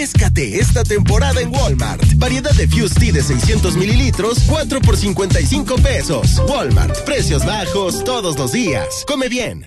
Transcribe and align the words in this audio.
Refrescate 0.00 0.58
esta 0.58 0.82
temporada 0.82 1.42
en 1.42 1.54
Walmart. 1.54 2.02
Variedad 2.16 2.52
de 2.52 2.66
Fuse 2.66 2.94
Tea 2.98 3.12
de 3.12 3.22
600 3.22 3.76
mililitros, 3.76 4.38
4 4.48 4.80
por 4.80 4.96
55 4.96 5.76
pesos. 5.76 6.40
Walmart, 6.48 7.04
precios 7.04 7.44
bajos 7.44 8.02
todos 8.02 8.38
los 8.38 8.50
días. 8.50 9.04
Come 9.06 9.28
bien. 9.28 9.66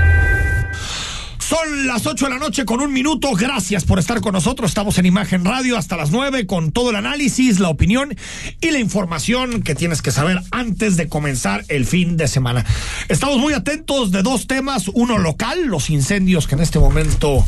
Son 1.51 1.85
las 1.85 2.07
8 2.07 2.27
de 2.27 2.31
la 2.31 2.39
noche 2.39 2.63
con 2.63 2.79
un 2.79 2.93
minuto. 2.93 3.33
Gracias 3.33 3.83
por 3.83 3.99
estar 3.99 4.21
con 4.21 4.31
nosotros. 4.31 4.71
Estamos 4.71 4.97
en 4.99 5.05
Imagen 5.05 5.43
Radio 5.43 5.75
hasta 5.75 5.97
las 5.97 6.09
9 6.09 6.45
con 6.45 6.71
todo 6.71 6.91
el 6.91 6.95
análisis, 6.95 7.59
la 7.59 7.67
opinión 7.67 8.15
y 8.61 8.71
la 8.71 8.79
información 8.79 9.61
que 9.61 9.75
tienes 9.75 10.01
que 10.01 10.11
saber 10.11 10.39
antes 10.51 10.95
de 10.95 11.09
comenzar 11.09 11.65
el 11.67 11.85
fin 11.85 12.15
de 12.15 12.29
semana. 12.29 12.65
Estamos 13.09 13.37
muy 13.37 13.51
atentos 13.51 14.11
de 14.11 14.23
dos 14.23 14.47
temas. 14.47 14.87
Uno 14.93 15.17
local, 15.17 15.65
los 15.65 15.89
incendios 15.89 16.47
que 16.47 16.55
en 16.55 16.61
este 16.61 16.79
momento 16.79 17.45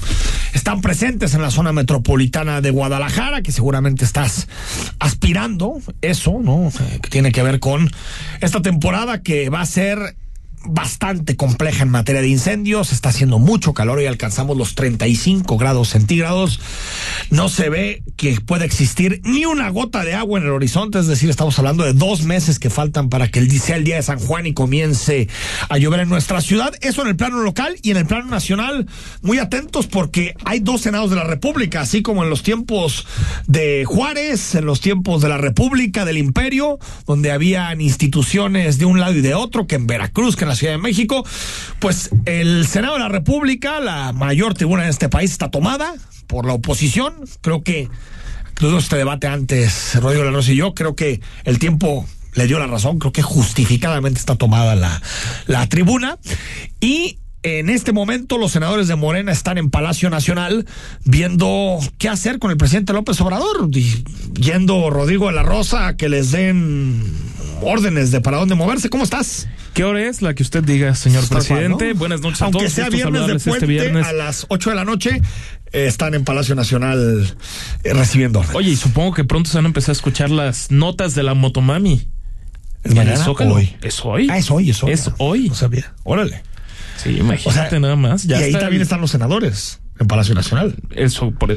están 0.51 0.81
presentes 0.81 1.33
en 1.33 1.41
la 1.41 1.49
zona 1.49 1.71
metropolitana 1.71 2.59
de 2.59 2.71
Guadalajara, 2.71 3.41
que 3.41 3.53
seguramente 3.53 4.03
estás 4.03 4.49
aspirando. 4.99 5.77
Eso, 6.01 6.41
¿no? 6.41 6.73
Que 7.01 7.09
tiene 7.09 7.31
que 7.31 7.41
ver 7.41 7.61
con 7.61 7.89
esta 8.41 8.61
temporada 8.61 9.21
que 9.21 9.47
va 9.47 9.61
a 9.61 9.65
ser 9.65 10.17
bastante 10.65 11.35
compleja 11.35 11.83
en 11.83 11.89
materia 11.89 12.21
de 12.21 12.27
incendios, 12.27 12.91
está 12.91 13.09
haciendo 13.09 13.39
mucho 13.39 13.73
calor 13.73 14.01
y 14.01 14.05
alcanzamos 14.05 14.57
los 14.57 14.75
35 14.75 15.57
grados 15.57 15.89
centígrados. 15.89 16.59
No 17.29 17.49
se 17.49 17.69
ve 17.69 18.03
que 18.17 18.39
pueda 18.41 18.65
existir 18.65 19.21
ni 19.23 19.45
una 19.45 19.69
gota 19.69 20.03
de 20.03 20.13
agua 20.13 20.39
en 20.39 20.45
el 20.45 20.51
horizonte, 20.51 20.99
es 20.99 21.07
decir, 21.07 21.29
estamos 21.29 21.57
hablando 21.59 21.83
de 21.83 21.93
dos 21.93 22.23
meses 22.23 22.59
que 22.59 22.69
faltan 22.69 23.09
para 23.09 23.29
que 23.29 23.43
sea 23.59 23.75
el 23.75 23.83
día 23.83 23.97
de 23.97 24.03
San 24.03 24.19
Juan 24.19 24.45
y 24.45 24.53
comience 24.53 25.27
a 25.69 25.77
llover 25.77 26.01
en 26.01 26.09
nuestra 26.09 26.41
ciudad. 26.41 26.73
Eso 26.81 27.01
en 27.01 27.09
el 27.09 27.15
plano 27.15 27.41
local 27.41 27.75
y 27.81 27.91
en 27.91 27.97
el 27.97 28.05
plano 28.05 28.25
nacional, 28.25 28.87
muy 29.21 29.39
atentos 29.39 29.87
porque 29.87 30.35
hay 30.45 30.59
dos 30.59 30.81
senados 30.81 31.09
de 31.09 31.15
la 31.15 31.23
República, 31.23 31.81
así 31.81 32.01
como 32.01 32.23
en 32.23 32.29
los 32.29 32.43
tiempos 32.43 33.05
de 33.47 33.85
Juárez, 33.85 34.55
en 34.55 34.65
los 34.65 34.81
tiempos 34.81 35.21
de 35.21 35.29
la 35.29 35.37
República, 35.37 36.05
del 36.05 36.17
Imperio, 36.17 36.79
donde 37.05 37.31
habían 37.31 37.81
instituciones 37.81 38.77
de 38.77 38.85
un 38.85 38.99
lado 38.99 39.13
y 39.13 39.21
de 39.21 39.33
otro, 39.33 39.67
que 39.67 39.75
en 39.75 39.87
Veracruz, 39.87 40.35
que 40.35 40.43
en 40.43 40.49
Ciudad 40.55 40.73
de 40.73 40.79
México, 40.79 41.25
pues 41.79 42.09
el 42.25 42.67
Senado 42.67 42.93
de 42.93 42.99
la 42.99 43.09
República, 43.09 43.79
la 43.79 44.13
mayor 44.13 44.53
tribuna 44.53 44.83
de 44.83 44.89
este 44.89 45.09
país, 45.09 45.31
está 45.31 45.49
tomada 45.49 45.93
por 46.27 46.45
la 46.45 46.53
oposición. 46.53 47.13
Creo 47.41 47.63
que 47.63 47.89
tuvimos 48.55 48.83
este 48.83 48.97
debate 48.97 49.27
antes, 49.27 49.95
Rodrigo 49.95 50.23
Larrosa 50.23 50.51
y 50.51 50.55
yo, 50.55 50.73
creo 50.73 50.95
que 50.95 51.21
el 51.43 51.59
tiempo 51.59 52.05
le 52.33 52.47
dio 52.47 52.59
la 52.59 52.67
razón, 52.67 52.99
creo 52.99 53.11
que 53.11 53.21
justificadamente 53.21 54.19
está 54.19 54.35
tomada 54.35 54.75
la, 54.75 55.01
la 55.47 55.67
tribuna. 55.67 56.17
Y 56.79 57.19
en 57.43 57.69
este 57.69 57.91
momento 57.91 58.37
los 58.37 58.53
senadores 58.53 58.87
de 58.87 58.95
Morena 58.95 59.31
están 59.31 59.57
en 59.57 59.69
Palacio 59.69 60.09
Nacional 60.09 60.65
viendo 61.03 61.77
qué 61.97 62.09
hacer 62.09 62.39
con 62.39 62.51
el 62.51 62.57
presidente 62.57 62.93
López 62.93 63.19
Obrador, 63.21 63.69
yendo 63.69 64.89
Rodrigo 64.89 65.27
de 65.27 65.33
la 65.33 65.43
Rosa 65.43 65.87
a 65.87 65.97
que 65.97 66.09
les 66.09 66.31
den 66.31 67.03
órdenes 67.61 68.11
de 68.11 68.21
para 68.21 68.37
dónde 68.37 68.55
moverse. 68.55 68.89
¿Cómo 68.89 69.03
estás? 69.03 69.47
¿Qué 69.73 69.83
hora 69.83 70.07
es 70.07 70.21
la 70.21 70.35
que 70.35 70.43
usted 70.43 70.63
diga, 70.63 70.93
señor 70.93 71.27
presidente? 71.27 71.93
Buenas 71.93 72.21
noches 72.21 72.43
a 72.43 72.51
todos. 72.51 72.61
Aunque 72.61 72.69
sea 72.69 72.89
viernes 72.89 73.25
de 73.25 73.35
este 73.35 73.49
puente, 73.49 73.65
viernes. 73.65 74.05
a 74.05 74.13
las 74.13 74.45
8 74.49 74.69
de 74.69 74.75
la 74.75 74.85
noche, 74.85 75.21
eh, 75.71 75.87
están 75.87 76.13
en 76.13 76.23
Palacio 76.23 76.53
Nacional 76.53 77.35
eh, 77.83 77.93
recibiendo 77.93 78.43
Oye, 78.53 78.69
y 78.69 78.75
supongo 78.75 79.15
que 79.15 79.23
pronto 79.23 79.49
se 79.49 79.57
van 79.57 79.65
a 79.65 79.67
empezar 79.69 79.89
a 79.89 79.93
escuchar 79.93 80.29
las 80.29 80.69
notas 80.69 81.15
de 81.15 81.23
la 81.23 81.33
Motomami. 81.33 82.07
¿Es 82.83 82.93
mañana? 82.93 83.25
Hoy. 83.27 83.75
¿Es 83.81 84.05
hoy? 84.05 84.27
Ah, 84.29 84.37
es 84.37 84.51
hoy, 84.51 84.69
es 84.69 84.83
hoy. 84.83 84.91
Es 84.91 85.09
hoy. 85.17 85.49
No 85.49 85.55
sabía. 85.55 85.93
Órale. 86.03 86.43
Sí, 86.97 87.17
imagínate 87.17 87.79
nada 87.79 87.95
más. 87.95 88.25
y 88.25 88.33
ahí 88.33 88.51
también 88.51 88.81
están 88.83 89.01
los 89.01 89.09
senadores 89.09 89.79
en 89.99 90.05
Palacio 90.07 90.35
Nacional. 90.35 90.75
El, 90.91 91.11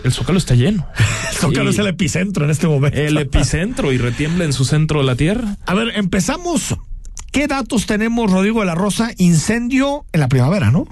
el 0.05 0.13
Zócalo 0.13 0.39
está 0.39 0.55
lleno. 0.55 0.89
el 1.33 1.37
Zócalo 1.37 1.69
es 1.69 1.79
el 1.79 1.89
epicentro 1.89 2.47
en 2.47 2.51
este 2.51 2.67
momento. 2.67 2.99
El 2.99 3.19
epicentro 3.19 3.93
y 3.93 3.99
retiembla 3.99 4.45
en 4.45 4.55
su 4.55 4.65
centro 4.65 5.01
de 5.01 5.07
la 5.07 5.17
tierra. 5.17 5.59
A 5.67 5.75
ver, 5.75 5.93
empezamos. 5.97 6.75
¿Qué 7.37 7.49
datos 7.49 7.85
tenemos, 7.85 8.33
Rodrigo 8.33 8.61
de 8.61 8.67
la 8.67 8.75
Rosa? 8.75 9.11
Incendio 9.19 10.07
en 10.15 10.21
la 10.21 10.29
primavera, 10.29 10.71
¿no? 10.71 10.89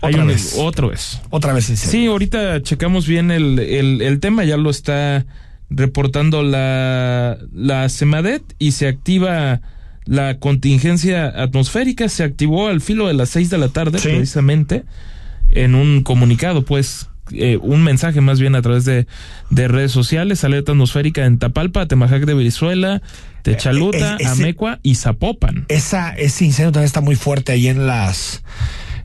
Otra 0.00 0.24
vez. 0.24 0.54
Otro 0.56 0.90
es. 0.94 1.20
Otra 1.28 1.52
vez 1.52 1.68
incendio. 1.68 2.00
Sí, 2.00 2.06
ahorita 2.06 2.62
checamos 2.62 3.06
bien 3.06 3.30
el, 3.30 3.58
el, 3.58 4.00
el 4.00 4.18
tema, 4.18 4.44
ya 4.44 4.56
lo 4.56 4.70
está 4.70 5.26
reportando 5.68 6.42
la, 6.42 7.36
la 7.52 7.86
CEMADET 7.90 8.42
y 8.58 8.72
se 8.72 8.88
activa 8.88 9.60
la 10.06 10.38
contingencia 10.38 11.26
atmosférica, 11.26 12.08
se 12.08 12.24
activó 12.24 12.68
al 12.68 12.80
filo 12.80 13.06
de 13.06 13.12
las 13.12 13.28
seis 13.28 13.50
de 13.50 13.58
la 13.58 13.68
tarde, 13.68 13.98
precisamente 14.00 14.84
en 15.50 15.74
un 15.74 16.02
comunicado, 16.02 16.64
pues, 16.64 17.07
eh, 17.32 17.58
un 17.60 17.82
mensaje 17.82 18.20
más 18.20 18.40
bien 18.40 18.54
a 18.54 18.62
través 18.62 18.84
de, 18.84 19.06
de, 19.50 19.68
redes 19.68 19.92
sociales, 19.92 20.44
alerta 20.44 20.72
atmosférica 20.72 21.24
en 21.24 21.38
Tapalpa, 21.38 21.86
Temajac 21.86 22.24
de 22.24 22.34
Venezuela, 22.34 23.02
Techaluta, 23.42 24.16
eh, 24.18 24.26
Amecua 24.26 24.80
y 24.82 24.94
Zapopan. 24.96 25.66
Esa, 25.68 26.10
ese 26.10 26.44
incendio 26.44 26.72
también 26.72 26.86
está 26.86 27.00
muy 27.00 27.16
fuerte 27.16 27.52
ahí 27.52 27.68
en 27.68 27.86
las 27.86 28.42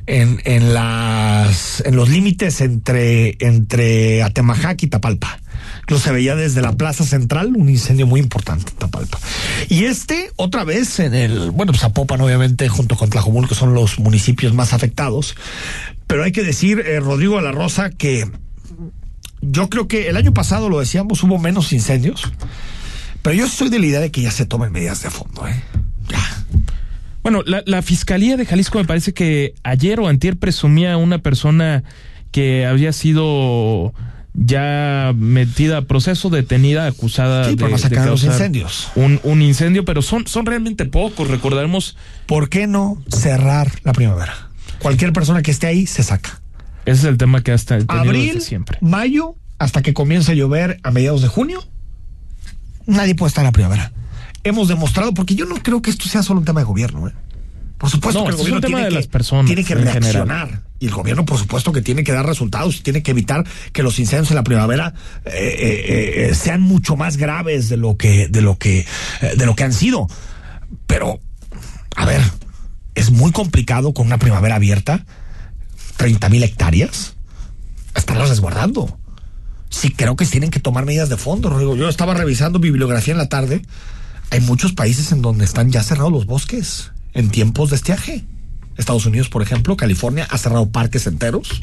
en, 0.06 0.42
en 0.44 0.74
las 0.74 1.82
en 1.86 1.96
los 1.96 2.10
límites 2.10 2.60
entre 2.62 3.38
entre 3.40 4.22
Atemajac 4.24 4.84
y 4.84 4.88
Tapalpa. 4.88 5.40
Lo 5.88 6.00
se 6.00 6.12
veía 6.12 6.36
desde 6.36 6.62
la 6.62 6.74
plaza 6.74 7.04
central, 7.04 7.54
un 7.56 7.70
incendio 7.70 8.08
muy 8.08 8.20
importante 8.20 8.72
en 8.72 8.78
Tapalpa. 8.78 9.20
Y 9.70 9.84
este, 9.86 10.32
otra 10.38 10.64
vez, 10.64 11.00
en 11.00 11.14
el, 11.14 11.52
bueno, 11.52 11.74
Zapopan, 11.74 12.22
obviamente, 12.22 12.70
junto 12.70 12.96
con 12.96 13.10
Tlajomul, 13.10 13.50
que 13.50 13.56
son 13.56 13.74
los 13.74 14.00
municipios 14.00 14.54
más 14.54 14.72
afectados, 14.72 15.36
pero 16.08 16.24
hay 16.24 16.32
que 16.32 16.44
decir, 16.44 16.80
eh, 16.80 17.00
Rodrigo 17.00 17.38
de 17.38 17.44
la 17.44 17.52
Rosa, 17.52 17.90
que 17.90 18.30
yo 19.42 19.70
creo 19.70 19.88
que 19.88 20.10
el 20.10 20.18
año 20.18 20.34
pasado, 20.34 20.70
lo 20.70 20.80
decíamos, 20.80 21.24
hubo 21.24 21.38
menos 21.38 21.74
incendios. 21.74 22.32
Pero 23.22 23.36
yo 23.36 23.46
estoy 23.46 23.70
de 23.70 23.80
la 23.80 23.86
idea 23.86 24.00
de 24.00 24.12
que 24.12 24.22
ya 24.22 24.32
se 24.32 24.46
tomen 24.46 24.72
medidas 24.72 25.02
de 25.02 25.10
fondo, 25.10 25.48
¿eh? 25.48 25.62
Ya. 26.10 26.20
Bueno, 27.24 27.42
la, 27.46 27.64
la 27.66 27.82
Fiscalía 27.82 28.36
de 28.36 28.46
Jalisco 28.46 28.78
me 28.80 28.86
parece 28.86 29.14
que 29.14 29.54
ayer 29.64 30.00
o 30.00 30.08
antier 30.08 30.38
presumía 30.38 30.98
una 30.98 31.20
persona 31.20 31.84
que 32.32 32.66
había 32.66 32.92
sido 32.92 33.94
ya 34.34 35.14
metida 35.16 35.78
a 35.78 35.82
proceso, 35.84 36.30
detenida, 36.30 36.88
acusada 36.88 37.48
de, 37.48 37.56
de 37.56 38.06
los 38.06 38.24
incendios. 38.24 38.90
Un, 38.96 39.20
un 39.24 39.42
incendio, 39.42 39.86
pero 39.86 40.02
son, 40.02 40.28
son 40.28 40.46
realmente 40.46 40.86
pocos, 40.86 41.30
recordaremos. 41.30 41.96
¿Por 42.26 42.50
qué 42.50 42.68
no 42.68 42.98
cerrar 43.10 43.72
la 43.84 43.94
primavera? 43.94 44.50
Cualquier 44.84 45.14
persona 45.14 45.42
que 45.42 45.50
esté 45.50 45.68
ahí 45.68 45.88
se 45.88 46.04
saca. 46.04 46.42
Ese 46.86 47.00
es 47.00 47.06
el 47.06 47.18
tema 47.18 47.42
que 47.42 47.54
hasta 47.54 47.80
abril, 47.88 48.42
siempre. 48.42 48.78
Mayo, 48.82 49.36
hasta 49.58 49.82
que 49.82 49.94
comience 49.94 50.34
a 50.34 50.36
llover 50.36 50.80
a 50.84 50.92
mediados 50.92 51.22
de 51.22 51.30
junio, 51.30 51.64
nadie 52.86 53.16
puede 53.16 53.30
estar 53.30 53.44
en 53.44 53.48
la 53.48 53.52
primavera. 53.54 53.94
Hemos 54.44 54.68
demostrado, 54.68 55.14
porque 55.14 55.36
yo 55.36 55.46
no 55.46 55.56
creo 55.56 55.82
que 55.82 55.90
esto 55.90 56.10
sea 56.10 56.22
solo 56.22 56.42
un 56.42 56.46
tema 56.46 56.60
de 56.60 56.66
gobierno. 56.66 57.08
¿eh? 57.08 57.14
Por 57.78 57.90
supuesto 57.90 58.24
que 58.24 58.30
el 58.30 58.36
gobierno 58.36 58.62
tiene, 58.62 58.88
que, 58.90 59.20
tiene 59.46 59.64
que 59.64 59.76
reaccionar. 59.76 60.62
Y 60.80 60.88
el 60.88 60.94
gobierno, 60.94 61.26
por 61.26 61.38
supuesto, 61.38 61.72
que 61.72 61.82
tiene 61.82 62.04
que 62.04 62.12
dar 62.12 62.26
resultados, 62.26 62.84
tiene 62.84 63.04
que 63.04 63.12
evitar 63.12 63.46
que 63.72 63.84
los 63.84 64.00
incendios 64.00 64.32
en 64.32 64.36
la 64.36 64.44
primavera 64.44 64.94
eh, 65.26 65.32
eh, 65.34 66.30
eh, 66.30 66.36
sean 66.36 66.62
mucho 66.62 66.96
más 66.96 67.18
graves 67.18 67.70
de 67.70 67.78
lo 67.78 67.98
que, 67.98 68.28
de 68.28 68.42
lo 68.42 68.58
que, 68.58 68.86
de 69.38 69.46
lo 69.46 69.56
que 69.56 69.64
han 69.64 69.74
sido. 69.74 70.08
Pero, 70.88 71.20
a 71.96 72.06
ver, 72.06 72.22
es 73.04 73.12
muy 73.12 73.32
complicado 73.32 73.94
con 73.94 74.08
una 74.08 74.18
primavera 74.18 74.56
abierta, 74.56 75.06
30 75.98 76.30
mil 76.30 76.44
hectáreas. 76.44 77.16
estarlas 77.96 78.30
resguardando. 78.30 78.98
Sí, 79.70 79.92
creo 79.92 80.16
que 80.16 80.26
tienen 80.26 80.52
que 80.52 80.60
tomar 80.60 80.86
medidas 80.86 81.10
de 81.10 81.18
fondo, 81.18 81.50
Rodrigo. 81.50 81.76
Yo 81.76 81.90
estaba 81.90 82.14
revisando 82.14 82.60
bibliografía 82.60 83.12
en 83.12 83.18
la 83.18 83.28
tarde. 83.28 83.62
Hay 84.30 84.40
muchos 84.40 84.72
países 84.72 85.12
en 85.12 85.22
donde 85.22 85.44
están 85.44 85.70
ya 85.72 85.84
cerrados 85.84 86.12
los 86.12 86.26
bosques 86.26 86.92
en 87.14 87.30
tiempos 87.30 87.72
de 87.72 87.76
estiaje. 87.76 88.24
Estados 88.78 89.06
Unidos, 89.06 89.28
por 89.28 89.42
ejemplo, 89.42 89.76
California 89.76 90.26
ha 90.30 90.38
cerrado 90.38 90.70
parques 90.70 91.06
enteros 91.06 91.62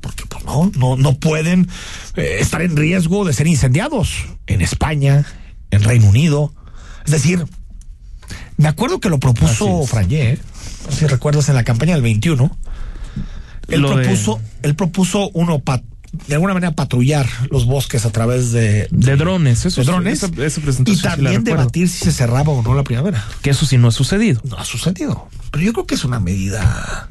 porque 0.00 0.24
pues 0.26 0.44
no, 0.44 0.70
no, 0.76 0.96
no 0.96 1.14
pueden 1.14 1.68
eh, 2.16 2.38
estar 2.40 2.62
en 2.62 2.76
riesgo 2.76 3.24
de 3.24 3.32
ser 3.32 3.46
incendiados. 3.46 4.26
En 4.46 4.60
España, 4.60 5.24
en 5.70 5.82
Reino 5.82 6.08
Unido. 6.08 6.52
Es 7.06 7.12
decir, 7.12 7.46
me 8.58 8.68
acuerdo 8.68 9.00
que 9.00 9.08
lo 9.08 9.18
propuso 9.18 9.84
¿eh? 10.10 10.38
Si 10.90 11.06
recuerdas 11.06 11.48
en 11.48 11.54
la 11.54 11.64
campaña 11.64 11.94
del 11.94 12.02
21. 12.02 12.56
Él 13.68 13.80
Lo 13.82 13.96
de- 13.96 14.02
propuso, 14.04 14.40
él 14.62 14.74
propuso 14.74 15.30
uno 15.34 15.62
de 16.26 16.34
alguna 16.34 16.54
manera 16.54 16.72
patrullar 16.72 17.26
los 17.50 17.66
bosques 17.66 18.06
a 18.06 18.10
través 18.10 18.50
de, 18.50 18.88
De 18.90 19.16
drones, 19.16 19.66
eso 19.66 19.82
de 19.82 19.86
drones 19.86 20.22
esa- 20.22 20.44
esa 20.44 20.60
presentación 20.62 20.96
y 20.98 21.02
también 21.02 21.44
debatir 21.44 21.88
si 21.90 22.04
se 22.04 22.12
cerraba 22.12 22.50
o 22.52 22.62
no 22.62 22.74
la 22.74 22.82
primavera. 22.82 23.22
Que 23.42 23.50
eso 23.50 23.66
sí 23.66 23.76
no 23.76 23.88
ha 23.88 23.90
sucedido. 23.92 24.40
No 24.44 24.56
ha 24.56 24.64
sucedido. 24.64 25.28
Pero 25.50 25.64
yo 25.64 25.72
creo 25.74 25.86
que 25.86 25.94
es 25.96 26.04
una 26.06 26.18
medida 26.18 27.10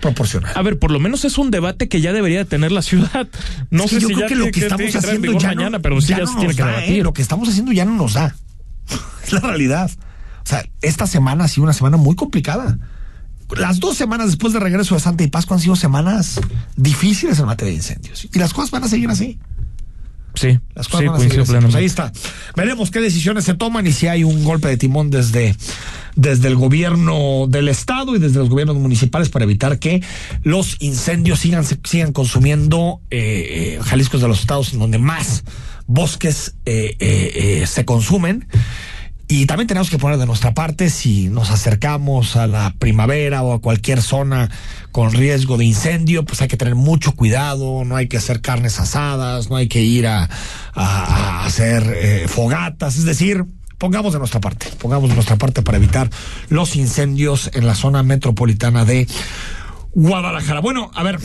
proporcional. 0.00 0.52
A 0.54 0.62
ver, 0.62 0.78
por 0.78 0.90
lo 0.92 1.00
menos 1.00 1.24
es 1.24 1.36
un 1.38 1.50
debate 1.50 1.88
que 1.88 2.00
ya 2.00 2.12
debería 2.12 2.44
tener 2.44 2.70
la 2.72 2.82
ciudad. 2.82 3.26
No 3.70 3.84
Es 3.84 3.90
que 3.90 3.96
sé 3.96 4.02
yo 4.02 4.08
si 4.08 4.14
creo 4.14 4.20
ya 4.20 4.28
que 4.28 4.34
lo 4.36 4.50
que 4.50 4.60
estamos 4.60 4.94
haciendo 4.96 5.32
mañana, 5.40 5.78
pero 5.80 6.00
sí 6.00 6.08
ya, 6.08 6.18
no 6.20 6.26
se 6.26 6.32
tiene 6.34 6.46
nos 6.48 6.56
que 6.56 6.62
da, 6.62 6.68
debatir. 6.68 7.00
¿eh? 7.00 7.02
Lo 7.02 7.12
que 7.12 7.22
estamos 7.22 7.48
haciendo 7.48 7.72
ya 7.72 7.84
no 7.84 7.96
nos 7.96 8.14
da. 8.14 8.34
es 9.24 9.32
la 9.32 9.40
realidad. 9.40 9.90
O 10.44 10.48
sea, 10.48 10.64
esta 10.82 11.06
semana 11.06 11.44
ha 11.44 11.48
sido 11.48 11.64
una 11.64 11.72
semana 11.72 11.96
muy 11.96 12.16
complicada. 12.16 12.78
Las 13.56 13.80
dos 13.80 13.96
semanas 13.96 14.28
después 14.28 14.52
de 14.52 14.60
regreso 14.60 14.94
de 14.94 15.00
Santa 15.00 15.24
y 15.24 15.26
Pascua 15.26 15.56
han 15.56 15.60
sido 15.62 15.76
semanas 15.76 16.40
difíciles 16.76 17.38
en 17.40 17.46
materia 17.46 17.70
de 17.70 17.76
incendios. 17.76 18.28
Y 18.32 18.38
las 18.38 18.54
cosas 18.54 18.70
van 18.70 18.84
a 18.84 18.88
seguir 18.88 19.10
así. 19.10 19.38
Sí, 20.34 20.60
Las 20.74 20.86
cosas 20.86 21.00
sí, 21.00 21.06
van 21.08 21.16
a 21.16 21.18
seguir 21.18 21.40
así. 21.40 21.52
Pues 21.52 21.74
ahí 21.74 21.84
está. 21.84 22.12
Veremos 22.54 22.90
qué 22.90 23.00
decisiones 23.00 23.44
se 23.44 23.54
toman 23.54 23.86
y 23.86 23.92
si 23.92 24.06
hay 24.06 24.22
un 24.22 24.44
golpe 24.44 24.68
de 24.68 24.76
timón 24.76 25.10
desde, 25.10 25.56
desde 26.14 26.46
el 26.46 26.54
gobierno 26.54 27.46
del 27.48 27.68
estado 27.68 28.14
y 28.14 28.20
desde 28.20 28.38
los 28.38 28.48
gobiernos 28.48 28.76
municipales 28.76 29.28
para 29.28 29.44
evitar 29.44 29.80
que 29.80 30.02
los 30.44 30.76
incendios 30.78 31.40
sigan, 31.40 31.64
sigan 31.84 32.12
consumiendo 32.12 33.00
eh, 33.10 33.78
eh, 33.78 33.80
Jalisco 33.82 34.16
es 34.16 34.22
de 34.22 34.28
los 34.28 34.40
estados 34.40 34.72
en 34.72 34.78
donde 34.78 34.98
más 34.98 35.42
bosques 35.90 36.54
eh, 36.66 36.96
eh, 37.00 37.66
se 37.66 37.84
consumen. 37.84 38.46
Y 39.30 39.46
también 39.46 39.68
tenemos 39.68 39.90
que 39.90 39.96
poner 39.96 40.18
de 40.18 40.26
nuestra 40.26 40.54
parte 40.54 40.90
si 40.90 41.28
nos 41.28 41.52
acercamos 41.52 42.34
a 42.34 42.48
la 42.48 42.74
primavera 42.76 43.42
o 43.42 43.52
a 43.52 43.60
cualquier 43.60 44.02
zona 44.02 44.50
con 44.90 45.12
riesgo 45.12 45.56
de 45.56 45.64
incendio, 45.64 46.24
pues 46.24 46.42
hay 46.42 46.48
que 46.48 46.56
tener 46.56 46.74
mucho 46.74 47.14
cuidado, 47.14 47.84
no 47.84 47.94
hay 47.94 48.08
que 48.08 48.16
hacer 48.16 48.40
carnes 48.40 48.80
asadas, 48.80 49.48
no 49.48 49.54
hay 49.54 49.68
que 49.68 49.82
ir 49.82 50.08
a, 50.08 50.28
hacer 51.44 51.96
eh, 51.96 52.26
fogatas, 52.26 52.96
es 52.96 53.04
decir, 53.04 53.44
pongamos 53.78 54.12
de 54.14 54.18
nuestra 54.18 54.40
parte, 54.40 54.66
pongamos 54.80 55.08
de 55.08 55.14
nuestra 55.14 55.36
parte 55.36 55.62
para 55.62 55.78
evitar 55.78 56.10
los 56.48 56.74
incendios 56.74 57.52
en 57.54 57.68
la 57.68 57.76
zona 57.76 58.02
metropolitana 58.02 58.84
de 58.84 59.06
Guadalajara. 59.92 60.58
Bueno, 60.58 60.90
a 60.92 61.04
ver, 61.04 61.20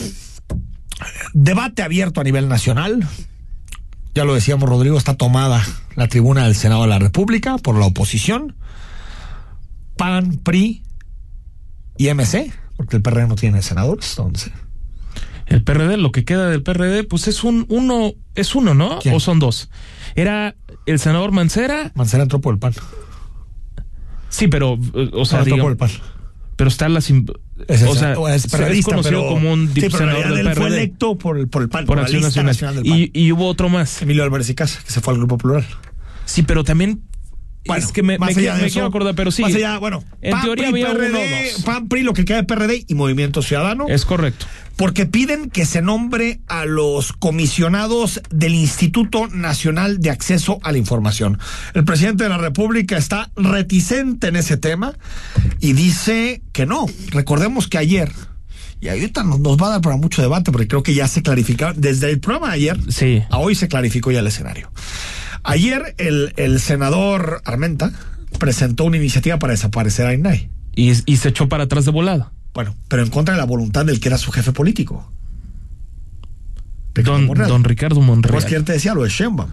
debate 1.34 1.82
abierto 1.82 2.20
a 2.20 2.24
nivel 2.24 2.48
nacional, 2.48 3.04
ya 4.16 4.24
lo 4.24 4.34
decíamos, 4.34 4.68
Rodrigo, 4.68 4.96
está 4.98 5.14
tomada 5.14 5.62
la 5.94 6.08
tribuna 6.08 6.44
del 6.44 6.54
Senado 6.56 6.82
de 6.82 6.88
la 6.88 6.98
República 6.98 7.58
por 7.58 7.78
la 7.78 7.84
oposición. 7.86 8.56
PAN, 9.96 10.38
PRI 10.42 10.82
y 11.98 12.08
MC, 12.12 12.50
porque 12.76 12.96
el 12.96 13.02
PRD 13.02 13.28
no 13.28 13.34
tiene 13.36 13.60
senadores. 13.62 14.10
Entonces, 14.18 14.52
El 15.46 15.62
PRD, 15.62 15.96
lo 15.98 16.12
que 16.12 16.24
queda 16.24 16.48
del 16.50 16.62
PRD, 16.62 17.04
pues 17.04 17.28
es 17.28 17.44
un 17.44 17.66
uno, 17.68 18.12
es 18.34 18.54
uno, 18.54 18.74
¿no? 18.74 18.98
¿Quién? 19.00 19.14
O 19.14 19.20
son 19.20 19.38
dos. 19.38 19.68
Era 20.14 20.56
el 20.86 20.98
senador 20.98 21.30
Mancera, 21.32 21.92
Mancera 21.94 22.22
entró 22.24 22.40
por 22.40 22.54
el 22.54 22.58
PAN. 22.58 22.72
sí, 24.30 24.48
pero, 24.48 24.78
eh, 24.94 25.10
o 25.12 25.24
sea, 25.24 25.44
digamos- 25.44 25.70
el 25.72 25.76
PAN. 25.76 25.90
Pero 26.56 26.68
está 26.68 26.88
la 26.88 27.00
sim- 27.00 27.26
Es 27.68 27.82
o 27.82 27.94
sea, 27.94 28.12
es 28.34 28.42
se- 28.42 28.78
es 28.78 28.84
conocido 28.84 29.20
pero- 29.22 29.28
como 29.34 29.52
un 29.52 29.70
sí, 29.74 29.80
senador 29.90 30.28
del 30.34 30.46
él 30.46 30.54
fue 30.54 30.64
PRD 30.66 30.76
electo 30.78 31.16
por 31.18 31.38
el, 31.38 31.48
por 31.48 31.62
el 31.62 31.68
PAN, 31.68 31.84
por 31.86 31.96
por, 31.96 32.02
Acción 32.04 32.22
Nacional. 32.22 32.46
nacional, 32.52 32.74
del 32.76 32.84
PAN. 32.84 32.98
Y, 32.98 33.10
y 33.12 33.32
hubo 33.32 33.46
otro 33.48 33.68
más. 33.68 34.00
Emilio 34.02 34.22
Álvarez 34.24 34.48
y 34.50 34.54
Casa, 34.54 34.80
que 34.84 34.90
se 34.92 35.00
fue 35.00 35.12
al 35.14 35.18
Grupo 35.18 35.38
Plural. 35.38 35.64
Sí, 36.24 36.42
pero 36.42 36.64
también 36.64 37.02
Bueno, 37.66 37.84
es 37.84 37.92
que 37.92 38.02
me, 38.02 38.18
más 38.18 38.28
me 38.28 38.30
allá 38.32 38.40
quiero- 38.40 38.54
de 38.56 38.60
me 38.62 38.66
eso, 38.66 38.72
quiero 38.74 38.86
acordar, 38.88 39.14
pero 39.14 39.30
sí. 39.30 39.42
Más 39.42 39.54
allá, 39.54 39.78
bueno, 39.78 40.02
en 40.22 40.30
PAN, 40.32 40.42
teoría 40.42 40.70
PRI, 40.70 40.82
había 40.82 40.90
uno 40.90 40.98
PRD, 41.18 41.52
dos. 41.52 41.62
PAN, 41.64 41.88
PRI, 41.88 42.02
lo 42.02 42.12
que 42.12 42.24
queda 42.24 42.36
de 42.38 42.44
PRD 42.44 42.84
y 42.88 42.94
Movimiento 42.94 43.42
Ciudadano. 43.42 43.86
Es 43.88 44.04
correcto. 44.04 44.46
porque 44.76 45.06
piden 45.06 45.48
que 45.48 45.64
se 45.64 45.80
nombre 45.80 46.40
a 46.48 46.66
los 46.66 47.14
comisionados 47.14 48.20
del 48.30 48.54
Instituto 48.54 49.26
Nacional 49.28 50.00
de 50.00 50.10
Acceso 50.10 50.58
a 50.62 50.70
la 50.72 50.76
Información. 50.78 51.38
El 51.72 51.84
presidente 51.84 52.24
de 52.24 52.28
la 52.30 52.36
República 52.38 52.98
está 52.98 53.30
reticente 53.36 54.26
en 54.28 54.36
ese 54.36 54.58
tema 54.58 54.92
y 55.60 55.72
dice 55.72 56.42
que 56.52 56.66
no. 56.66 56.84
Recordemos 57.10 57.68
que 57.68 57.78
ayer, 57.78 58.12
y 58.82 58.88
ahorita 58.88 59.22
nos, 59.24 59.40
nos 59.40 59.56
va 59.56 59.68
a 59.68 59.70
dar 59.70 59.80
para 59.80 59.96
mucho 59.96 60.20
debate 60.20 60.52
porque 60.52 60.68
creo 60.68 60.82
que 60.82 60.92
ya 60.92 61.08
se 61.08 61.22
clarificaron, 61.22 61.80
desde 61.80 62.10
el 62.10 62.20
programa 62.20 62.48
de 62.48 62.54
ayer 62.56 62.78
Sí. 62.90 63.22
a 63.30 63.38
hoy 63.38 63.54
se 63.54 63.68
clarificó 63.68 64.10
ya 64.10 64.20
el 64.20 64.26
escenario. 64.26 64.70
Ayer 65.46 65.94
el, 65.98 66.32
el 66.36 66.60
senador 66.60 67.40
Armenta 67.44 67.92
presentó 68.38 68.84
una 68.84 68.96
iniciativa 68.96 69.38
para 69.38 69.52
desaparecer 69.52 70.06
a 70.06 70.12
INAI. 70.14 70.50
Y, 70.74 70.90
y 71.10 71.16
se 71.16 71.28
echó 71.30 71.48
para 71.48 71.64
atrás 71.64 71.84
de 71.86 71.90
volada. 71.92 72.32
Bueno, 72.52 72.74
pero 72.88 73.02
en 73.02 73.10
contra 73.10 73.34
de 73.34 73.38
la 73.40 73.46
voluntad 73.46 73.84
del 73.86 74.00
que 74.00 74.08
era 74.08 74.18
su 74.18 74.30
jefe 74.32 74.52
político. 74.52 75.10
Don, 76.94 77.26
don 77.26 77.64
Ricardo 77.64 77.96
¿Te 77.96 78.02
acuerdas 78.02 78.06
Monreal. 78.06 78.44
que 78.46 78.60
te 78.60 78.72
decía 78.72 78.94
lo 78.94 79.02
de 79.02 79.10
Sheinbaum? 79.10 79.50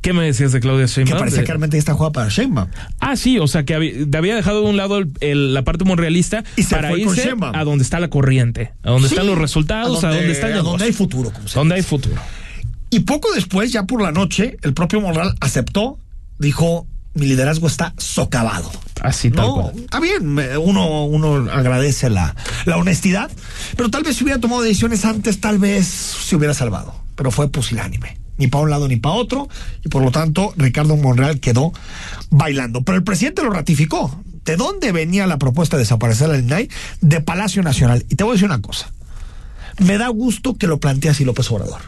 ¿Qué 0.00 0.12
me 0.14 0.24
decías 0.24 0.52
de 0.52 0.60
Claudia 0.60 0.86
Que 0.86 0.92
Sheinbaum? 0.92 1.18
parecía 1.18 1.40
De- 1.40 1.44
que 1.44 1.52
realmente 1.52 1.76
está 1.76 1.92
jugada 1.94 2.12
para 2.12 2.28
Sheinbaum. 2.30 2.68
Ah, 3.00 3.16
sí, 3.16 3.38
o 3.38 3.46
sea 3.48 3.64
que 3.64 3.74
había, 3.74 4.34
dejado 4.36 4.62
de 4.62 4.70
un 4.70 4.76
lado 4.76 4.98
el- 4.98 5.10
el- 5.20 5.52
la 5.52 5.62
parte 5.62 5.84
monrealista 5.84 6.42
Y 6.56 6.62
para 6.64 6.96
irse 6.96 7.34
a 7.52 7.64
donde 7.64 7.82
está 7.84 7.98
la 8.00 8.08
corriente, 8.08 8.72
a 8.82 8.90
donde 8.90 9.08
Sí, 9.08 9.14
están 9.14 9.26
los 9.26 9.36
resultados, 9.38 10.02
a 10.04 10.08
donde, 10.08 10.30
está 10.30 10.46
el 10.46 10.54
a 10.54 10.62
donde 10.62 10.84
hay 10.84 10.92
futuro. 10.92 11.30
Como 11.32 11.48
se 11.48 11.58
donde 11.58 11.74
hay 11.74 11.82
futuro. 11.82 12.16
Y 12.90 13.00
poco 13.00 13.32
después, 13.32 13.72
ya 13.72 13.84
por 13.84 14.02
la 14.02 14.10
noche, 14.12 14.56
el 14.62 14.74
propio 14.74 15.00
Monreal 15.00 15.34
aceptó, 15.40 15.98
dijo, 16.38 16.86
mi 17.14 17.26
liderazgo 17.26 17.66
está 17.68 17.94
socavado. 17.98 18.70
Así 19.00 19.30
tal 19.30 19.46
No, 19.46 19.54
cual. 19.54 19.72
está 19.78 20.00
bien, 20.00 20.38
uno, 20.58 21.04
uno 21.06 21.50
agradece 21.50 22.10
la, 22.10 22.34
la 22.66 22.76
honestidad, 22.76 23.30
pero 23.76 23.90
tal 23.90 24.02
vez 24.02 24.16
si 24.16 24.24
hubiera 24.24 24.40
tomado 24.40 24.62
decisiones 24.62 25.04
antes, 25.04 25.40
tal 25.40 25.58
vez 25.58 25.86
se 25.86 26.36
hubiera 26.36 26.52
salvado, 26.52 26.94
pero 27.16 27.30
fue 27.30 27.48
pusilánime, 27.48 28.18
ni 28.36 28.48
para 28.48 28.64
un 28.64 28.70
lado 28.70 28.88
ni 28.88 28.96
para 28.96 29.14
otro, 29.14 29.48
y 29.84 29.88
por 29.88 30.02
lo 30.02 30.10
tanto 30.10 30.52
Ricardo 30.56 30.96
Monreal 30.96 31.40
quedó 31.40 31.72
bailando. 32.30 32.82
Pero 32.82 32.98
el 32.98 33.04
presidente 33.04 33.42
lo 33.42 33.50
ratificó. 33.50 34.22
¿De 34.44 34.56
dónde 34.56 34.90
venía 34.90 35.26
la 35.26 35.38
propuesta 35.38 35.76
de 35.76 35.82
desaparecer 35.84 36.30
al 36.30 36.40
INAI? 36.40 36.68
De 37.02 37.20
Palacio 37.20 37.62
Nacional. 37.62 38.04
Y 38.08 38.16
te 38.16 38.24
voy 38.24 38.32
a 38.32 38.34
decir 38.34 38.46
una 38.48 38.60
cosa, 38.62 38.90
me 39.78 39.96
da 39.96 40.08
gusto 40.08 40.56
que 40.56 40.66
lo 40.66 40.80
plantee 40.80 41.10
así 41.10 41.24
López 41.24 41.50
Obrador. 41.50 41.80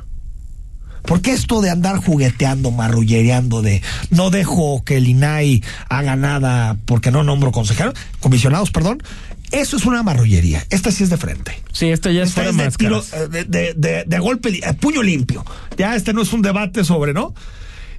Porque 1.05 1.33
esto 1.33 1.61
de 1.61 1.71
andar 1.71 1.97
jugueteando, 1.97 2.71
marrullereando, 2.71 3.61
de 3.63 3.83
no 4.11 4.31
dejo 4.31 4.83
que 4.85 4.97
el 4.99 5.09
INAI 5.09 5.63
haga 5.89 6.17
nada 6.17 6.77
porque 6.87 7.11
no 7.11 7.25
nombro 7.25 7.51
consejeros, 7.53 7.95
comisionados, 8.21 8.71
perdón, 8.71 9.03
eso 9.51 9.77
es 9.77 9.85
una 9.85 10.03
marrullería. 10.03 10.65
Esta 10.71 10.91
sí 10.91 11.03
es 11.05 11.11
de 11.11 11.17
frente. 11.19 11.61
Sí, 11.73 11.89
esta 11.89 12.11
ya 12.11 12.23
es 12.23 12.33
fuera 12.33 12.51
es 12.51 12.57
de, 12.57 12.71
tiro, 12.71 13.03
eh, 13.13 13.29
de, 13.31 13.45
de- 13.45 13.75
de- 13.77 14.05
de 14.07 14.19
golpe, 14.19 14.49
eh, 14.51 14.75
puño 14.75 15.03
limpio. 15.03 15.45
Ya 15.77 15.95
este 15.97 16.13
no 16.15 16.23
es 16.23 16.33
un 16.33 16.41
debate 16.43 16.85
sobre, 16.85 17.13
¿no? 17.13 17.35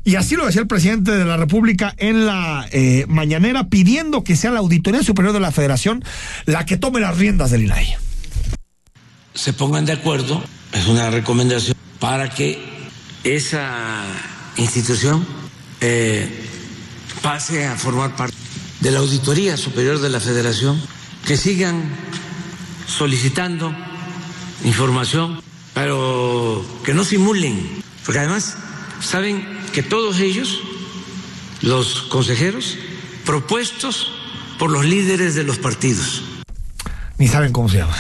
Y 0.05 0.15
así 0.15 0.35
lo 0.35 0.45
decía 0.45 0.61
el 0.61 0.67
presidente 0.67 1.11
de 1.11 1.23
la 1.23 1.37
República 1.37 1.93
en 1.97 2.25
la 2.25 2.65
eh, 2.71 3.05
mañanera, 3.07 3.67
pidiendo 3.69 4.23
que 4.23 4.35
sea 4.35 4.51
la 4.51 4.59
Auditoría 4.59 5.03
Superior 5.03 5.33
de 5.33 5.39
la 5.39 5.51
Federación 5.51 6.03
la 6.45 6.65
que 6.65 6.75
tome 6.77 6.99
las 6.99 7.17
riendas 7.17 7.51
del 7.51 7.63
INAI. 7.63 7.95
se 9.33 9.53
pongan 9.53 9.85
de 9.85 9.93
acuerdo, 9.93 10.43
es 10.73 10.87
una 10.87 11.09
recomendación, 11.09 11.75
para 11.99 12.29
que 12.29 12.59
esa 13.23 14.03
institución 14.57 15.25
eh, 15.81 16.27
pase 17.21 17.65
a 17.65 17.75
formar 17.75 18.15
parte 18.15 18.35
de 18.81 18.91
la 18.91 18.99
Auditoría 18.99 19.55
Superior 19.57 19.99
de 19.99 20.09
la 20.09 20.19
Federación, 20.19 20.79
que 21.25 21.37
sigan 21.37 21.83
solicitando 22.87 23.73
información, 24.65 25.41
pero 25.73 26.65
que 26.83 26.93
no 26.93 27.03
simulen, 27.05 27.81
porque 28.05 28.19
además 28.19 28.57
saben 28.99 29.45
que 29.73 29.83
todos 29.83 30.19
ellos, 30.19 30.59
los 31.61 32.03
consejeros, 32.03 32.77
propuestos 33.25 34.11
por 34.59 34.69
los 34.69 34.85
líderes 34.85 35.35
de 35.35 35.43
los 35.43 35.57
partidos, 35.59 36.23
Ni 37.17 37.27
saben 37.29 37.53
cómo 37.53 37.69
se 37.69 37.77
llama. 37.77 37.95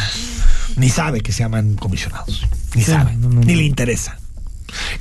Ni 0.75 0.89
sabe 0.89 1.21
que 1.21 1.31
se 1.31 1.43
llaman 1.43 1.75
comisionados. 1.75 2.45
Ni 2.75 2.83
Sí, 2.83 2.91
sabe. 2.91 3.15
no, 3.15 3.29
no, 3.29 3.39
ni 3.41 3.53
no. 3.53 3.59
le 3.59 3.63
interesa. 3.63 4.17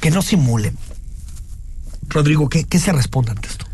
Que 0.03 0.11
no 0.11 0.21
simulen. 0.21 0.77
Rodrigo, 2.09 2.49
¿qué, 2.51 2.65
qué 2.65 2.79
se 2.79 2.93
responde 2.93 3.31
ante 3.31 3.49
esto? 3.49 3.65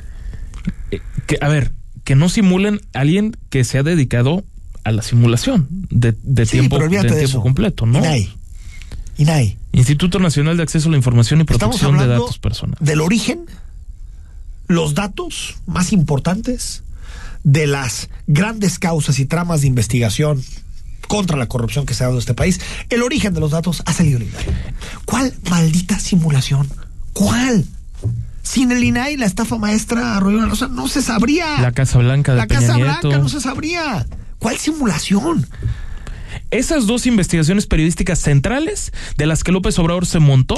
Eh, 0.92 1.00
que, 1.26 1.38
a 1.40 1.48
ver, 1.48 1.72
que 2.04 2.14
no 2.14 2.28
simulen 2.28 2.80
a 2.94 3.00
alguien 3.00 3.36
que 3.50 3.64
se 3.64 3.78
ha 3.78 3.82
dedicado 3.82 4.44
a 4.84 4.92
la 4.92 5.02
simulación 5.02 5.66
de, 5.90 6.14
de 6.22 6.46
Sí, 6.46 6.52
tiempo, 6.52 6.78
de 6.78 6.88
de 6.88 7.00
tiempo 7.00 7.16
eso. 7.16 7.40
completo, 7.40 7.86
¿no? 7.86 7.98
INAI. 7.98 8.32
INAI. 9.16 9.58
Instituto 9.72 10.18
Nacional 10.18 10.56
de 10.56 10.62
Acceso 10.62 10.88
a 10.88 10.92
la 10.92 10.96
Información 10.98 11.40
y 11.40 11.44
Protección 11.44 11.98
de 11.98 12.06
Datos 12.06 12.38
Personales. 12.38 12.78
Del 12.86 13.00
origen, 13.00 13.46
los 14.68 14.94
datos 14.94 15.56
más 15.66 15.92
importantes 15.92 16.82
de 17.42 17.66
las 17.66 18.10
grandes 18.26 18.78
causas 18.78 19.18
y 19.18 19.24
tramas 19.24 19.62
de 19.62 19.66
investigación 19.66 20.42
contra 21.08 21.36
la 21.36 21.46
corrupción 21.46 21.86
que 21.86 21.94
se 21.94 22.04
ha 22.04 22.06
dado 22.06 22.18
en 22.18 22.20
este 22.20 22.34
país, 22.34 22.60
el 22.90 23.02
origen 23.02 23.34
de 23.34 23.40
los 23.40 23.50
datos 23.50 23.82
ha 23.86 23.92
salido 23.92 24.18
el 24.18 24.24
INAI. 24.24 24.44
¿Cuál 25.04 25.34
maldita 25.50 25.98
simulación? 25.98 26.68
¿Cuál? 27.12 27.64
Sin 28.42 28.70
el 28.70 28.84
INAI, 28.84 29.16
la 29.16 29.26
estafa 29.26 29.58
maestra 29.58 30.16
Arroyo 30.16 30.46
Rosa 30.46 30.68
no 30.68 30.86
se 30.86 31.02
sabría. 31.02 31.60
La 31.60 31.72
Casa 31.72 31.98
Blanca 31.98 32.32
de 32.32 32.38
La 32.38 32.46
Casa 32.46 32.76
Blanca 32.76 33.18
no 33.18 33.28
se 33.28 33.40
sabría. 33.40 34.06
¿Cuál 34.38 34.56
simulación? 34.56 35.46
Esas 36.50 36.86
dos 36.86 37.06
investigaciones 37.06 37.66
periodísticas 37.66 38.18
centrales 38.18 38.92
de 39.16 39.26
las 39.26 39.44
que 39.44 39.52
López 39.52 39.78
Obrador 39.78 40.06
se 40.06 40.18
montó 40.18 40.56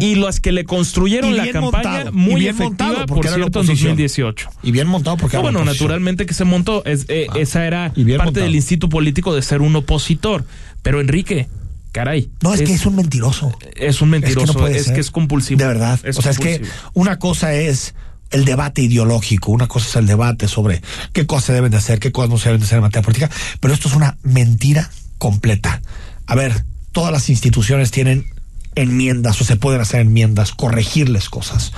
y 0.00 0.14
las 0.16 0.40
que 0.40 0.52
le 0.52 0.64
construyeron 0.64 1.36
la 1.36 1.50
campaña 1.50 2.10
muy 2.12 2.46
efectiva, 2.46 3.06
por 3.06 3.26
cierto, 3.26 3.60
en 3.60 3.66
2018. 3.66 4.50
Y 4.62 4.72
bien 4.72 4.86
montado 4.86 5.16
porque 5.16 5.38
Bueno, 5.38 5.64
naturalmente 5.64 6.26
que 6.26 6.34
se 6.34 6.44
montó. 6.44 6.82
Eh, 6.86 7.26
ah. 7.28 7.34
esa 7.38 7.66
era 7.66 7.92
parte 8.16 8.40
del 8.40 8.54
instinto 8.54 8.88
político 8.88 9.34
de 9.34 9.42
ser 9.42 9.60
un 9.62 9.74
opositor. 9.76 10.44
Pero 10.82 11.00
Enrique, 11.00 11.48
caray. 11.92 12.30
No, 12.42 12.54
es, 12.54 12.62
que 12.62 12.72
es 12.72 12.86
un 12.86 12.96
mentiroso. 12.96 13.56
Es 13.76 14.00
un 14.00 14.10
mentiroso, 14.10 14.66
es 14.66 14.90
que, 14.90 15.00
es, 15.00 15.10
compulsivo. 15.10 15.58
De 15.58 15.66
verdad. 15.66 16.00
o 16.16 16.22
sea, 16.22 16.30
es 16.30 16.38
que 16.38 16.62
una 16.94 17.18
cosa 17.18 17.54
es 17.54 17.94
el 18.30 18.44
debate 18.44 18.82
ideológico, 18.82 19.52
una 19.52 19.68
cosa 19.68 19.88
es 19.88 19.96
el 19.96 20.06
debate 20.06 20.48
sobre 20.48 20.82
qué 21.12 21.26
cosas 21.26 21.44
se 21.46 21.52
deben 21.54 21.70
de 21.70 21.78
hacer, 21.78 21.98
qué 21.98 22.12
cosas 22.12 22.30
no 22.30 22.38
se 22.38 22.48
deben 22.48 22.60
de 22.60 22.66
hacer 22.66 22.76
en 22.76 22.82
materia 22.82 23.02
política, 23.02 23.30
pero 23.60 23.74
esto 23.74 23.88
es 23.88 23.94
una 23.94 24.18
mentira 24.22 24.90
completa. 25.18 25.82
A 26.26 26.34
ver, 26.34 26.64
todas 26.92 27.12
las 27.12 27.28
instituciones 27.28 27.90
tienen 27.90 28.26
enmiendas 28.74 29.40
o 29.40 29.44
se 29.44 29.56
pueden 29.56 29.80
hacer 29.80 30.00
enmiendas, 30.00 30.52
corregirles 30.52 31.28
cosas. 31.28 31.72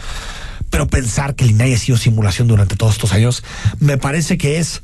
Pero 0.68 0.86
pensar 0.86 1.34
que 1.34 1.44
el 1.44 1.50
INAI 1.50 1.74
ha 1.74 1.78
sido 1.78 1.98
simulación 1.98 2.46
durante 2.46 2.76
todos 2.76 2.94
estos 2.94 3.12
años 3.12 3.42
me 3.80 3.98
parece 3.98 4.38
que 4.38 4.58
es 4.58 4.82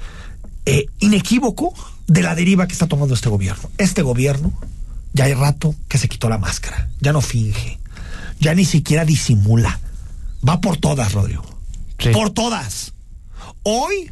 eh, 0.65 0.87
inequívoco 0.99 1.75
de 2.09 2.23
la 2.23 2.35
deriva 2.35 2.67
que 2.67 2.73
está 2.73 2.87
tomando 2.87 3.15
este 3.15 3.29
gobierno. 3.29 3.71
Este 3.79 4.03
gobierno 4.03 4.53
ya 5.13 5.25
hay 5.25 5.35
rato 5.35 5.75
que 5.89 5.99
se 5.99 6.09
quitó 6.09 6.29
la 6.29 6.39
máscara, 6.39 6.89
ya 7.01 7.13
no 7.13 7.21
finge, 7.21 7.79
ya 8.41 8.55
ni 8.55 8.65
siquiera 8.65 9.05
disimula. 9.05 9.81
Va 10.47 10.61
por 10.61 10.77
todas, 10.77 11.13
Rodrigo. 11.13 11.45
Por 12.13 12.31
todas. 12.31 12.93
Hoy, 13.63 14.11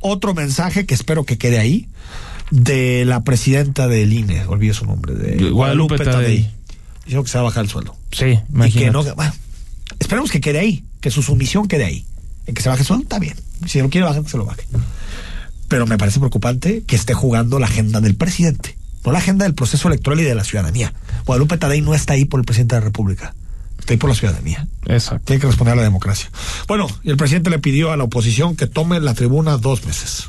otro 0.00 0.34
mensaje 0.34 0.86
que 0.86 0.94
espero 0.94 1.24
que 1.24 1.38
quede 1.38 1.58
ahí 1.58 1.88
de 2.52 3.06
la 3.06 3.24
presidenta 3.24 3.88
del 3.88 4.12
INE, 4.12 4.44
olvidé 4.44 4.74
su 4.74 4.84
nombre, 4.84 5.14
de 5.14 5.50
Guadalupe, 5.50 5.96
Tadei. 5.96 6.50
Dijo 7.06 7.24
que 7.24 7.30
se 7.30 7.38
va 7.38 7.40
a 7.40 7.44
bajar 7.44 7.64
el 7.64 7.70
sueldo. 7.70 7.96
Sí, 8.12 8.38
imagínate. 8.52 8.90
no, 8.92 9.14
bueno, 9.14 9.32
esperemos 9.98 10.30
que 10.30 10.42
quede 10.42 10.58
ahí, 10.58 10.84
que 11.00 11.10
su 11.10 11.22
sumisión 11.22 11.66
quede 11.66 11.84
ahí. 11.84 12.04
En 12.46 12.54
que 12.54 12.60
se 12.60 12.68
baje 12.68 12.82
el 12.82 12.86
sueldo, 12.86 13.04
está 13.04 13.18
bien. 13.18 13.34
Si 13.66 13.80
lo 13.80 13.88
quiere 13.88 14.06
bajar, 14.06 14.22
que 14.22 14.28
se 14.28 14.36
lo 14.36 14.44
baje. 14.44 14.66
Pero 15.68 15.86
me 15.86 15.96
parece 15.96 16.18
preocupante 16.18 16.82
que 16.86 16.94
esté 16.94 17.14
jugando 17.14 17.58
la 17.58 17.66
agenda 17.66 18.02
del 18.02 18.16
presidente, 18.16 18.76
no 19.02 19.12
la 19.12 19.18
agenda 19.18 19.46
del 19.46 19.54
proceso 19.54 19.88
electoral 19.88 20.20
y 20.20 20.24
de 20.24 20.34
la 20.34 20.44
ciudadanía. 20.44 20.92
Guadalupe 21.24 21.56
Tadei 21.56 21.80
no 21.80 21.94
está 21.94 22.12
ahí 22.12 22.26
por 22.26 22.38
el 22.38 22.44
presidente 22.44 22.74
de 22.74 22.82
la 22.82 22.84
República. 22.84 23.34
Está 23.78 23.94
ahí 23.94 23.96
por 23.96 24.10
la 24.10 24.16
ciudadanía. 24.16 24.68
Exacto. 24.86 25.24
Tiene 25.24 25.40
que 25.40 25.46
responder 25.46 25.72
a 25.72 25.76
la 25.76 25.82
democracia. 25.82 26.30
Bueno, 26.68 26.86
y 27.02 27.10
el 27.10 27.16
presidente 27.16 27.48
le 27.48 27.58
pidió 27.58 27.92
a 27.92 27.96
la 27.96 28.04
oposición 28.04 28.56
que 28.56 28.66
tome 28.66 29.00
la 29.00 29.14
tribuna 29.14 29.56
dos 29.56 29.86
meses. 29.86 30.28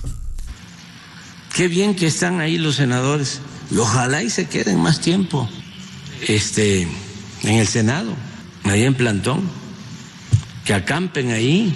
Qué 1.53 1.67
bien 1.67 1.95
que 1.95 2.07
están 2.07 2.41
ahí 2.41 2.57
los 2.57 2.75
senadores. 2.75 3.39
Ojalá 3.77 4.23
y 4.23 4.29
se 4.29 4.47
queden 4.47 4.79
más 4.79 4.99
tiempo 5.01 5.47
este, 6.27 6.87
en 7.43 7.55
el 7.55 7.67
Senado, 7.67 8.15
ahí 8.63 8.83
en 8.83 8.95
plantón. 8.95 9.41
Que 10.65 10.73
acampen 10.73 11.31
ahí 11.31 11.75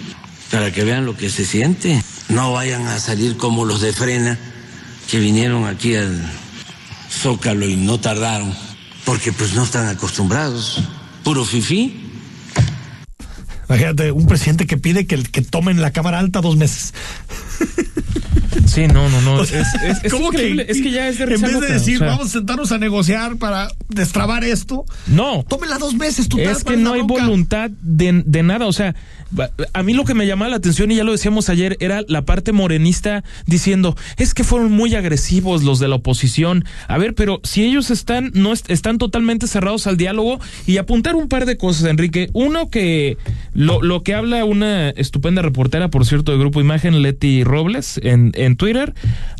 para 0.49 0.71
que 0.71 0.83
vean 0.83 1.05
lo 1.05 1.15
que 1.15 1.29
se 1.29 1.45
siente. 1.45 2.01
No 2.29 2.53
vayan 2.53 2.87
a 2.87 2.99
salir 2.99 3.37
como 3.37 3.65
los 3.65 3.81
de 3.81 3.93
frena 3.93 4.39
que 5.09 5.19
vinieron 5.19 5.65
aquí 5.65 5.95
al 5.95 6.27
Zócalo 7.11 7.67
y 7.67 7.75
no 7.75 7.99
tardaron, 7.99 8.53
porque 9.05 9.31
pues 9.31 9.53
no 9.53 9.63
están 9.63 9.87
acostumbrados. 9.87 10.81
Puro 11.23 11.45
fifí. 11.45 12.03
Imagínate, 13.69 14.11
un 14.11 14.25
presidente 14.25 14.65
que 14.65 14.77
pide 14.77 15.05
que, 15.05 15.21
que 15.21 15.41
tomen 15.41 15.81
la 15.81 15.91
Cámara 15.91 16.19
Alta 16.19 16.41
dos 16.41 16.55
meses. 16.55 16.93
Sí, 18.77 18.87
no, 18.87 19.09
no, 19.09 19.21
no. 19.21 19.41
es, 19.41 19.51
es, 19.53 20.03
es 20.03 20.13
increíble. 20.13 20.67
Que, 20.67 20.71
es 20.71 20.81
que 20.83 20.91
ya 20.91 21.07
es 21.07 21.17
de 21.17 21.23
En 21.23 21.41
vez 21.41 21.59
de 21.61 21.67
decir, 21.67 21.99
vamos 21.99 22.27
a 22.27 22.29
sentarnos 22.29 22.71
a 22.71 22.77
negociar 22.77 23.37
para 23.37 23.69
destrabar 23.89 24.43
esto. 24.43 24.85
No. 25.07 25.43
Tómenla 25.49 25.79
dos 25.79 25.95
meses, 25.95 26.29
tú 26.29 26.37
Es 26.37 26.63
que 26.63 26.77
no 26.77 26.93
hay 26.93 27.01
voluntad 27.01 27.71
de, 27.81 28.21
de, 28.23 28.43
nada. 28.43 28.67
O 28.67 28.73
sea, 28.73 28.93
a 29.73 29.81
mí 29.81 29.93
lo 29.93 30.05
que 30.05 30.13
me 30.13 30.27
llamaba 30.27 30.51
la 30.51 30.57
atención, 30.57 30.91
y 30.91 30.95
ya 30.95 31.03
lo 31.03 31.11
decíamos 31.11 31.49
ayer, 31.49 31.75
era 31.79 32.03
la 32.07 32.21
parte 32.21 32.51
morenista 32.51 33.23
diciendo, 33.47 33.97
es 34.17 34.35
que 34.35 34.43
fueron 34.43 34.71
muy 34.71 34.93
agresivos 34.93 35.63
los 35.63 35.79
de 35.79 35.87
la 35.87 35.95
oposición. 35.95 36.63
A 36.87 36.99
ver, 36.99 37.15
pero 37.15 37.41
si 37.43 37.63
ellos 37.63 37.89
están, 37.89 38.29
no 38.35 38.53
están 38.53 38.99
totalmente 38.99 39.47
cerrados 39.47 39.87
al 39.87 39.97
diálogo 39.97 40.39
y 40.67 40.77
apuntar 40.77 41.15
un 41.15 41.29
par 41.29 41.47
de 41.47 41.57
cosas, 41.57 41.89
Enrique. 41.89 42.29
Uno 42.33 42.69
que 42.69 43.17
lo, 43.55 43.81
lo 43.81 44.03
que 44.03 44.13
habla 44.13 44.45
una 44.45 44.89
estupenda 44.91 45.41
reportera, 45.41 45.89
por 45.89 46.05
cierto, 46.05 46.31
de 46.31 46.37
Grupo 46.37 46.61
Imagen, 46.61 47.01
Leti 47.01 47.43
Robles, 47.43 47.99
en, 48.03 48.33
en 48.35 48.55
Twitter, 48.55 48.66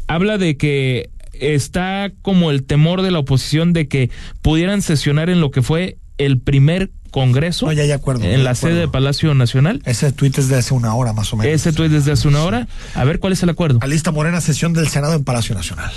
habla 0.07 0.37
de 0.37 0.57
que 0.57 1.09
está 1.33 2.11
como 2.21 2.51
el 2.51 2.63
temor 2.63 3.01
de 3.01 3.11
la 3.11 3.19
oposición 3.19 3.73
de 3.73 3.87
que 3.87 4.09
pudieran 4.41 4.81
sesionar 4.81 5.29
en 5.29 5.41
lo 5.41 5.51
que 5.51 5.61
fue 5.61 5.97
el 6.17 6.39
primer 6.39 6.89
Congreso. 7.11 7.71
ya, 7.71 7.85
ya 7.85 7.95
acuerdo, 7.95 8.25
en 8.25 8.43
la 8.43 8.53
sede 8.53 8.75
de 8.75 8.87
Palacio 8.87 9.33
Nacional. 9.33 9.81
Ese 9.85 10.11
tuit 10.11 10.37
es 10.37 10.49
de 10.49 10.57
hace 10.57 10.73
una 10.73 10.93
hora 10.93 11.13
más 11.13 11.31
o 11.33 11.37
menos. 11.37 11.53
Ese 11.53 11.71
tuit 11.71 11.91
es 11.91 12.05
de 12.05 12.11
hace 12.11 12.27
una 12.27 12.43
hora. 12.43 12.67
A 12.93 13.03
ver 13.05 13.19
cuál 13.19 13.33
es 13.33 13.41
el 13.43 13.49
acuerdo. 13.49 13.79
Alista 13.81 14.11
Morena, 14.11 14.41
sesión 14.41 14.73
del 14.73 14.87
Senado 14.87 15.13
en 15.13 15.23
Palacio 15.23 15.55
Nacional. 15.55 15.91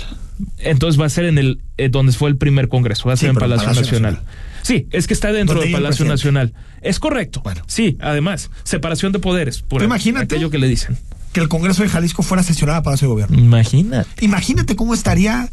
Entonces 0.57 0.99
va 0.99 1.05
a 1.05 1.09
ser 1.09 1.25
en 1.25 1.37
el 1.37 1.61
eh, 1.77 1.89
donde 1.89 2.13
fue 2.13 2.29
el 2.29 2.37
primer 2.37 2.69
Congreso, 2.69 3.07
va 3.07 3.13
a 3.13 3.17
ser 3.17 3.29
en 3.29 3.35
Palacio, 3.35 3.67
Nacional. 3.73 4.21
Sí, 4.63 4.87
es 4.91 5.07
que 5.07 5.13
está 5.13 5.31
dentro 5.31 5.59
del 5.59 5.71
Palacio 5.71 6.05
Nacional. 6.05 6.53
Es 6.81 6.99
correcto. 6.99 7.41
Bueno. 7.43 7.61
Sí, 7.67 7.97
además, 7.99 8.49
separación 8.63 9.11
de 9.11 9.19
poderes, 9.19 9.61
por 9.61 9.83
imagínate 9.83 10.35
aquello 10.35 10.49
que 10.49 10.57
le 10.57 10.67
dicen. 10.67 10.97
Que 11.33 11.39
el 11.39 11.47
Congreso 11.47 11.83
de 11.83 11.89
Jalisco 11.89 12.23
fuera 12.23 12.43
sesionado 12.43 12.79
a 12.79 12.83
Palacio 12.83 13.07
de 13.07 13.13
Gobierno. 13.13 13.37
Imagínate. 13.37 14.25
Imagínate 14.25 14.75
cómo 14.75 14.93
estaría 14.93 15.49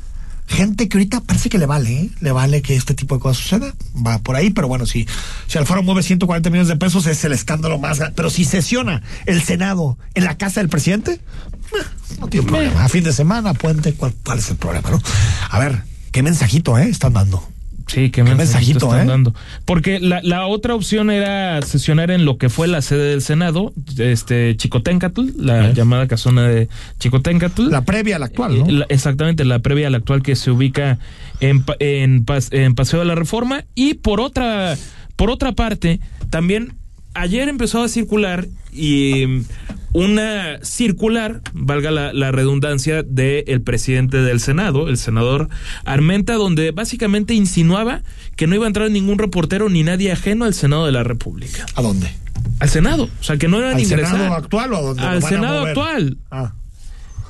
gente 0.49 0.89
que 0.89 0.97
ahorita 0.97 1.21
parece 1.21 1.51
que 1.51 1.59
le 1.59 1.67
vale, 1.67 1.93
¿eh? 1.93 2.11
le 2.21 2.33
vale 2.33 2.63
que 2.63 2.75
este 2.75 2.95
tipo 2.95 3.15
de 3.15 3.21
cosas 3.21 3.43
suceda, 3.43 3.75
va 3.95 4.19
por 4.19 4.35
ahí, 4.35 4.51
pero 4.51 4.67
bueno, 4.67 4.87
si, 4.87 5.07
si 5.47 5.59
Alfaro 5.59 5.83
mueve 5.83 6.03
140 6.03 6.49
millones 6.49 6.69
de 6.69 6.77
pesos 6.77 7.07
es 7.07 7.23
el 7.25 7.33
escándalo 7.33 7.79
más 7.79 7.99
grande, 7.99 8.15
pero 8.17 8.31
si 8.31 8.45
sesiona 8.45 9.03
el 9.27 9.43
Senado 9.43 9.99
en 10.15 10.25
la 10.25 10.39
casa 10.39 10.61
del 10.61 10.71
presidente, 10.71 11.13
eh, 11.13 12.17
no 12.19 12.29
tiene 12.29 12.47
problema, 12.47 12.85
a 12.85 12.89
fin 12.89 13.05
de 13.05 13.13
semana, 13.13 13.53
puente, 13.53 13.93
¿cuál, 13.93 14.15
cuál 14.25 14.39
es 14.39 14.49
el 14.49 14.57
problema, 14.57 14.91
no? 14.91 15.03
A 15.51 15.59
ver, 15.59 15.83
qué 16.13 16.23
mensajito, 16.23 16.79
¿eh? 16.79 16.89
Están 16.89 17.13
dando. 17.13 17.47
Sí, 17.89 18.11
qué, 18.11 18.23
mensajito, 18.23 18.87
están 18.87 19.07
¿eh? 19.07 19.11
dando. 19.11 19.35
Porque 19.65 19.99
la, 19.99 20.21
la, 20.23 20.47
otra 20.47 20.75
opción 20.75 21.11
era 21.11 21.61
sesionar 21.63 22.11
en 22.11 22.27
lo 22.27 22.37
que 22.37 22.51
fue 22.51 22.69
la 22.69 22.83
sede 22.83 23.11
del 23.11 23.23
Senado, 23.23 23.73
este 23.97 24.57
Chicoténcatl, 24.57 25.23
la 25.39 25.73
llamada 25.73 26.07
casona 26.07 26.47
de 26.47 26.69
Chicoténcatl. 26.99 27.71
La 27.71 27.83
previa 27.83 28.17
a 28.17 28.19
la 28.19 28.27
actual, 28.27 28.59
¿no? 28.59 28.85
exactamente, 28.89 29.45
la 29.45 29.61
previa 29.61 29.87
a 29.87 29.91
la 29.91 29.99
actual 29.99 30.23
que 30.23 30.37
se 30.37 30.51
ubica 30.51 30.99
en, 31.41 31.65
en, 31.79 32.27
en 32.51 32.75
Paseo 32.75 33.01
de 33.01 33.07
la 33.07 33.15
Reforma. 33.15 33.65
Y 33.75 33.95
por 33.95 34.21
otra, 34.21 34.77
por 35.17 35.31
otra 35.31 35.53
parte, 35.53 36.01
también 36.29 36.75
ayer 37.15 37.49
empezó 37.49 37.83
a 37.83 37.89
circular 37.89 38.47
y 38.73 39.27
mm, 39.27 39.45
una 39.93 40.59
circular, 40.63 41.41
valga 41.53 41.91
la, 41.91 42.31
redundancia, 42.31 43.03
del 43.03 43.45
el 43.47 43.63
presidente 43.63 44.19
del 44.19 44.41
Senado, 44.41 44.89
el 44.89 44.99
senador 44.99 45.49
Armenta, 45.85 46.35
donde 46.35 46.71
básicamente 46.73 47.35
insinuaba 47.35 48.03
que 48.37 48.47
no 48.47 48.55
iba 48.55 48.67
a 48.67 48.69
entrar 48.69 48.91
ningún 48.91 49.19
reportero 49.19 49.69
ni 49.69 49.83
nadie 49.83 50.13
ajeno 50.13 50.45
al 50.45 50.55
Senado 50.55 50.87
de 50.87 50.93
la 50.93 51.03
República. 51.03 51.67
¿A 51.75 51.83
dónde? 51.83 52.13
Al 52.61 52.69
Senado, 52.69 53.09
o 53.21 53.25
sea 53.25 53.37
que 53.37 53.49
no 53.49 53.59
era 53.59 53.71
¿Al 53.71 53.81
ingresar. 53.81 54.17
Senado 54.17 54.35
actual 54.35 54.73
o 54.73 54.77
a 54.77 54.81
dónde? 54.81 55.03
Al 55.03 55.23
Senado 55.23 55.67
actual. 55.67 56.19
Ah. 56.31 56.53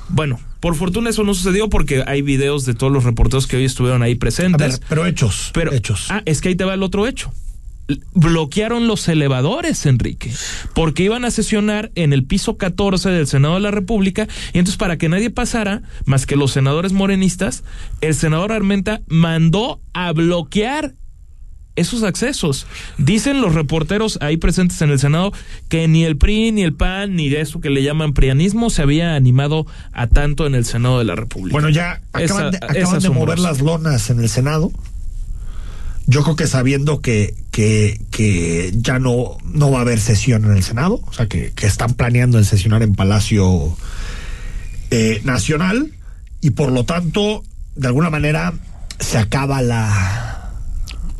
Bueno, 0.09 0.39
por 0.59 0.75
fortuna 0.75 1.09
eso 1.11 1.23
no 1.23 1.33
sucedió 1.33 1.69
porque 1.69 2.03
hay 2.05 2.21
videos 2.21 2.65
de 2.65 2.73
todos 2.73 2.91
los 2.91 3.03
reporteros 3.03 3.47
que 3.47 3.57
hoy 3.57 3.65
estuvieron 3.65 4.03
ahí 4.03 4.15
presentes. 4.15 4.81
pero 4.89 5.05
hechos. 5.05 5.51
Pero, 5.53 5.71
hechos. 5.71 6.07
Ah, 6.09 6.21
es 6.25 6.41
que 6.41 6.49
ahí 6.49 6.55
te 6.55 6.65
va 6.65 6.73
el 6.73 6.83
otro 6.83 7.07
hecho 7.07 7.31
bloquearon 8.13 8.87
los 8.87 9.07
elevadores, 9.07 9.85
Enrique, 9.85 10.31
porque 10.73 11.03
iban 11.03 11.25
a 11.25 11.31
sesionar 11.31 11.91
en 11.95 12.13
el 12.13 12.23
piso 12.23 12.57
14 12.57 13.09
del 13.09 13.27
Senado 13.27 13.55
de 13.55 13.61
la 13.61 13.71
República 13.71 14.27
y 14.53 14.59
entonces 14.59 14.77
para 14.77 14.97
que 14.97 15.09
nadie 15.09 15.29
pasara, 15.29 15.81
más 16.05 16.25
que 16.25 16.35
los 16.35 16.51
senadores 16.51 16.93
morenistas, 16.93 17.63
el 18.01 18.15
senador 18.15 18.51
Armenta 18.51 19.01
mandó 19.07 19.81
a 19.93 20.11
bloquear 20.11 20.93
esos 21.75 22.03
accesos. 22.03 22.67
Dicen 22.97 23.41
los 23.41 23.55
reporteros 23.55 24.19
ahí 24.21 24.37
presentes 24.37 24.81
en 24.81 24.89
el 24.91 24.99
Senado 24.99 25.31
que 25.69 25.87
ni 25.87 26.03
el 26.03 26.17
PRI, 26.17 26.51
ni 26.51 26.63
el 26.63 26.73
PAN, 26.73 27.15
ni 27.15 27.29
de 27.29 27.41
eso 27.41 27.61
que 27.61 27.69
le 27.69 27.83
llaman 27.83 28.13
prianismo 28.13 28.69
se 28.69 28.81
había 28.81 29.15
animado 29.15 29.65
a 29.93 30.07
tanto 30.07 30.45
en 30.45 30.55
el 30.55 30.65
Senado 30.65 30.99
de 30.99 31.05
la 31.05 31.15
República. 31.15 31.53
Bueno, 31.53 31.69
ya 31.69 32.01
acaban 32.11 32.51
de, 32.51 32.57
acaban 32.57 32.99
de 32.99 33.09
mover 33.09 33.39
las 33.39 33.61
lonas 33.61 34.09
en 34.09 34.19
el 34.19 34.29
Senado 34.29 34.71
Yo 36.09 36.23
creo 36.23 36.35
que 36.35 36.47
sabiendo 36.47 37.01
que, 37.01 37.35
que, 37.51 38.01
que 38.09 38.71
ya 38.75 38.97
no, 38.97 39.37
no 39.43 39.69
va 39.69 39.79
a 39.79 39.81
haber 39.81 39.99
sesión 39.99 40.43
en 40.45 40.51
el 40.51 40.63
Senado, 40.63 41.01
o 41.05 41.13
sea, 41.13 41.27
que, 41.27 41.51
que 41.51 41.67
están 41.67 41.93
planeando 41.93 42.39
en 42.39 42.45
sesionar 42.45 42.81
en 42.81 42.95
Palacio 42.95 43.77
eh, 44.89 45.21
Nacional, 45.23 45.93
y 46.41 46.49
por 46.51 46.71
lo 46.71 46.83
tanto, 46.83 47.43
de 47.75 47.87
alguna 47.87 48.09
manera, 48.09 48.53
se 48.99 49.19
acaba 49.19 49.61
la 49.61 50.28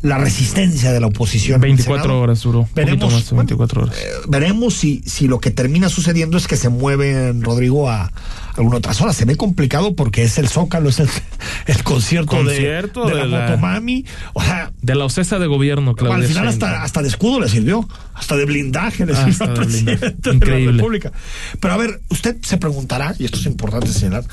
la 0.02 0.18
resistencia 0.18 0.92
de 0.92 1.00
la 1.00 1.08
oposición. 1.08 1.60
24 1.60 2.20
horas 2.20 2.42
duró. 2.42 2.68
Veremos, 2.74 3.12
más, 3.12 3.32
24 3.32 3.80
bueno, 3.80 3.92
horas. 3.92 4.04
Eh, 4.04 4.10
veremos 4.28 4.74
si, 4.74 5.02
si 5.06 5.28
lo 5.28 5.40
que 5.40 5.50
termina 5.50 5.88
sucediendo 5.88 6.38
es 6.38 6.46
que 6.46 6.56
se 6.56 6.68
mueven, 6.68 7.42
Rodrigo, 7.42 7.90
a 7.90 8.10
alguna 8.56 8.78
otra 8.78 8.94
zona. 8.94 9.12
Se 9.12 9.24
ve 9.24 9.36
complicado 9.36 9.94
porque 9.94 10.22
es 10.22 10.38
el 10.38 10.48
Zócalo, 10.48 10.88
es 10.88 11.00
el, 11.00 11.08
el 11.66 11.82
concierto, 11.82 12.36
concierto 12.36 13.06
de, 13.06 13.14
de, 13.14 13.20
de 13.20 13.26
la, 13.26 13.46
Motomami. 13.48 14.04
O 14.32 14.42
sea, 14.42 14.72
de 14.80 14.94
la 14.94 15.04
ocesa 15.04 15.38
de 15.38 15.46
gobierno, 15.46 15.94
Claudia 15.94 16.16
al 16.16 16.24
final 16.24 16.48
hasta, 16.48 16.82
hasta, 16.82 17.02
de 17.02 17.08
escudo 17.08 17.40
le 17.40 17.48
sirvió, 17.48 17.86
hasta 18.14 18.36
de 18.36 18.44
blindaje 18.46 19.04
le 19.06 19.12
Ah, 19.14 19.24
sirvió 19.24 19.46
al 19.46 19.54
presidente 19.54 20.10
de 20.30 20.34
Increíble. 20.34 20.72
la 20.72 20.78
República. 20.78 21.12
Pero 21.60 21.74
a 21.74 21.76
ver, 21.76 22.00
usted 22.08 22.36
se 22.42 22.56
preguntará, 22.56 23.14
y 23.18 23.24
esto 23.26 23.38
es 23.38 23.46
importante 23.46 23.88
señalar, 23.88 24.24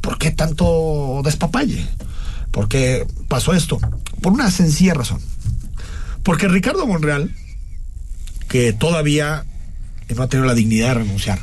¿por 0.00 0.18
qué 0.18 0.30
tanto 0.30 1.20
despapalle? 1.24 1.84
¿Por 2.58 2.66
qué 2.68 3.06
pasó 3.28 3.54
esto? 3.54 3.78
Por 4.20 4.32
una 4.32 4.50
sencilla 4.50 4.92
razón. 4.92 5.20
Porque 6.24 6.48
Ricardo 6.48 6.88
Monreal, 6.88 7.32
que 8.48 8.72
todavía 8.72 9.44
no 10.16 10.24
ha 10.24 10.28
tenido 10.28 10.44
la 10.44 10.56
dignidad 10.56 10.88
de 10.88 10.94
renunciar, 10.94 11.38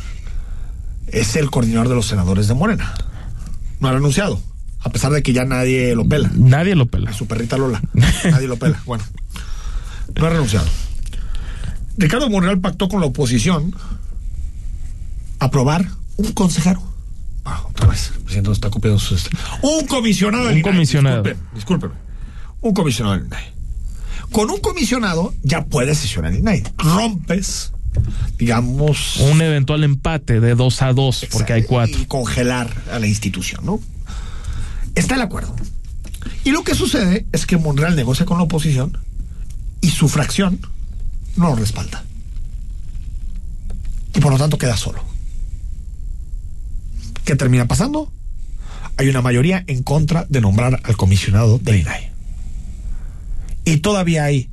es 1.07 1.37
el 1.37 1.49
coordinador 1.49 1.87
de 1.87 1.95
los 1.95 2.07
senadores 2.07 2.49
de 2.49 2.53
Morena. 2.53 2.93
No 3.79 3.87
ha 3.87 3.93
renunciado, 3.93 4.41
a 4.81 4.89
pesar 4.89 5.13
de 5.13 5.23
que 5.23 5.31
ya 5.31 5.45
nadie 5.45 5.95
lo 5.95 6.05
pela. 6.05 6.29
Nadie 6.35 6.75
lo 6.75 6.85
pela. 6.85 7.11
A 7.11 7.13
su 7.13 7.27
perrita 7.27 7.57
Lola. 7.57 7.81
nadie 8.29 8.49
lo 8.49 8.57
pela. 8.57 8.81
Bueno, 8.85 9.05
no 10.19 10.25
ha 10.25 10.29
renunciado. 10.31 10.67
Ricardo 11.97 12.29
Monreal 12.29 12.59
pactó 12.59 12.89
con 12.89 12.99
la 12.99 13.05
oposición 13.05 13.73
aprobar 15.39 15.87
un 16.17 16.33
consejero. 16.33 16.83
Ah, 17.45 17.63
otra 17.69 17.87
vez, 17.87 18.11
el 18.15 18.21
presidente 18.23 18.49
nos 18.49 18.57
está 18.57 18.69
copiando 18.71 18.99
sus... 18.99 19.29
Un 19.61 19.85
comisionado 19.85 20.45
del 20.45 20.57
Un 20.57 20.61
comisionado. 20.63 21.23
Disculpen, 21.23 21.47
discúlpenme. 21.53 21.93
Un 22.61 22.73
comisionado 22.73 23.17
del 23.17 23.27
INAI. 23.27 23.53
Con 24.31 24.49
un 24.49 24.59
comisionado 24.59 25.33
ya 25.43 25.65
puedes 25.65 25.99
sesionar 25.99 26.33
el 26.33 26.39
INAI. 26.39 26.63
Rompes, 26.77 27.71
digamos... 28.39 29.17
Un 29.17 29.41
eventual 29.41 29.83
empate 29.83 30.39
de 30.39 30.55
2 30.55 30.81
a 30.81 30.93
2, 30.93 31.27
porque 31.31 31.53
hay 31.53 31.63
cuatro. 31.63 31.99
Y 31.99 32.05
congelar 32.07 32.73
a 32.91 32.97
la 32.97 33.05
institución, 33.05 33.63
¿no? 33.63 33.79
Está 34.95 35.15
el 35.15 35.21
acuerdo. 35.21 35.55
Y 36.43 36.51
lo 36.51 36.63
que 36.63 36.73
sucede 36.73 37.27
es 37.31 37.45
que 37.45 37.57
Monreal 37.57 37.95
negocia 37.95 38.25
con 38.25 38.37
la 38.37 38.43
oposición 38.43 38.97
y 39.81 39.89
su 39.89 40.09
fracción 40.09 40.59
no 41.35 41.49
lo 41.49 41.55
respalda. 41.55 42.03
Y 44.15 44.19
por 44.19 44.31
lo 44.31 44.39
tanto 44.39 44.57
queda 44.57 44.77
solo. 44.77 45.14
¿Qué 47.25 47.35
termina 47.35 47.65
pasando? 47.67 48.11
Hay 48.97 49.09
una 49.09 49.21
mayoría 49.21 49.63
en 49.67 49.83
contra 49.83 50.25
de 50.29 50.41
nombrar 50.41 50.79
al 50.83 50.95
comisionado 50.95 51.57
del 51.57 51.81
INAI. 51.81 52.11
Y 53.65 53.77
todavía 53.77 54.25
hay 54.25 54.49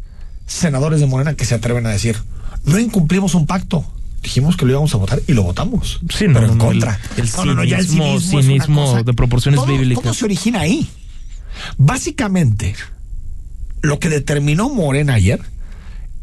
senadores 0.47 1.01
de 1.01 1.07
Morena 1.07 1.35
que 1.35 1.45
se 1.45 1.55
atreven 1.55 1.87
a 1.87 1.91
decir, 1.91 2.17
no 2.65 2.79
incumplimos 2.79 3.35
un 3.35 3.47
pacto. 3.47 3.85
Dijimos 4.23 4.57
que 4.57 4.65
lo 4.65 4.73
íbamos 4.73 4.95
a 4.95 4.99
votar 4.99 5.21
y 5.27 5.33
lo 5.33 5.43
votamos. 5.43 6.01
Sí, 6.09 6.27
no, 6.29 6.35
pero 6.35 6.53
en 6.53 6.59
contra. 6.59 6.99
El, 7.17 7.25
el 7.25 7.31
no, 7.47 7.55
no, 7.57 7.65
ya 7.65 7.79
el 7.79 7.87
cinismo, 7.87 8.21
cinismo 8.21 8.43
cinismo 8.43 9.03
de 9.03 9.15
proporciones 9.15 9.61
todo, 9.61 9.71
bíblicas. 9.71 10.03
Todo 10.05 10.15
se 10.15 10.25
origina 10.25 10.61
ahí. 10.61 10.89
Básicamente, 11.77 12.75
lo 13.83 13.99
que 13.99 14.09
determinó 14.09 14.71
Morena 14.71 15.15
ayer 15.15 15.41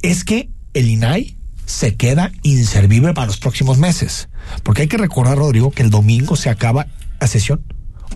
es 0.01 0.23
que 0.23 0.49
el 0.73 0.89
INAI 0.89 1.35
se 1.69 1.95
queda 1.95 2.31
inservible 2.41 3.13
para 3.13 3.27
los 3.27 3.37
próximos 3.37 3.77
meses. 3.77 4.27
Porque 4.63 4.81
hay 4.81 4.87
que 4.87 4.97
recordar, 4.97 5.37
Rodrigo, 5.37 5.69
que 5.69 5.83
el 5.83 5.91
domingo 5.91 6.35
se 6.35 6.49
acaba 6.49 6.87
la 7.21 7.27
sesión 7.27 7.61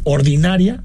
ordinaria 0.04 0.84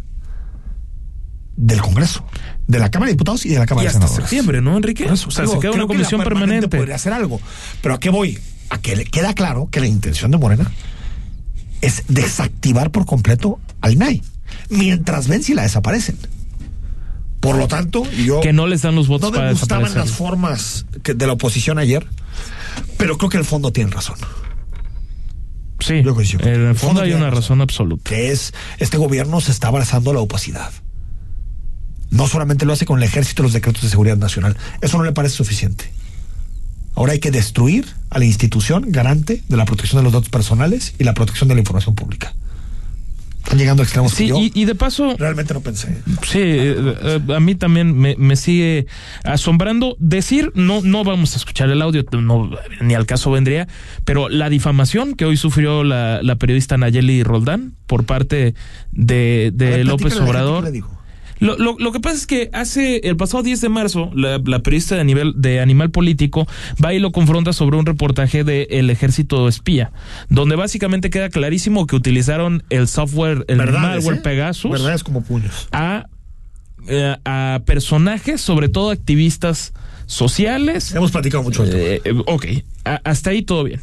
del 1.56 1.80
Congreso, 1.80 2.24
de 2.66 2.78
la 2.78 2.90
Cámara 2.90 3.08
de 3.08 3.14
Diputados 3.14 3.46
y 3.46 3.48
de 3.48 3.58
la 3.58 3.64
Cámara 3.66 3.84
Y 3.84 3.86
de 3.86 3.88
hasta 3.88 4.00
Senadores. 4.06 4.28
septiembre, 4.28 4.60
¿no, 4.60 4.76
Enrique? 4.76 5.04
Eso, 5.06 5.28
o 5.28 5.30
sea, 5.30 5.44
digo, 5.44 5.54
se 5.54 5.60
queda 5.60 5.70
una 5.72 5.78
que 5.86 5.88
la 5.94 5.94
comisión 5.94 6.22
permanente. 6.22 6.68
Podría 6.68 6.96
hacer 6.96 7.12
algo. 7.14 7.40
Pero 7.82 7.94
¿a 7.94 8.00
qué 8.00 8.10
voy? 8.10 8.38
A 8.68 8.78
que 8.78 8.96
le 8.96 9.04
queda 9.06 9.32
claro 9.34 9.68
que 9.70 9.80
la 9.80 9.86
intención 9.86 10.30
de 10.30 10.36
Morena 10.36 10.70
es 11.80 12.04
desactivar 12.08 12.90
por 12.90 13.06
completo 13.06 13.58
al 13.80 13.94
INAI. 13.94 14.22
Mientras 14.68 15.26
ven 15.26 15.42
si 15.42 15.54
la 15.54 15.62
desaparecen. 15.62 16.18
Por 17.40 17.56
lo 17.56 17.66
tanto, 17.66 18.02
yo 18.10 18.40
Que 18.40 18.52
no 18.52 18.66
les 18.66 18.82
dan 18.82 18.94
los 18.94 19.08
votos 19.08 19.30
no 19.30 19.38
me 19.38 19.38
para 19.38 19.50
gustaban 19.52 19.94
las 19.94 20.10
formas 20.10 20.84
que- 21.02 21.14
de 21.14 21.26
la 21.26 21.32
oposición 21.34 21.78
ayer, 21.78 22.06
pero 22.96 23.16
creo 23.18 23.30
que 23.30 23.38
el 23.38 23.44
fondo 23.44 23.72
tiene 23.72 23.90
razón. 23.90 24.16
Sí, 25.80 26.02
Yo 26.02 26.14
coincido 26.14 26.44
en 26.46 26.66
el 26.66 26.74
fondo 26.74 27.02
hay 27.02 27.12
una 27.12 27.30
razón 27.30 27.60
absoluta. 27.60 28.02
Que 28.08 28.32
es, 28.32 28.52
este 28.78 28.96
gobierno 28.96 29.40
se 29.40 29.52
está 29.52 29.68
abrazando 29.68 30.10
a 30.10 30.14
la 30.14 30.20
opacidad. 30.20 30.72
No 32.10 32.26
solamente 32.26 32.64
lo 32.64 32.72
hace 32.72 32.86
con 32.86 32.98
el 32.98 33.04
ejército 33.04 33.42
y 33.42 33.44
los 33.44 33.52
decretos 33.52 33.82
de 33.82 33.88
seguridad 33.88 34.16
nacional. 34.16 34.56
Eso 34.80 34.98
no 34.98 35.04
le 35.04 35.12
parece 35.12 35.36
suficiente. 35.36 35.92
Ahora 36.94 37.12
hay 37.12 37.20
que 37.20 37.30
destruir 37.30 37.86
a 38.10 38.18
la 38.18 38.24
institución 38.24 38.86
garante 38.88 39.42
de 39.46 39.56
la 39.56 39.64
protección 39.66 40.00
de 40.00 40.04
los 40.04 40.12
datos 40.12 40.30
personales 40.30 40.94
y 40.98 41.04
la 41.04 41.14
protección 41.14 41.48
de 41.48 41.54
la 41.54 41.60
información 41.60 41.94
pública. 41.94 42.34
Están 43.38 43.58
llegando 43.58 43.82
a 43.82 43.84
extremos 43.84 44.12
Sí, 44.12 44.24
que 44.24 44.28
yo 44.28 44.38
y, 44.38 44.52
y 44.54 44.64
de 44.66 44.74
paso, 44.74 45.16
realmente 45.16 45.54
no 45.54 45.60
pensé. 45.60 45.88
Sí, 46.22 46.38
eh, 46.38 46.94
eh, 47.02 47.20
a 47.34 47.40
mí 47.40 47.54
también 47.54 47.96
me, 47.96 48.14
me 48.18 48.36
sigue 48.36 48.86
asombrando 49.24 49.96
decir, 49.98 50.52
no, 50.54 50.82
no 50.82 51.02
vamos 51.04 51.34
a 51.34 51.38
escuchar 51.38 51.70
el 51.70 51.80
audio, 51.80 52.04
no, 52.12 52.50
ni 52.82 52.94
al 52.94 53.06
caso 53.06 53.30
vendría, 53.30 53.66
pero 54.04 54.28
la 54.28 54.50
difamación 54.50 55.14
que 55.14 55.24
hoy 55.24 55.36
sufrió 55.36 55.82
la, 55.82 56.20
la 56.22 56.36
periodista 56.36 56.76
Nayeli 56.76 57.22
Roldán 57.22 57.72
por 57.86 58.04
parte 58.04 58.54
de, 58.92 59.50
de 59.54 59.66
A 59.66 59.76
ver, 59.78 59.86
López 59.86 60.16
Obrador. 60.20 60.64
qué 60.64 60.70
le 60.70 60.72
dijo. 60.72 60.97
Lo, 61.40 61.56
lo, 61.56 61.76
lo 61.78 61.92
que 61.92 62.00
pasa 62.00 62.16
es 62.16 62.26
que 62.26 62.50
hace 62.52 62.98
el 63.04 63.16
pasado 63.16 63.42
10 63.42 63.60
de 63.60 63.68
marzo, 63.68 64.10
la, 64.14 64.38
la 64.44 64.58
periodista 64.60 64.96
de 64.96 65.04
nivel 65.04 65.34
de 65.36 65.60
Animal 65.60 65.90
Político 65.90 66.46
va 66.84 66.94
y 66.94 66.98
lo 66.98 67.12
confronta 67.12 67.52
sobre 67.52 67.76
un 67.76 67.86
reportaje 67.86 68.44
de 68.44 68.66
El 68.70 68.90
Ejército 68.90 69.48
Espía, 69.48 69.92
donde 70.28 70.56
básicamente 70.56 71.10
queda 71.10 71.28
clarísimo 71.28 71.86
que 71.86 71.96
utilizaron 71.96 72.62
el 72.70 72.88
software, 72.88 73.44
el 73.48 73.58
Verdades, 73.58 73.82
malware 74.04 74.18
¿eh? 74.18 74.22
Pegasus 74.22 74.70
Verdades 74.70 75.04
como 75.04 75.22
puños. 75.22 75.68
a, 75.72 76.06
eh, 76.88 77.16
a 77.24 77.60
personajes, 77.66 78.40
sobre 78.40 78.68
todo 78.68 78.90
activistas 78.90 79.72
sociales. 80.06 80.94
Hemos 80.94 81.10
platicado 81.12 81.42
mucho. 81.42 81.64
Eh, 81.64 82.00
eh, 82.04 82.14
ok, 82.26 82.46
a- 82.84 83.00
hasta 83.04 83.30
ahí 83.30 83.42
todo 83.42 83.64
bien. 83.64 83.80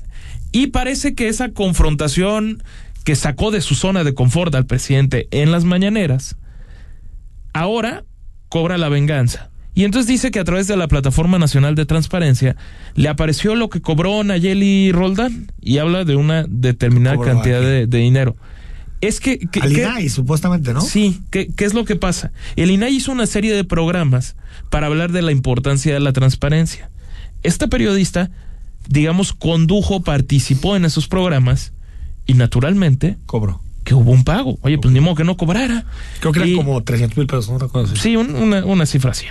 Y 0.51 0.67
parece 0.67 1.15
que 1.15 1.27
esa 1.27 1.49
confrontación 1.49 2.63
que 3.03 3.15
sacó 3.15 3.51
de 3.51 3.61
su 3.61 3.75
zona 3.75 4.03
de 4.03 4.13
confort 4.13 4.55
al 4.55 4.65
presidente 4.65 5.27
en 5.31 5.51
las 5.51 5.63
mañaneras, 5.63 6.35
ahora 7.55 8.03
cobra 8.49 8.77
la 8.77 8.89
venganza. 8.89 9.49
Y 9.73 9.83
entonces 9.83 10.07
dice 10.07 10.31
que 10.31 10.39
a 10.39 10.43
través 10.45 10.67
de 10.67 10.77
la 10.77 10.87
Plataforma 10.87 11.37
Nacional 11.37 11.75
de 11.75 11.85
Transparencia 11.85 12.55
le 12.95 13.09
apareció 13.09 13.55
lo 13.55 13.69
que 13.69 13.81
cobró 13.81 14.23
Nayeli 14.23 14.91
Roldán 14.93 15.51
y 15.61 15.79
habla 15.79 16.05
de 16.05 16.15
una 16.15 16.45
determinada 16.47 17.17
¿Cobró 17.17 17.31
a 17.31 17.33
cantidad 17.33 17.59
de, 17.61 17.85
de 17.87 17.97
dinero. 17.97 18.35
Es 19.01 19.19
que... 19.19 19.37
que- 19.39 19.59
Al 19.59 19.73
que- 19.73 19.81
INAI, 19.81 20.07
supuestamente, 20.09 20.73
¿no? 20.73 20.79
Sí, 20.81 21.21
¿qué, 21.29 21.47
¿qué 21.53 21.65
es 21.65 21.73
lo 21.73 21.83
que 21.83 21.97
pasa? 21.97 22.31
El 22.55 22.71
INAI 22.71 22.95
hizo 22.95 23.11
una 23.11 23.25
serie 23.27 23.53
de 23.53 23.65
programas 23.65 24.37
para 24.69 24.87
hablar 24.87 25.11
de 25.11 25.21
la 25.21 25.33
importancia 25.33 25.93
de 25.93 25.99
la 25.99 26.13
transparencia. 26.13 26.89
Esta 27.43 27.67
periodista, 27.67 28.31
digamos, 28.87 29.33
condujo, 29.33 30.01
participó 30.03 30.77
en 30.77 30.85
esos 30.85 31.07
programas 31.09 31.73
y 32.25 32.35
naturalmente 32.35 33.17
Cobró. 33.25 33.61
Que 33.85 33.93
hubo 33.93 34.11
un 34.11 34.25
pago. 34.25 34.57
Oye, 34.61 34.77
pues 34.77 34.93
ni 34.93 34.99
modo 34.99 35.15
que 35.15 35.23
no 35.23 35.37
cobrara. 35.37 35.85
Creo 36.19 36.33
que 36.33 36.39
eran 36.39 36.51
Y- 36.51 36.55
como 36.57 36.83
300 36.83 37.17
mil 37.17 37.27
pesos, 37.27 37.47
una 37.47 37.67
cosa 37.69 37.93
así. 37.93 38.01
Sí, 38.01 38.15
un- 38.17 38.35
una, 38.35 38.65
una 38.65 38.85
cifra 38.85 39.11
así. 39.11 39.27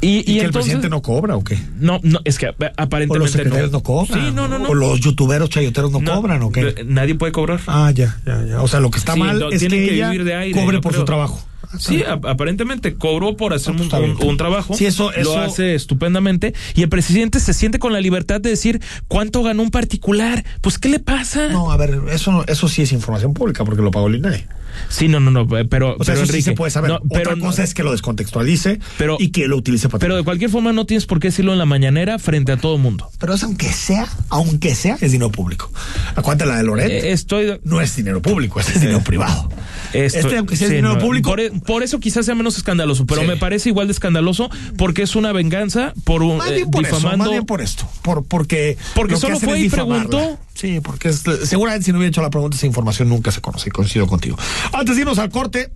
Y, 0.00 0.08
¿Y, 0.18 0.18
y 0.20 0.38
que 0.38 0.44
el 0.46 0.52
presidente 0.52 0.88
no 0.88 1.02
cobra 1.02 1.34
o 1.36 1.42
qué? 1.42 1.58
No, 1.80 1.98
no, 2.04 2.20
es 2.24 2.38
que 2.38 2.46
eh, 2.46 2.50
¿O 2.56 2.62
los 2.62 2.72
aparentemente 2.76 3.32
secretarios 3.32 3.72
no, 3.72 3.82
cobran? 3.82 4.26
Sí, 4.26 4.32
no, 4.32 4.46
no, 4.46 4.58
no. 4.60 4.68
¿O 4.68 4.74
los 4.74 5.00
youtuberos 5.00 5.50
chayoteros 5.50 5.90
no, 5.90 6.00
No, 6.00 6.14
cobran 6.20 6.40
o 6.42 6.52
qué? 6.52 6.84
Nadie 6.86 7.16
puede 7.16 7.32
cobrar. 7.32 7.58
Ah, 7.66 7.90
ya, 7.92 8.16
ya, 8.24 8.44
ya. 8.44 8.62
O 8.62 8.68
sea, 8.68 8.78
lo 8.78 8.90
que 8.92 8.98
está 8.98 9.14
Sí, 9.14 9.18
mal 9.20 9.40
no, 9.40 9.50
es 9.50 9.60
que, 9.60 9.68
que 9.68 9.94
ella 9.94 10.10
vivir 10.10 10.24
de 10.24 10.34
aire, 10.36 10.60
cobre 10.60 10.80
por 10.80 10.92
creo. 10.92 11.02
su 11.02 11.04
trabajo. 11.04 11.40
Sí, 11.78 12.02
ap- 12.02 12.24
aparentemente 12.26 12.94
cobró 12.94 13.36
por 13.36 13.52
hacer 13.52 13.74
pues 13.76 13.82
un, 13.82 14.36
trabajo. 14.36 14.74
Sí, 14.74 14.86
eso- 14.86 15.10
lo 15.22 15.38
hace 15.38 15.74
estupendamente. 15.74 16.54
Y 16.74 16.82
el 16.82 16.88
presidente 16.88 17.40
se 17.40 17.52
siente 17.52 17.78
con 17.78 17.92
la 17.92 18.00
libertad 18.00 18.40
de 18.40 18.50
decir 18.50 18.80
cuánto 19.06 19.42
ganó 19.42 19.62
un 19.62 19.70
particular. 19.70 20.44
Pues, 20.60 20.78
¿qué 20.78 20.88
le 20.88 20.98
pasa? 20.98 21.48
No, 21.48 21.70
a 21.70 21.76
ver, 21.76 22.00
eso, 22.10 22.44
eso 22.46 22.68
sí 22.68 22.82
es 22.82 22.92
información 22.92 23.34
pública 23.34 23.64
porque 23.64 23.82
lo 23.82 23.90
pagó 23.90 24.06
el 24.08 24.16
INAI. 24.16 24.46
Sí, 24.88 25.08
no, 25.08 25.20
no, 25.20 25.30
no. 25.30 25.46
Pero, 25.46 25.96
O 25.98 26.04
sea, 26.04 26.14
pero 26.14 26.14
eso 26.14 26.22
Enrique, 26.22 26.36
sí 26.36 26.42
se 26.42 26.52
puede 26.52 26.70
saber. 26.70 26.90
no, 26.90 27.00
pero, 27.08 27.32
Otra 27.32 27.42
cosa 27.42 27.64
es 27.64 27.74
que 27.74 27.82
lo 27.82 27.92
descontextualice 27.92 28.80
Pero- 28.96 29.16
y 29.18 29.30
que 29.30 29.48
lo 29.48 29.56
utilice 29.56 29.88
para 29.88 30.00
pero 30.00 30.16
de 30.16 30.24
cualquier 30.24 30.50
forma 30.50 30.72
no 30.72 30.86
tienes 30.86 31.06
por 31.06 31.20
qué 31.20 31.28
decirlo 31.28 31.52
en 31.52 31.58
la 31.58 31.66
mañanera 31.66 32.18
frente 32.18 32.52
a 32.52 32.56
todo 32.56 32.76
el 32.76 32.82
mundo. 32.82 33.10
Pero 33.18 33.34
eso 33.34 33.46
aunque 33.46 33.72
sea, 33.72 34.08
aunque 34.28 34.74
sea, 34.74 34.96
es 35.00 35.12
dinero 35.12 35.30
público. 35.30 35.70
Acuérdate 36.14 36.46
la 36.46 36.56
de 36.56 36.62
Loret. 36.64 36.90
Eh, 36.90 37.12
estoy. 37.12 37.60
no 37.64 37.80
es 37.80 37.96
dinero 37.96 38.22
público, 38.22 38.60
es 38.60 38.80
dinero 38.80 39.00
privado. 39.00 39.48
este, 39.92 40.36
aunque 40.36 40.56
sea 40.56 40.68
dinero 40.68 40.98
público. 40.98 41.36
E, 41.38 41.50
por, 41.50 41.82
eso 41.82 42.00
quizás 42.00 42.26
sea 42.26 42.34
menos 42.34 42.56
escandaloso, 42.56 43.06
pero 43.06 43.22
me 43.24 43.36
parece 43.36 43.68
igual 43.68 43.86
de 43.86 43.92
escandaloso 43.92 44.50
porque 44.76 45.02
es 45.02 45.16
una 45.16 45.32
venganza 45.32 45.92
por 46.04 46.22
un 46.22 46.38
más 46.38 46.50
bien 46.50 46.70
por 46.70 46.84
difamando. 46.84 47.08
Eso, 47.08 47.18
más 47.18 47.30
bien 47.30 47.46
por 47.46 47.60
esto. 47.60 47.88
Por, 48.02 48.24
porque 48.24 48.76
porque 48.94 49.16
solo 49.16 49.38
fue 49.38 49.60
y 49.60 49.68
preguntó. 49.68 50.38
Sí, 50.58 50.80
porque 50.80 51.12
seguramente 51.12 51.84
si 51.84 51.92
no 51.92 51.98
hubiera 51.98 52.08
hecho 52.08 52.20
la 52.20 52.30
pregunta, 52.30 52.56
esa 52.56 52.66
información 52.66 53.08
nunca 53.08 53.30
se 53.30 53.40
conoce. 53.40 53.70
Coincido 53.70 54.08
contigo. 54.08 54.36
Antes 54.72 54.96
de 54.96 55.02
irnos 55.02 55.20
al 55.20 55.30
corte, 55.30 55.70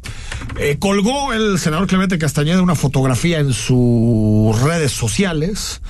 eh, 0.59 0.77
colgó 0.81 1.33
el 1.33 1.61
senador 1.61 1.87
Clemente 1.87 2.19
Castañeda 2.19 2.61
una 2.61 2.75
fotografía 2.75 3.39
en 3.39 3.53
sus 3.53 4.61
redes 4.61 4.91
sociales 4.91 5.83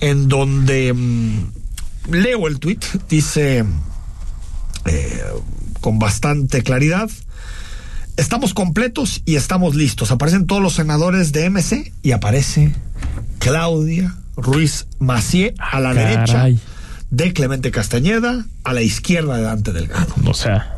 en 0.00 0.28
donde 0.28 0.92
mm, 0.92 2.10
leo 2.10 2.48
el 2.48 2.58
tweet, 2.58 2.80
dice 3.08 3.64
eh, 4.86 5.22
con 5.80 6.00
bastante 6.00 6.64
claridad. 6.64 7.08
Estamos 8.16 8.52
completos 8.52 9.22
y 9.24 9.36
estamos 9.36 9.76
listos. 9.76 10.10
Aparecen 10.10 10.48
todos 10.48 10.60
los 10.60 10.74
senadores 10.74 11.30
de 11.30 11.50
MC 11.50 11.92
y 12.02 12.10
aparece 12.10 12.74
Claudia 13.38 14.16
Ruiz 14.36 14.88
Macié 14.98 15.54
a 15.60 15.78
la 15.78 15.94
derecha 15.94 16.48
de 17.14 17.32
Clemente 17.32 17.70
Castañeda, 17.70 18.46
a 18.64 18.72
la 18.72 18.82
izquierda 18.82 19.36
de 19.36 19.42
Dante 19.42 19.72
Delgado. 19.72 20.14
O 20.26 20.34
sea. 20.34 20.76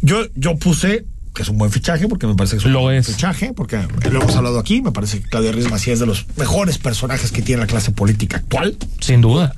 Yo, 0.00 0.26
yo 0.34 0.56
puse 0.56 1.06
que 1.34 1.42
es 1.42 1.48
un 1.48 1.58
buen 1.58 1.72
fichaje, 1.72 2.06
porque 2.06 2.28
me 2.28 2.36
parece 2.36 2.54
que 2.54 2.60
es 2.60 2.64
un 2.64 2.72
lo 2.72 2.80
buen 2.82 2.96
es. 2.96 3.08
fichaje, 3.08 3.52
porque 3.52 3.76
lo 4.10 4.22
hemos 4.22 4.36
hablado 4.36 4.60
aquí, 4.60 4.80
me 4.82 4.92
parece 4.92 5.20
que 5.20 5.28
Claudia 5.28 5.50
Ruiz 5.50 5.68
Macié 5.68 5.92
es 5.92 5.98
de 5.98 6.06
los 6.06 6.26
mejores 6.36 6.78
personajes 6.78 7.32
que 7.32 7.42
tiene 7.42 7.62
la 7.62 7.66
clase 7.66 7.90
política 7.90 8.36
actual. 8.36 8.76
Sin 9.00 9.20
duda. 9.20 9.52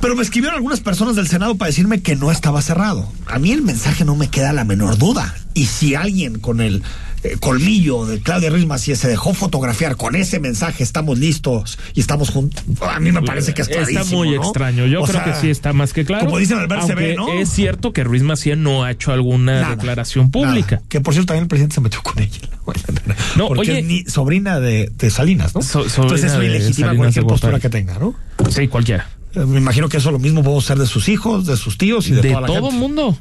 Pero 0.00 0.16
me 0.16 0.22
escribieron 0.22 0.56
algunas 0.56 0.80
personas 0.80 1.14
del 1.14 1.28
Senado 1.28 1.56
para 1.56 1.68
decirme 1.68 2.02
que 2.02 2.16
no 2.16 2.32
estaba 2.32 2.60
cerrado. 2.60 3.10
A 3.26 3.38
mí 3.38 3.52
el 3.52 3.62
mensaje 3.62 4.04
no 4.04 4.16
me 4.16 4.28
queda 4.28 4.52
la 4.52 4.64
menor 4.64 4.98
duda. 4.98 5.32
Y 5.54 5.66
si 5.66 5.94
alguien 5.94 6.40
con 6.40 6.60
el 6.60 6.82
eh, 7.26 7.36
colmillo 7.40 8.06
de 8.06 8.20
Claudia 8.20 8.50
Ruiz 8.50 8.66
Macías 8.66 8.98
se 8.98 9.08
dejó 9.08 9.34
fotografiar 9.34 9.96
con 9.96 10.14
ese 10.14 10.40
mensaje, 10.40 10.82
estamos 10.82 11.18
listos 11.18 11.78
y 11.94 12.00
estamos 12.00 12.30
juntos, 12.30 12.64
a 12.80 13.00
mí 13.00 13.12
me 13.12 13.22
parece 13.22 13.54
que 13.54 13.62
es 13.62 13.68
Está 13.68 14.04
muy 14.04 14.34
extraño. 14.34 14.86
Yo 14.86 15.02
creo 15.02 15.24
que 15.24 15.34
sí 15.34 15.50
está 15.50 15.72
más 15.72 15.92
que 15.92 16.04
claro. 16.04 16.26
Como 16.26 16.38
dicen 16.38 16.58
Albert 16.58 16.86
CB, 16.86 17.16
¿no? 17.16 17.32
Es 17.32 17.50
cierto 17.50 17.92
que 17.92 18.04
Ruiz 18.04 18.22
Macías 18.22 18.58
no 18.58 18.84
ha 18.84 18.90
hecho 18.90 19.12
alguna 19.12 19.70
declaración 19.70 20.30
pública. 20.30 20.82
Que 20.88 21.00
por 21.00 21.14
cierto 21.14 21.28
también 21.28 21.44
el 21.44 21.48
presidente 21.48 21.74
se 21.74 21.80
metió 21.80 22.02
con 22.02 22.18
ella. 22.22 22.40
No, 23.36 23.48
Porque 23.48 23.78
es 23.78 23.84
ni 23.84 24.04
sobrina 24.04 24.60
de, 24.60 24.90
Salinas, 25.10 25.54
¿no? 25.54 25.60
Entonces 25.60 26.32
es 26.32 26.42
ilegítima 26.42 26.94
cualquier 26.94 27.24
postura 27.24 27.60
que 27.60 27.68
tenga, 27.68 27.98
¿no? 27.98 28.14
Sí, 28.50 28.68
cualquiera. 28.68 29.08
Eh, 29.34 29.44
me 29.44 29.58
imagino 29.58 29.88
que 29.88 29.98
eso 29.98 30.10
lo 30.10 30.18
mismo 30.18 30.42
podemos 30.42 30.64
ser 30.64 30.78
de 30.78 30.86
sus 30.86 31.08
hijos, 31.08 31.46
de 31.46 31.56
sus 31.56 31.78
tíos 31.78 32.08
y 32.08 32.12
de, 32.12 32.22
toda 32.22 32.40
la 32.40 32.46
todo 32.46 32.70
el 32.70 32.76
mundo. 32.76 33.16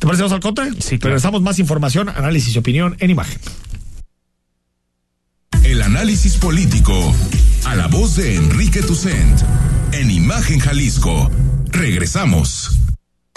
¿Te 0.00 0.06
parece 0.06 0.24
al 0.24 0.40
corte? 0.40 0.62
Sí, 0.78 0.98
claro. 0.98 1.12
Regresamos 1.12 1.42
más 1.42 1.58
información, 1.58 2.08
análisis 2.08 2.56
y 2.56 2.58
opinión 2.58 2.96
en 3.00 3.10
imagen. 3.10 3.38
El 5.62 5.82
análisis 5.82 6.36
político 6.36 7.14
a 7.66 7.76
la 7.76 7.86
voz 7.86 8.16
de 8.16 8.34
Enrique 8.34 8.80
Tucent 8.80 9.40
en 9.92 10.10
Imagen 10.10 10.58
Jalisco. 10.58 11.30
Regresamos. 11.66 12.79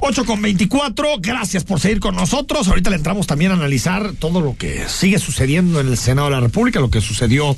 8 0.00 0.24
con 0.24 0.42
24, 0.42 1.16
gracias 1.20 1.64
por 1.64 1.80
seguir 1.80 2.00
con 2.00 2.14
nosotros. 2.14 2.68
Ahorita 2.68 2.90
le 2.90 2.96
entramos 2.96 3.26
también 3.26 3.50
a 3.50 3.54
analizar 3.54 4.12
todo 4.18 4.40
lo 4.40 4.56
que 4.56 4.88
sigue 4.88 5.18
sucediendo 5.18 5.80
en 5.80 5.88
el 5.88 5.96
Senado 5.96 6.28
de 6.28 6.34
la 6.34 6.40
República, 6.40 6.80
lo 6.80 6.90
que 6.90 7.00
sucedió 7.00 7.56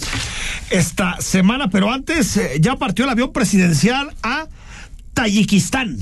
esta 0.70 1.20
semana, 1.20 1.70
pero 1.70 1.92
antes 1.92 2.36
eh, 2.36 2.58
ya 2.60 2.76
partió 2.76 3.04
el 3.04 3.10
avión 3.10 3.32
presidencial 3.32 4.12
a 4.22 4.46
Tayikistán 5.14 5.98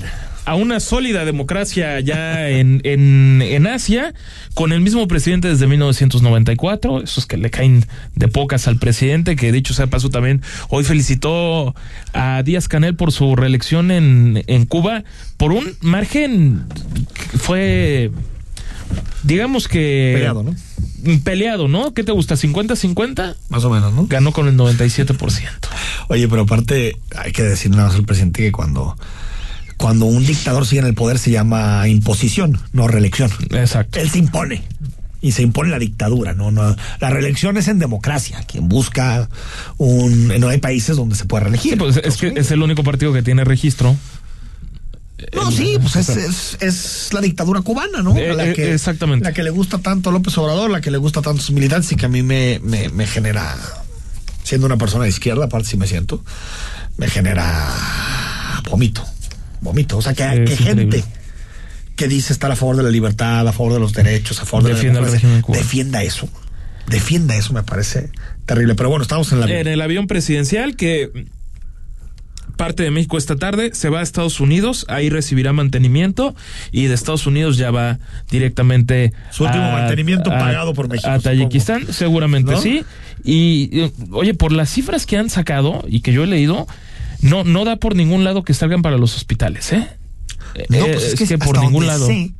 a 0.47 0.55
una 0.55 0.79
sólida 0.79 1.25
democracia 1.25 1.99
ya 1.99 2.47
en, 2.47 2.79
en, 2.85 3.41
en, 3.41 3.67
Asia, 3.67 4.13
con 4.53 4.71
el 4.71 4.79
mismo 4.79 5.05
presidente 5.05 5.49
desde 5.49 5.67
1994, 5.67 7.03
esos 7.03 7.25
que 7.25 7.35
le 7.35 7.49
caen 7.49 7.85
de 8.15 8.29
pocas 8.29 8.69
al 8.69 8.77
presidente, 8.77 9.35
que 9.35 9.51
dicho 9.51 9.73
sea 9.73 9.87
paso 9.87 10.09
también, 10.09 10.41
hoy 10.69 10.85
felicitó 10.85 11.75
a 12.13 12.43
Díaz 12.43 12.69
Canel 12.69 12.95
por 12.95 13.11
su 13.11 13.35
reelección 13.35 13.91
en, 13.91 14.45
en 14.47 14.65
Cuba, 14.65 15.03
por 15.35 15.51
un 15.51 15.75
margen 15.81 16.63
fue, 17.37 18.09
digamos 19.23 19.67
que... 19.67 20.13
Peleado, 20.15 20.43
¿no? 20.43 20.55
Peleado, 21.25 21.67
¿no? 21.67 21.93
¿Qué 21.93 22.05
te 22.05 22.13
gusta? 22.13 22.35
¿50-50? 22.35 23.35
Más 23.49 23.65
o 23.65 23.69
menos, 23.69 23.93
¿no? 23.93 24.07
Ganó 24.07 24.31
con 24.31 24.47
el 24.47 24.55
97%. 24.55 25.17
Oye, 26.07 26.29
pero 26.29 26.43
aparte, 26.43 26.97
hay 27.17 27.33
que 27.33 27.43
decir 27.43 27.69
nada 27.71 27.87
más 27.87 27.95
al 27.95 28.05
presidente 28.05 28.43
que 28.43 28.53
cuando 28.53 28.95
cuando 29.77 30.05
un 30.05 30.25
dictador 30.25 30.65
sigue 30.65 30.81
en 30.81 30.87
el 30.87 30.95
poder 30.95 31.19
se 31.19 31.31
llama 31.31 31.87
imposición, 31.87 32.59
no 32.73 32.87
reelección. 32.87 33.31
Exacto. 33.51 33.99
Él 33.99 34.09
se 34.09 34.17
impone. 34.17 34.63
Y 35.21 35.31
se 35.31 35.41
impone 35.41 35.69
la 35.69 35.79
dictadura, 35.79 36.33
no, 36.33 36.51
no. 36.51 36.75
La 36.99 37.09
reelección 37.09 37.57
es 37.57 37.67
en 37.67 37.79
democracia. 37.79 38.43
Quien 38.47 38.69
busca 38.69 39.29
un. 39.77 40.27
No 40.39 40.49
hay 40.49 40.59
países 40.59 40.95
donde 40.95 41.15
se 41.15 41.25
pueda 41.25 41.45
reelegir. 41.45 41.73
Sí, 41.73 41.77
pues 41.77 41.97
es 41.97 42.17
que 42.17 42.33
es 42.35 42.51
el 42.51 42.61
único 42.61 42.83
partido 42.83 43.13
que 43.13 43.23
tiene 43.23 43.43
registro. 43.43 43.95
No, 45.33 45.51
sí, 45.51 45.79
pues 45.81 45.95
es, 45.95 46.09
es, 46.09 46.57
es, 46.61 47.09
la 47.13 47.21
dictadura 47.21 47.61
cubana, 47.61 48.03
¿no? 48.03 48.15
Eh, 48.15 48.35
la 48.35 48.53
que, 48.53 48.75
exactamente. 48.75 49.25
La 49.25 49.33
que 49.33 49.41
le 49.41 49.49
gusta 49.49 49.79
tanto 49.79 50.11
a 50.11 50.13
López 50.13 50.37
Obrador, 50.37 50.69
la 50.69 50.81
que 50.81 50.91
le 50.91 50.99
gusta 50.99 51.23
tanto 51.23 51.41
a 51.41 51.43
sus 51.43 51.55
militantes 51.55 51.91
y 51.91 51.95
que 51.95 52.05
a 52.05 52.09
mí 52.09 52.21
me, 52.21 52.59
me, 52.63 52.89
me 52.89 53.07
genera, 53.07 53.57
siendo 54.43 54.67
una 54.67 54.77
persona 54.77 55.05
de 55.05 55.09
izquierda, 55.09 55.45
aparte 55.45 55.69
si 55.69 55.77
me 55.77 55.87
siento, 55.87 56.23
me 56.97 57.07
genera 57.07 57.67
vómito 58.69 59.03
vomito. 59.61 59.97
O 59.97 60.01
sea, 60.01 60.13
que, 60.13 60.45
que 60.45 60.55
gente 60.55 61.03
que 61.95 62.07
dice 62.07 62.31
estar 62.31 62.51
a 62.51 62.55
favor 62.55 62.77
de 62.77 62.83
la 62.83 62.89
libertad, 62.89 63.47
a 63.47 63.51
favor 63.51 63.73
de 63.73 63.79
los 63.79 63.93
derechos, 63.93 64.39
a 64.39 64.45
favor 64.45 64.67
defienda 64.67 65.01
de 65.01 65.07
la 65.07 65.11
democracia, 65.11 65.63
defienda 65.63 66.03
eso. 66.03 66.29
Defienda 66.87 67.35
eso, 67.35 67.53
me 67.53 67.63
parece 67.63 68.11
terrible. 68.45 68.75
Pero 68.75 68.89
bueno, 68.89 69.01
estamos 69.01 69.31
en 69.31 69.39
el 69.39 69.43
avión. 69.43 69.59
En 69.59 69.67
el 69.67 69.81
avión 69.81 70.07
presidencial 70.07 70.75
que 70.75 71.11
parte 72.57 72.83
de 72.83 72.91
México 72.91 73.17
esta 73.17 73.37
tarde, 73.37 73.71
se 73.73 73.87
va 73.89 73.99
a 73.99 74.03
Estados 74.03 74.41
Unidos, 74.41 74.85
ahí 74.89 75.09
recibirá 75.09 75.53
mantenimiento 75.53 76.35
y 76.71 76.87
de 76.87 76.93
Estados 76.93 77.25
Unidos 77.25 77.55
ya 77.55 77.71
va 77.71 77.99
directamente 78.29 79.13
su 79.31 79.45
último 79.45 79.63
a, 79.63 79.71
mantenimiento 79.71 80.31
a, 80.31 80.39
pagado 80.39 80.73
por 80.73 80.89
México. 80.89 81.09
A 81.09 81.19
Tayikistán, 81.19 81.81
supongo. 81.81 81.93
seguramente 81.93 82.51
¿No? 82.53 82.61
sí. 82.61 82.83
Y 83.23 83.91
oye, 84.11 84.33
por 84.33 84.51
las 84.51 84.69
cifras 84.69 85.05
que 85.05 85.17
han 85.17 85.29
sacado 85.29 85.85
y 85.87 86.01
que 86.01 86.11
yo 86.11 86.23
he 86.23 86.27
leído, 86.27 86.67
no, 87.21 87.43
no 87.43 87.65
da 87.65 87.77
por 87.77 87.95
ningún 87.95 88.23
lado 88.23 88.43
que 88.43 88.53
salgan 88.53 88.81
para 88.81 88.97
los 88.97 89.15
hospitales, 89.15 89.71
¿eh? 89.73 89.87
No, 90.69 90.85
pues 90.85 91.03
es, 91.03 91.13
es 91.13 91.19
que, 91.19 91.27
que 91.27 91.37
por 91.37 91.59
ningún 91.59 91.87
lado. 91.87 92.07
Sé, 92.07 92.33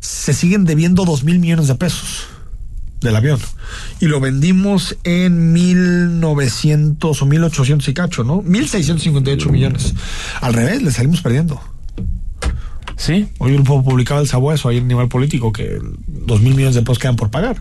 se 0.00 0.34
siguen 0.34 0.64
debiendo 0.64 1.04
dos 1.04 1.22
mil 1.22 1.38
millones 1.38 1.68
de 1.68 1.74
pesos 1.74 2.26
del 3.02 3.16
avión. 3.16 3.40
Y 4.00 4.06
lo 4.06 4.20
vendimos 4.20 4.96
en 5.04 5.52
1900 5.52 7.22
o 7.22 7.26
1800 7.26 7.88
y 7.88 7.94
cacho, 7.94 8.24
¿no? 8.24 8.42
1658 8.42 9.48
millones. 9.50 9.94
Al 10.40 10.54
revés, 10.54 10.82
le 10.82 10.90
salimos 10.90 11.20
perdiendo. 11.20 11.60
Sí. 12.96 13.28
Hoy 13.38 13.52
el 13.52 13.62
grupo 13.62 13.82
publicaba 13.82 14.20
el 14.20 14.28
sabueso 14.28 14.68
ahí 14.68 14.78
en 14.78 14.88
nivel 14.88 15.08
político 15.08 15.52
que 15.52 15.78
dos 16.06 16.40
mil 16.40 16.54
millones 16.54 16.74
de 16.74 16.82
pesos 16.82 16.98
quedan 16.98 17.16
por 17.16 17.30
pagar. 17.30 17.60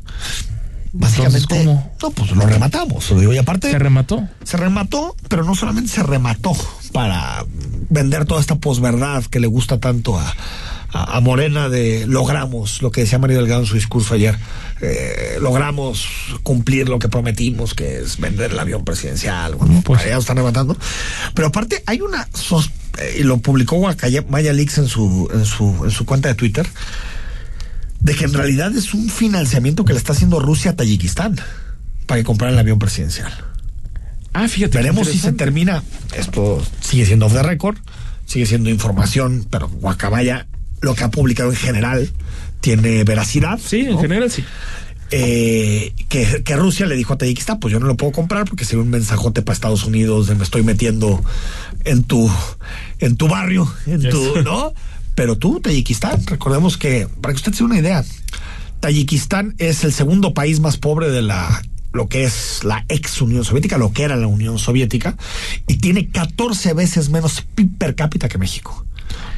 Básicamente, 0.94 1.48
¿cómo? 1.48 1.92
no, 2.02 2.12
pues 2.12 2.32
lo 2.32 2.46
rematamos. 2.46 3.10
Lo 3.12 3.20
digo, 3.20 3.34
y 3.34 3.38
aparte. 3.38 3.72
¿Se 3.72 3.80
remató? 3.80 4.28
Se 4.44 4.58
remató, 4.58 5.16
pero 5.30 5.44
no 5.44 5.56
solamente 5.56 5.92
se 5.92 6.04
remató 6.04 6.52
para 6.92 7.46
vender 7.90 8.26
toda 8.26 8.42
esta 8.42 8.56
posverdad 8.56 9.24
que 9.26 9.40
le 9.40 9.48
gusta 9.48 9.80
tanto 9.80 10.20
a, 10.20 10.36
a, 10.90 11.18
a, 11.18 11.22
Morena 11.22 11.70
de 11.70 12.06
logramos 12.08 12.82
lo 12.82 12.92
que 12.92 13.02
decía 13.02 13.20
Mario 13.20 13.38
Delgado 13.38 13.62
en 13.62 13.68
su 13.68 13.76
discurso 13.76 14.16
ayer. 14.16 14.38
Eh, 14.82 15.38
logramos 15.40 16.08
cumplir 16.44 16.90
lo 16.90 17.00
que 17.00 17.08
prometimos, 17.08 17.74
que 17.74 18.00
es 18.00 18.18
vender 18.18 18.52
el 18.52 18.60
avión 18.60 18.84
presidencial. 18.84 19.56
Bueno, 19.56 19.82
pues 19.86 20.04
ya 20.04 20.16
lo 20.16 20.20
están 20.20 20.38
rematando. 20.38 20.76
Pero 21.34 21.48
aparte, 21.48 21.84
hay 21.86 22.02
una. 22.02 22.28
Eh, 22.98 23.18
y 23.20 23.24
lo 23.24 23.38
publicó 23.38 23.80
Maya 24.28 24.54
Leaks 24.54 24.80
en 24.80 24.88
su, 24.88 25.30
en, 25.34 25.46
su, 25.46 25.86
en 25.86 25.92
su 25.92 26.06
cuenta 26.06 26.28
de 26.28 26.36
Twitter 26.36 26.68
de 28.02 28.16
que 28.16 28.26
en 28.26 28.34
realidad 28.34 28.76
es 28.76 28.94
un 28.94 29.10
financiamiento 29.10 29.86
que 29.86 29.94
le 29.94 30.00
está 30.00 30.14
haciendo 30.14 30.40
Rusia 30.40 30.72
a 30.72 30.76
Tayikistán 30.76 31.40
para 32.08 32.20
que 32.20 32.26
comprara 32.26 32.52
el 32.54 32.60
avión 32.60 32.80
presidencial. 32.80 33.32
Ah, 34.34 34.48
fíjate. 34.48 34.78
Veremos 34.78 35.08
si 35.08 35.18
se 35.18 35.34
termina. 35.34 35.84
Esto 36.16 36.64
sigue 36.80 37.06
siendo 37.06 37.26
off 37.26 37.34
the 37.34 37.44
record, 37.44 37.78
sigue 38.26 38.46
siendo 38.46 38.70
información, 38.70 39.46
pero 39.50 39.70
Guacamaya, 39.70 40.48
lo 40.82 40.96
que 40.96 41.04
ha 41.04 41.12
publicado 41.12 41.50
en 41.50 41.56
general, 41.56 42.10
tiene 42.60 43.04
veracidad. 43.04 43.60
Sí, 43.64 43.82
en 43.82 43.92
¿no? 43.92 44.02
general 44.02 44.32
sí. 44.32 44.44
Eh, 45.14 45.94
que, 46.08 46.42
que, 46.42 46.56
Rusia 46.56 46.86
le 46.86 46.96
dijo 46.96 47.14
a 47.14 47.18
Tayikistán, 47.18 47.60
pues 47.60 47.74
yo 47.74 47.82
no 47.82 47.86
lo 47.86 47.98
puedo 47.98 48.14
comprar 48.14 48.46
porque 48.46 48.64
sería 48.64 48.82
un 48.82 48.90
mensajote 48.90 49.42
para 49.42 49.54
Estados 49.54 49.84
Unidos 49.84 50.28
de 50.28 50.36
me 50.36 50.44
estoy 50.46 50.64
metiendo 50.64 51.22
en 51.84 52.04
tu, 52.04 52.32
en 53.00 53.18
tu 53.18 53.28
barrio, 53.28 53.70
en 53.88 54.10
tu, 54.10 54.36
yes. 54.36 54.46
¿no? 54.46 54.74
Pero 55.16 55.38
tú, 55.38 55.60
Tayikistán, 55.60 56.26
recordemos 56.26 56.78
que, 56.78 57.08
para 57.22 57.34
que 57.34 57.38
usted 57.38 57.54
se 57.54 57.64
una 57.64 57.78
idea, 57.78 58.04
Tayikistán 58.80 59.56
es 59.58 59.84
el 59.84 59.94
segundo 59.94 60.34
país 60.34 60.60
más 60.60 60.78
pobre 60.78 61.10
de 61.10 61.22
la 61.22 61.62
lo 61.94 62.08
que 62.08 62.24
es 62.24 62.64
la 62.64 62.86
ex 62.88 63.22
Unión 63.22 63.44
Soviética, 63.44 63.78
lo 63.78 63.92
que 63.92 64.04
era 64.04 64.16
la 64.16 64.28
Unión 64.28 64.60
Soviética, 64.60 65.18
y 65.68 65.78
tiene 65.78 66.08
14 66.08 66.74
veces 66.74 67.10
menos 67.10 67.42
PIB 67.42 67.78
per 67.78 67.96
cápita 67.96 68.30
que 68.30 68.38
México. 68.38 68.86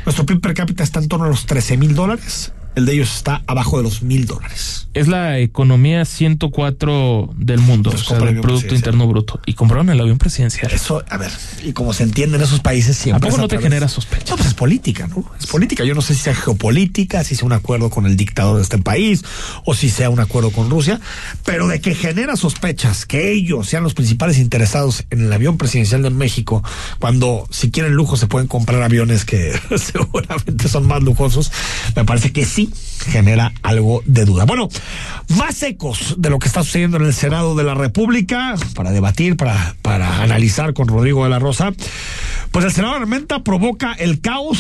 Nuestro 0.05 0.25
PIB 0.25 0.39
per 0.39 0.53
cápita 0.53 0.83
está 0.83 0.99
en 0.99 1.07
torno 1.07 1.25
a 1.25 1.29
los 1.29 1.45
13 1.45 1.77
mil 1.77 1.95
dólares. 1.95 2.53
El 2.75 2.85
de 2.85 2.93
ellos 2.93 3.15
está 3.15 3.43
abajo 3.45 3.77
de 3.77 3.83
los 3.83 4.01
mil 4.01 4.25
dólares. 4.25 4.87
Es 4.93 5.07
la 5.07 5.39
economía 5.39 6.05
104 6.05 7.29
del 7.35 7.59
mundo, 7.59 7.91
o 7.91 7.97
sea, 7.97 8.19
del 8.19 8.41
Producto 8.41 8.75
Interno 8.75 9.07
Bruto. 9.07 9.39
Y 9.45 9.53
compraron 9.53 9.89
el 9.89 9.99
avión 9.99 10.17
presidencial. 10.17 10.71
Eso, 10.71 11.03
a 11.09 11.17
ver, 11.17 11.31
y 11.63 11.73
como 11.73 11.93
se 11.93 12.03
entiende 12.03 12.37
en 12.37 12.43
esos 12.43 12.59
países 12.59 12.97
siempre. 12.97 13.27
¿A 13.27 13.31
poco 13.31 13.41
no 13.41 13.47
te 13.47 13.59
genera 13.59 13.87
sospecha? 13.87 14.31
No, 14.31 14.37
pues 14.37 14.49
es 14.49 14.53
política, 14.53 15.07
¿no? 15.07 15.23
Es 15.39 15.47
política. 15.47 15.83
Yo 15.83 15.95
no 15.95 16.01
sé 16.01 16.13
si 16.15 16.21
sea 16.21 16.35
geopolítica, 16.35 17.23
si 17.23 17.35
sea 17.35 17.45
un 17.45 17.53
acuerdo 17.53 17.89
con 17.89 18.05
el 18.05 18.17
dictador 18.17 18.57
de 18.57 18.63
este 18.63 18.77
país, 18.77 19.23
o 19.65 19.73
si 19.73 19.89
sea 19.89 20.09
un 20.09 20.19
acuerdo 20.19 20.51
con 20.51 20.69
Rusia, 20.69 20.99
pero 21.43 21.67
de 21.67 21.81
que 21.81 21.95
genera 21.95 22.35
sospechas 22.35 23.05
que 23.05 23.31
ellos 23.31 23.67
sean 23.67 23.83
los 23.83 23.93
principales 23.93 24.37
interesados 24.37 25.05
en 25.09 25.21
el 25.21 25.33
avión 25.33 25.57
presidencial 25.57 26.01
de 26.03 26.09
México, 26.09 26.63
cuando 26.99 27.47
si 27.51 27.71
quieren 27.71 27.93
lujo 27.93 28.17
se 28.17 28.27
pueden 28.27 28.47
comprar 28.47 28.81
aviones 28.81 29.25
que 29.25 29.53
seguramente 29.77 30.67
son 30.67 30.87
más 30.87 31.03
lujosos, 31.03 31.51
me 31.95 32.05
parece 32.05 32.31
que 32.31 32.45
sí 32.45 32.62
genera 33.05 33.53
algo 33.61 34.01
de 34.05 34.25
duda. 34.25 34.45
Bueno, 34.45 34.69
más 35.37 35.61
ecos 35.63 36.15
de 36.17 36.29
lo 36.29 36.39
que 36.39 36.47
está 36.47 36.63
sucediendo 36.63 36.97
en 36.97 37.05
el 37.05 37.13
Senado 37.13 37.55
de 37.55 37.63
la 37.63 37.73
República 37.73 38.55
para 38.75 38.91
debatir, 38.91 39.37
para, 39.37 39.75
para 39.81 40.21
analizar 40.21 40.73
con 40.73 40.87
Rodrigo 40.87 41.23
de 41.23 41.29
la 41.29 41.39
Rosa. 41.39 41.71
Pues 42.51 42.65
el 42.65 42.71
Senado 42.71 42.95
Armenta 42.95 43.43
provoca 43.43 43.93
el 43.93 44.21
caos. 44.21 44.59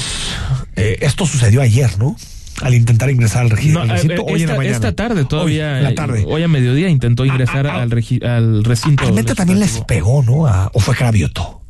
Eh, 0.75 0.97
esto 1.01 1.25
sucedió 1.25 1.61
ayer, 1.61 1.97
¿no? 1.97 2.15
Al 2.61 2.75
intentar 2.75 3.09
ingresar 3.09 3.43
al 3.43 3.49
registro. 3.49 3.85
No, 3.85 3.93
recinto, 3.93 4.23
hoy 4.23 4.41
esta, 4.41 4.43
en 4.43 4.49
la 4.49 4.57
mañana. 4.57 4.75
esta 4.75 4.95
tarde 4.95 5.25
todavía. 5.25 5.75
Hoy, 5.77 5.83
la 5.83 5.95
tarde. 5.95 6.25
Hoy 6.27 6.43
a 6.43 6.47
mediodía 6.47 6.89
intentó 6.89 7.25
ingresar 7.25 7.67
a, 7.67 7.75
a, 7.75 7.81
al, 7.81 7.91
regi, 7.91 8.19
al, 8.23 8.63
recinto. 8.63 9.05
Armenta 9.05 9.35
también 9.35 9.59
les 9.59 9.81
pegó, 9.81 10.23
¿no? 10.23 10.47
A, 10.47 10.69
¿O 10.73 10.79
fue 10.79 10.95
Cravioto? 10.95 11.62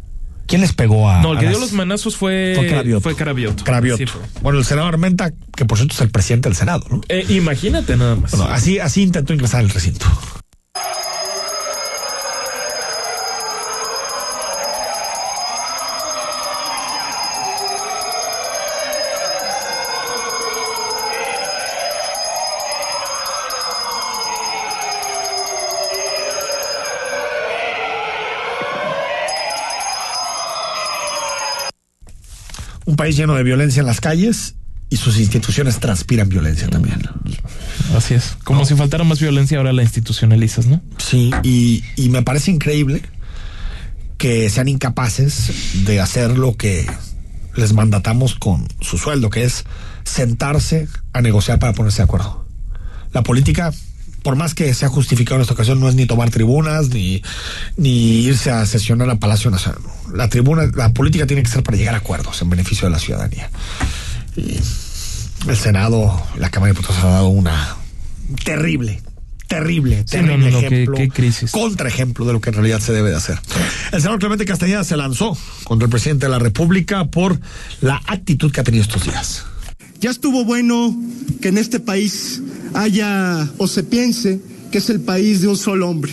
¿Quién 0.46 0.62
les 0.62 0.74
pegó 0.74 1.10
a.? 1.10 1.22
No, 1.22 1.34
el 1.34 1.40
que 1.40 1.46
dio 1.46 1.54
las... 1.54 1.62
los 1.62 1.74
manazos 1.74 2.16
fue. 2.16 2.54
Fue 2.56 3.16
Cravioto. 3.16 3.64
Fue. 3.64 3.98
Sí, 3.98 4.06
fue. 4.06 4.22
bueno, 4.42 4.60
el 4.60 4.66
senador 4.66 4.94
Armenta, 4.94 5.32
que 5.56 5.66
por 5.66 5.78
cierto 5.78 5.96
es 5.96 6.02
el 6.02 6.10
presidente 6.10 6.50
del 6.50 6.56
Senado, 6.56 6.86
¿no? 6.90 7.02
Eh, 7.10 7.26
imagínate 7.30 7.96
nada 7.98 8.16
más. 8.16 8.32
Bueno, 8.32 8.46
así, 8.52 8.80
así 8.80 9.02
intentó 9.02 9.34
ingresar 9.34 9.62
al 9.62 9.70
recinto. 9.70 10.06
País 33.04 33.18
lleno 33.18 33.36
de 33.36 33.44
violencia 33.44 33.82
en 33.82 33.86
las 33.86 34.00
calles 34.00 34.56
y 34.90 34.96
sus 34.96 35.20
instituciones 35.20 35.78
transpiran 35.78 36.30
violencia 36.30 36.70
también. 36.70 37.02
Así 37.98 38.14
es. 38.14 38.38
Como 38.46 38.62
no. 38.62 38.66
si 38.66 38.76
faltara 38.76 39.04
más 39.04 39.20
violencia, 39.20 39.58
ahora 39.58 39.74
la 39.74 39.84
institucionalizas, 39.84 40.68
¿no? 40.68 40.82
Sí, 41.00 41.30
y, 41.44 41.84
y, 41.98 42.08
me 42.08 42.22
parece 42.22 42.52
increíble 42.52 43.02
que 44.18 44.50
sean 44.50 44.70
incapaces 44.70 45.84
de 45.86 46.00
hacer 46.00 46.38
lo 46.38 46.56
que 46.56 46.88
les 47.58 47.74
mandatamos 47.74 48.36
con 48.36 48.70
su 48.80 48.98
sueldo, 48.98 49.30
que 49.30 49.44
es 49.44 49.66
sentarse 50.06 50.88
a 51.12 51.20
negociar 51.20 51.60
para 51.60 51.74
ponerse 51.74 51.98
de 51.98 52.04
acuerdo. 52.04 52.46
La 53.12 53.22
política, 53.22 53.74
por 54.24 54.36
más 54.36 54.56
que 54.56 54.74
sea 54.74 54.90
justificado 54.90 55.36
en 55.36 55.42
esta 55.42 55.54
ocasión, 55.54 55.80
no 55.80 55.88
es 55.90 55.96
ni 55.96 56.06
tomar 56.08 56.32
tribunas, 56.32 56.90
ni, 56.90 57.22
ni 57.78 58.22
irse 58.22 58.50
a 58.50 58.66
sesionar 58.66 59.10
a 59.10 59.16
Palacio 59.18 59.52
Nacional. 59.52 59.82
La 60.14 60.28
tribuna, 60.30 60.64
la 60.76 60.92
política 60.94 61.28
tiene 61.28 61.44
que 61.44 61.50
ser 61.50 61.62
para 61.62 61.78
llegar 61.78 61.94
a 61.94 61.98
acuerdos 62.00 62.42
en 62.42 62.50
beneficio 62.50 62.88
de 62.88 62.92
la 62.92 63.00
ciudadanía. 63.00 63.52
Y 64.36 64.60
el 65.48 65.58
Senado, 65.58 66.22
la 66.38 66.50
Cámara 66.50 66.74
de 66.74 66.80
Diputados 66.80 67.04
ha 67.04 67.10
dado 67.10 67.28
una 67.28 67.76
terrible, 68.46 69.02
terrible, 69.48 70.04
Sí, 70.08 70.18
no, 70.18 70.24
terrible 70.28 70.52
no, 70.52 70.52
no, 70.52 70.60
qué- 70.62 70.66
ejemplo, 70.68 70.98
qué 70.98 71.10
crisis. 71.10 71.52
contraejemplo 71.52 72.26
de 72.26 72.34
lo 72.34 72.42
que 72.42 72.50
en 72.50 72.56
realidad 72.56 72.80
se 72.80 72.94
debe 72.94 73.10
de 73.10 73.18
hacer. 73.18 73.40
El 73.92 74.00
senador 74.00 74.20
Clemente 74.20 74.46
Castañeda 74.46 74.84
se 74.84 74.96
lanzó 74.98 75.38
contra 75.66 75.86
el 75.86 75.92
presidente 75.92 76.26
de 76.28 76.32
la 76.32 76.40
República 76.40 77.06
por 77.06 77.40
la 77.82 78.02
actitud 78.08 78.52
que 78.52 78.62
ha 78.62 78.64
tenido 78.64 78.84
estos 78.84 79.04
días. 79.04 79.46
Ya 80.04 80.10
estuvo 80.10 80.44
bueno 80.44 80.94
que 81.40 81.48
en 81.48 81.58
este 81.58 81.80
país 81.80 82.42
haya 82.74 83.50
o 83.58 83.70
se 83.70 83.84
piense 83.84 84.42
que 84.70 84.80
es 84.80 84.90
el 84.90 85.00
país 85.00 85.40
de 85.40 85.48
un 85.48 85.56
solo 85.56 85.90
hombre. 85.90 86.12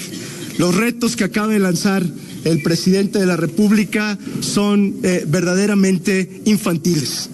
Los 0.58 0.76
retos 0.76 1.16
que 1.16 1.24
acaba 1.24 1.52
de 1.52 1.58
lanzar 1.58 2.06
el 2.44 2.62
presidente 2.62 3.18
de 3.18 3.26
la 3.26 3.36
República 3.36 4.16
son 4.42 4.94
eh, 5.02 5.24
verdaderamente 5.26 6.40
infantiles, 6.44 7.30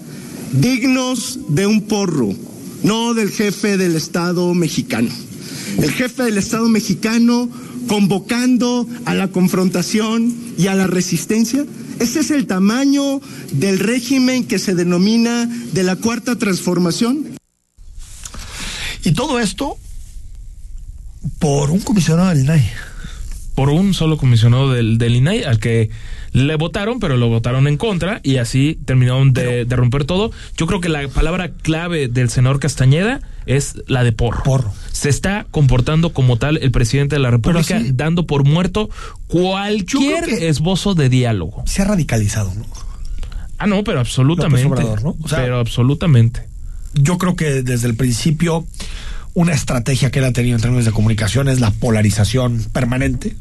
dignos 0.51 1.37
de 1.49 1.67
un 1.67 1.81
porro, 1.83 2.33
no 2.81 3.13
del 3.13 3.29
jefe 3.29 3.77
del 3.77 3.95
Estado 3.95 4.51
mexicano. 4.55 5.09
El 5.77 5.91
jefe 5.91 6.23
del 6.23 6.39
Estado 6.39 6.67
mexicano 6.69 7.51
convocando 7.87 8.87
a 9.05 9.13
la 9.13 9.27
confrontación 9.27 10.33
y 10.57 10.65
a 10.65 10.73
la 10.73 10.87
resistencia. 10.87 11.63
Ese 11.99 12.19
es 12.19 12.31
el 12.31 12.45
tamaño 12.47 13.21
del 13.51 13.79
régimen 13.79 14.45
que 14.45 14.59
se 14.59 14.75
denomina 14.75 15.45
de 15.45 15.83
la 15.83 15.95
cuarta 15.95 16.37
transformación. 16.37 17.37
Y 19.03 19.13
todo 19.13 19.39
esto 19.39 19.77
por 21.39 21.71
un 21.71 21.79
comisionado 21.79 22.29
del 22.29 22.41
INAI. 22.41 22.69
Por 23.55 23.69
un 23.69 23.93
solo 23.93 24.17
comisionado 24.17 24.71
del, 24.71 24.97
del 24.97 25.15
INAI 25.15 25.43
al 25.43 25.59
que 25.59 25.89
le 26.37 26.55
votaron, 26.55 26.99
pero 26.99 27.17
lo 27.17 27.29
votaron 27.29 27.67
en 27.67 27.77
contra 27.77 28.19
y 28.23 28.37
así 28.37 28.77
terminaron 28.85 29.33
de, 29.33 29.65
de 29.65 29.75
romper 29.75 30.05
todo. 30.05 30.31
Yo 30.55 30.67
creo 30.67 30.79
que 30.79 30.89
la 30.89 31.07
palabra 31.07 31.49
clave 31.49 32.07
del 32.07 32.29
senador 32.29 32.59
Castañeda 32.59 33.21
es 33.47 33.75
la 33.87 34.03
de 34.03 34.11
porro. 34.11 34.43
Porro. 34.43 34.73
Se 34.91 35.09
está 35.09 35.47
comportando 35.49 36.13
como 36.13 36.37
tal 36.37 36.57
el 36.57 36.71
presidente 36.71 37.15
de 37.15 37.21
la 37.21 37.31
República, 37.31 37.79
sí. 37.79 37.91
dando 37.93 38.27
por 38.27 38.43
muerto 38.43 38.89
cualquier 39.27 40.29
esbozo 40.29 40.93
de 40.93 41.09
diálogo. 41.09 41.63
Se 41.65 41.81
ha 41.81 41.85
radicalizado, 41.85 42.53
¿no? 42.53 42.65
Ah, 43.57 43.65
no, 43.65 43.83
pero 43.83 43.99
absolutamente. 43.99 44.63
López 44.69 44.83
Obrador, 44.85 45.03
¿no? 45.03 45.15
O 45.23 45.27
sea- 45.27 45.39
pero 45.39 45.59
absolutamente. 45.59 46.43
Yo 46.93 47.17
creo 47.17 47.35
que 47.35 47.63
desde 47.63 47.87
el 47.87 47.95
principio 47.95 48.65
una 49.33 49.53
estrategia 49.53 50.09
que 50.11 50.19
él 50.19 50.25
ha 50.25 50.31
tenido 50.31 50.55
en 50.55 50.61
términos 50.61 50.85
de 50.85 50.91
comunicación 50.91 51.47
es 51.47 51.59
la 51.59 51.71
polarización 51.71 52.63
permanente, 52.73 53.35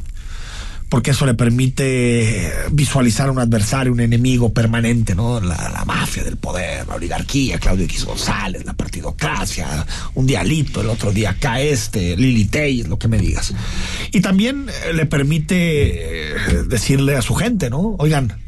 porque 0.88 1.11
eso 1.11 1.27
le 1.27 1.35
permite 1.35 2.53
visualizar 2.70 3.29
a 3.29 3.33
un 3.33 3.38
adversario, 3.38 3.92
un 3.92 4.01
enemigo 4.01 4.53
permanente, 4.53 5.14
¿no? 5.14 5.40
La, 5.40 5.85
mafia 5.87 6.25
del 6.25 6.37
poder, 6.37 6.87
la 6.87 6.96
oligarquía, 6.96 7.59
Claudio 7.59 7.85
X 7.85 8.05
González, 8.05 8.64
la 8.64 8.75
partidocracia, 8.75 9.87
un 10.14 10.27
día 10.27 10.42
Lito, 10.44 10.81
el 10.81 10.88
otro 10.88 11.12
día 11.12 11.31
acá 11.31 11.61
este, 11.61 12.16
Lili 12.16 12.46
Telles, 12.46 12.88
lo 12.88 12.99
que 12.99 13.09
me 13.09 13.18
digas. 13.18 13.55
Y 14.12 14.20
también 14.20 14.68
eh, 14.68 14.92
le 14.92 15.07
permite 15.07 15.57
eh, 15.57 16.35
decirle 16.68 17.16
a 17.16 17.22
su 17.22 17.35
gente, 17.35 17.70
¿no? 17.70 17.96
Oigan, 17.99 18.38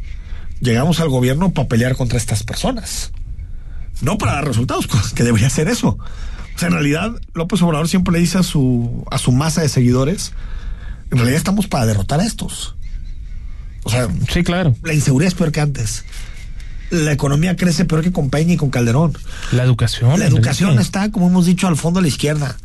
llegamos 0.61 1.01
al 1.01 1.09
gobierno 1.09 1.53
para 1.53 1.69
pelear 1.69 1.97
contra 1.97 2.19
estas 2.19 2.43
personas 2.43 3.13
no 4.01 4.19
para 4.19 4.35
dar 4.35 4.47
resultados, 4.47 4.87
que 5.15 5.25
debería 5.25 5.51
ser 5.51 5.69
eso. 5.69 5.99
O 6.55 6.59
sea, 6.59 6.69
en 6.69 6.75
realidad, 6.75 7.13
López 7.35 7.63
Obrador 7.63 7.89
siempre 7.89 8.13
le 8.13 8.19
dice 8.19 8.39
a 8.39 8.43
su, 8.43 9.05
a 9.11 9.19
su 9.19 9.33
masa 9.33 9.63
de 9.63 9.69
seguidores, 9.69 10.33
en 11.11 11.19
realidad 11.19 11.39
estamos 11.39 11.67
para 11.67 11.87
derrotar 11.87 12.21
a 12.21 12.25
estos. 12.25 12.75
O 13.85 13.91
sea, 13.91 14.09
sí, 14.33 14.43
claro. 14.43 14.75
La 14.83 14.93
inseguridad 14.95 15.29
es 15.29 15.35
peor 15.35 15.53
que 15.53 15.61
antes. 15.61 16.05
La 16.91 17.13
economía 17.13 17.55
crece 17.57 17.85
peor 17.85 18.03
que 18.03 18.13
con 18.13 18.31
Peña 18.31 18.55
y 18.55 18.57
con 18.57 18.71
Calderón. 18.71 19.17
La 19.53 19.63
educación. 19.63 20.19
La 20.19 20.27
educación 20.27 20.79
está, 20.79 21.11
como 21.11 21.27
hemos 21.29 21.45
dicho, 21.47 21.69
al 21.69 21.77
fondo 21.77 21.99
a 22.01 22.03
la 22.03 22.09
izquierda. 22.09 22.57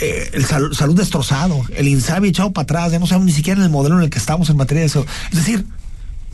Eh, 0.00 0.30
el 0.34 0.44
sal- 0.44 0.74
salud 0.74 0.96
destrozado, 0.96 1.62
el 1.74 1.88
INSABI 1.88 2.28
echado 2.28 2.52
para 2.52 2.64
atrás, 2.64 2.92
ya 2.92 2.98
no 2.98 3.06
sabemos 3.06 3.26
ni 3.26 3.32
siquiera 3.32 3.58
en 3.60 3.64
el 3.64 3.70
modelo 3.70 3.96
en 3.98 4.04
el 4.04 4.10
que 4.10 4.18
estamos 4.18 4.50
en 4.50 4.56
materia 4.56 4.80
de 4.80 4.86
eso. 4.88 5.06
Es 5.30 5.36
decir, 5.38 5.64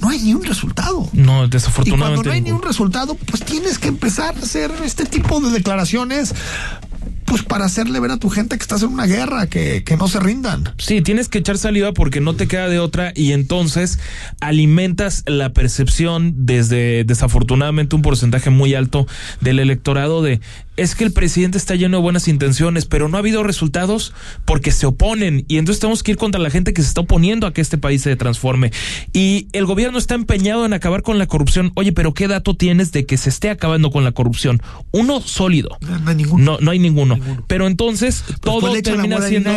no 0.01 0.09
hay 0.09 0.19
ni 0.21 0.35
un 0.35 0.43
resultado. 0.45 1.09
No, 1.13 1.21
Y 1.23 1.25
cuando 1.27 1.49
desafortunadamente. 1.49 2.29
no 2.29 2.33
hay 2.35 2.41
ni 2.41 2.53
un 2.53 2.63
resultado, 2.63 3.15
pues 3.17 3.45
tienes 3.45 3.79
que 3.79 3.89
empezar 3.89 4.35
a 4.35 4.39
hacer 4.41 4.73
este 4.85 5.05
tipo 5.05 5.41
de 5.41 5.51
declaraciones, 5.51 6.35
pues 7.31 7.45
para 7.45 7.64
hacerle 7.64 8.01
ver 8.01 8.11
a 8.11 8.16
tu 8.16 8.29
gente 8.29 8.57
que 8.57 8.62
estás 8.62 8.83
en 8.83 8.88
una 8.88 9.07
guerra, 9.07 9.47
que, 9.47 9.85
que 9.85 9.97
no 9.97 10.09
se 10.09 10.19
rindan. 10.19 10.64
Sí, 10.79 11.01
tienes 11.01 11.29
que 11.29 11.38
echar 11.38 11.59
saliva 11.59 11.93
porque 11.93 12.21
no 12.21 12.35
te 12.35 12.49
queda 12.49 12.69
de 12.69 12.81
otra 12.81 13.12
y 13.14 13.31
entonces 13.31 14.01
alimentas 14.40 15.23
la 15.27 15.53
percepción 15.53 16.35
desde 16.45 17.05
desafortunadamente 17.05 17.95
un 17.95 18.03
porcentaje 18.03 18.51
muy 18.51 18.75
alto 18.75 19.07
del 19.40 19.61
electorado 19.61 20.23
de 20.23 20.40
es 20.76 20.94
que 20.94 21.04
el 21.04 21.12
presidente 21.12 21.59
está 21.59 21.74
lleno 21.74 21.98
de 21.98 22.02
buenas 22.02 22.28
intenciones, 22.28 22.87
pero 22.87 23.09
no 23.09 23.16
ha 23.16 23.20
habido 23.20 23.42
resultados 23.42 24.14
porque 24.44 24.70
se 24.70 24.87
oponen 24.87 25.44
y 25.48 25.59
entonces 25.59 25.80
tenemos 25.80 26.02
que 26.02 26.12
ir 26.12 26.16
contra 26.16 26.40
la 26.40 26.50
gente 26.50 26.72
que 26.72 26.83
se 26.83 26.88
está 26.88 27.02
oponiendo 27.02 27.46
a 27.46 27.52
que 27.52 27.61
este 27.61 27.78
país 27.78 28.02
se 28.02 28.16
transforme. 28.16 28.72
Y 29.12 29.48
el 29.52 29.66
gobierno 29.66 29.98
está 29.98 30.14
empeñado 30.14 30.64
en 30.64 30.72
acabar 30.72 31.02
con 31.02 31.18
la 31.18 31.26
corrupción. 31.26 31.72
Oye, 31.74 31.92
pero 31.92 32.14
¿qué 32.14 32.28
dato 32.28 32.54
tienes 32.54 32.92
de 32.92 33.06
que 33.06 33.16
se 33.16 33.28
esté 33.28 33.50
acabando 33.50 33.90
con 33.90 34.04
la 34.04 34.12
corrupción? 34.12 34.62
Uno 34.90 35.20
sólido. 35.20 35.76
No, 35.80 36.09
hay 36.09 36.16
ninguno. 36.16 36.44
No, 36.44 36.59
no 36.61 36.70
hay 36.70 36.78
ninguno. 36.78 37.18
Pero 37.46 37.66
entonces 37.66 38.24
todo 38.40 38.61
pues 38.61 38.74
la 38.74 38.83
termina 38.83 39.20
siendo 39.20 39.50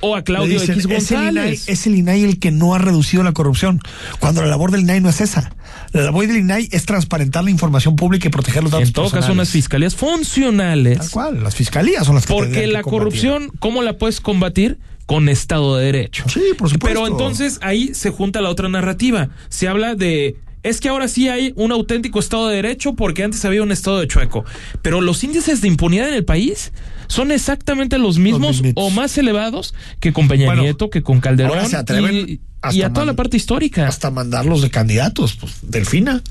o 0.00 0.16
a 0.16 0.22
Claudio 0.22 0.60
dicen, 0.60 0.78
X 0.78 0.86
es 0.90 1.10
el, 1.10 1.18
INAI, 1.18 1.34
González. 1.34 1.68
es 1.68 1.86
el 1.86 1.94
INAI 1.96 2.24
el 2.24 2.38
que 2.38 2.50
no 2.50 2.74
ha 2.74 2.78
reducido 2.78 3.22
la 3.22 3.32
corrupción, 3.32 3.80
cuando 4.20 4.42
la 4.42 4.48
labor 4.48 4.70
del 4.70 4.82
INAI 4.82 5.00
no 5.00 5.08
es 5.08 5.20
esa. 5.20 5.52
La 5.92 6.02
labor 6.02 6.26
del 6.26 6.38
INAI 6.38 6.68
es 6.72 6.86
transparentar 6.86 7.44
la 7.44 7.50
información 7.50 7.96
pública 7.96 8.28
y 8.28 8.30
proteger 8.30 8.62
los 8.62 8.72
datos 8.72 8.88
En 8.88 8.92
todo 8.92 9.04
caso, 9.06 9.14
personales. 9.16 9.36
unas 9.38 9.50
fiscalías 9.50 9.94
funcionales. 9.94 10.98
Tal 10.98 11.10
cual, 11.10 11.42
las 11.44 11.54
fiscalías 11.54 12.06
son 12.06 12.14
las 12.16 12.26
que 12.26 12.32
Porque 12.32 12.52
que 12.52 12.66
la 12.66 12.82
corrupción, 12.82 13.50
¿cómo 13.58 13.82
la 13.82 13.98
puedes 13.98 14.20
combatir? 14.20 14.78
Con 15.06 15.30
Estado 15.30 15.78
de 15.78 15.86
Derecho. 15.86 16.24
Sí, 16.28 16.42
por 16.58 16.68
supuesto. 16.68 16.80
Pero 16.86 17.06
entonces 17.06 17.58
ahí 17.62 17.94
se 17.94 18.10
junta 18.10 18.42
la 18.42 18.50
otra 18.50 18.68
narrativa. 18.68 19.30
Se 19.48 19.66
habla 19.66 19.94
de. 19.94 20.36
Es 20.62 20.80
que 20.80 20.88
ahora 20.88 21.08
sí 21.08 21.28
hay 21.28 21.52
un 21.56 21.72
auténtico 21.72 22.18
Estado 22.18 22.48
de 22.48 22.56
Derecho 22.56 22.94
porque 22.94 23.22
antes 23.24 23.44
había 23.44 23.62
un 23.62 23.72
Estado 23.72 24.00
de 24.00 24.08
chueco. 24.08 24.44
Pero 24.82 25.00
los 25.00 25.22
índices 25.24 25.60
de 25.60 25.68
impunidad 25.68 26.08
en 26.08 26.14
el 26.14 26.24
país 26.24 26.72
son 27.06 27.30
exactamente 27.30 27.98
los 27.98 28.18
mismos 28.18 28.62
o 28.74 28.90
más 28.90 29.16
elevados 29.18 29.74
que 30.00 30.12
con 30.12 30.28
Peña 30.28 30.46
Bueno, 30.46 30.62
Nieto, 30.62 30.90
que 30.90 31.02
con 31.02 31.20
Calderón 31.20 31.52
ahora 31.56 31.68
se 31.68 31.76
atreven 31.76 32.16
y, 32.16 32.32
y 32.32 32.40
hasta 32.60 32.86
a 32.86 32.92
toda 32.92 33.06
la 33.06 33.14
parte 33.14 33.36
histórica. 33.36 33.86
Hasta 33.86 34.10
mandarlos 34.10 34.62
de 34.62 34.70
candidatos, 34.70 35.36
pues, 35.36 35.58
Delfina. 35.62 36.22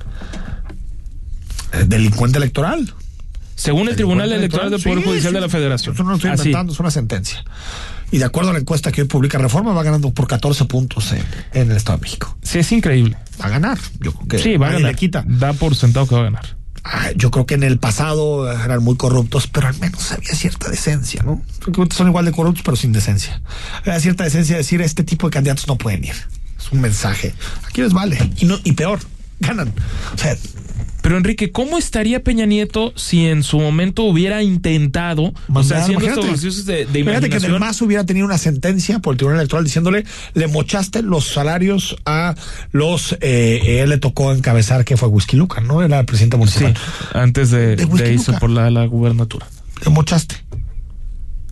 Eh, 1.74 1.86
delincuente 1.88 2.38
electoral. 2.38 2.94
Según 3.56 3.90
el 3.90 3.96
Tribunal 3.96 4.32
Electoral 4.32 4.70
del 4.70 4.82
Poder 4.82 5.00
Sí, 5.00 5.06
Judicial 5.06 5.32
sí, 5.32 5.36
de 5.36 5.42
la 5.42 5.50
Federación. 5.50 5.96
Eso 5.96 6.04
no 6.04 6.12
lo 6.12 6.16
estoy 6.18 6.30
Así. 6.30 6.42
inventando, 6.42 6.74
es 6.74 6.80
una 6.80 6.92
sentencia. 6.92 7.44
Y 8.12 8.20
de 8.20 8.26
acuerdo 8.26 8.52
a 8.52 8.54
la 8.54 8.60
encuesta 8.60 8.92
que 8.92 9.02
hoy 9.02 9.08
publica 9.08 9.38
Reforma, 9.40 9.74
va 9.74 9.84
ganando 9.84 10.14
por 10.14 10.28
14 10.28 10.66
puntos 10.66 11.12
en, 11.12 11.24
en 11.54 11.72
el 11.72 11.78
Estado 11.78 11.98
de 11.98 12.04
México. 12.04 12.38
Sí, 12.44 12.60
es 12.60 12.72
increíble. 12.72 13.18
Va 13.42 13.46
a 13.46 13.50
ganar. 13.50 13.78
Yo 14.00 14.12
creo 14.14 14.28
que 14.28 14.40
Sí, 14.40 14.58
va 14.58 14.68
a 14.70 14.72
ganar. 14.74 14.92
le 14.92 14.96
quita. 14.98 15.24
Da 15.28 15.54
por 15.54 15.76
sentado 15.76 16.08
que 16.08 16.16
va 16.16 16.22
a 16.22 16.24
ganar. 16.26 16.58
Ah, 16.84 17.10
yo 17.16 17.32
creo 17.32 17.46
que 17.46 17.56
en 17.56 17.64
el 17.64 17.80
pasado 17.80 18.50
eran 18.64 18.82
muy 18.84 18.96
corruptos, 18.96 19.48
pero 19.48 19.68
al 19.68 19.78
menos 19.78 20.12
había 20.14 20.34
cierta 20.34 20.70
decencia, 20.70 21.22
¿no? 21.24 21.42
Son 21.94 22.08
igual 22.08 22.24
de 22.26 22.32
corruptos, 22.32 22.64
pero 22.64 22.78
sin 22.78 22.94
decencia. 22.94 23.42
Había 23.82 24.00
cierta 24.00 24.24
decencia 24.24 24.56
de 24.56 24.60
decir, 24.60 24.82
este 24.82 25.04
tipo 25.04 25.28
de 25.28 25.32
candidatos 25.34 25.68
no 25.68 25.78
pueden 25.78 26.06
ir. 26.06 26.16
Es 26.58 26.72
un 26.72 26.80
mensaje. 26.80 27.34
Aquí 27.68 27.82
les 27.82 27.92
vale. 27.94 28.18
Y, 28.38 28.46
no, 28.46 28.58
y 28.64 28.72
peor, 28.72 29.00
ganan. 29.42 29.74
O 30.16 30.18
sea, 30.18 30.36
Pero 31.08 31.16
Enrique, 31.20 31.54
¿cómo 31.54 31.78
estaría 31.78 32.22
Peña 32.22 32.46
Nieto 32.46 32.92
si 32.98 33.28
en 33.28 33.42
su 33.42 33.60
momento 33.60 34.04
hubiera 34.04 34.44
intentado, 34.44 35.24
o 35.24 35.32
sea, 35.34 35.78
Mandar, 35.78 35.82
haciendo 35.84 36.06
estos 36.06 36.26
imagínate. 36.26 36.66
de, 36.66 36.86
de 36.86 37.30
que? 37.30 37.40
Del 37.40 37.60
Mazo 37.60 37.86
hubiera 37.86 38.06
tenido 38.06 38.26
una 38.26 38.38
sentencia 38.38 39.00
por 39.00 39.14
el 39.14 39.18
Tribunal 39.18 39.40
Electoral 39.40 39.64
diciéndole 39.64 40.04
le 40.34 40.48
mochaste 40.48 41.02
los 41.04 41.26
salarios 41.30 41.96
a 42.06 42.36
los 42.74 43.18
eh, 43.22 43.80
él 43.82 43.90
le 43.90 44.00
tocó 44.00 44.34
encabezar 44.34 44.84
que 44.84 44.98
fue 44.98 45.08
Whisky 45.08 45.38
Luca, 45.38 45.62
¿no? 45.62 45.82
Era 45.82 45.98
el 46.02 46.06
presidente 46.06 46.36
Sí, 46.36 46.40
municipal. 46.40 46.74
antes 47.14 47.52
de, 47.52 47.78
De 47.78 47.86
de 47.86 48.14
irse 48.14 48.34
por 48.34 48.50
la, 48.50 48.70
la 48.70 48.86
gubernatura. 48.86 49.48
Le 49.86 49.92
mochaste. 49.92 50.36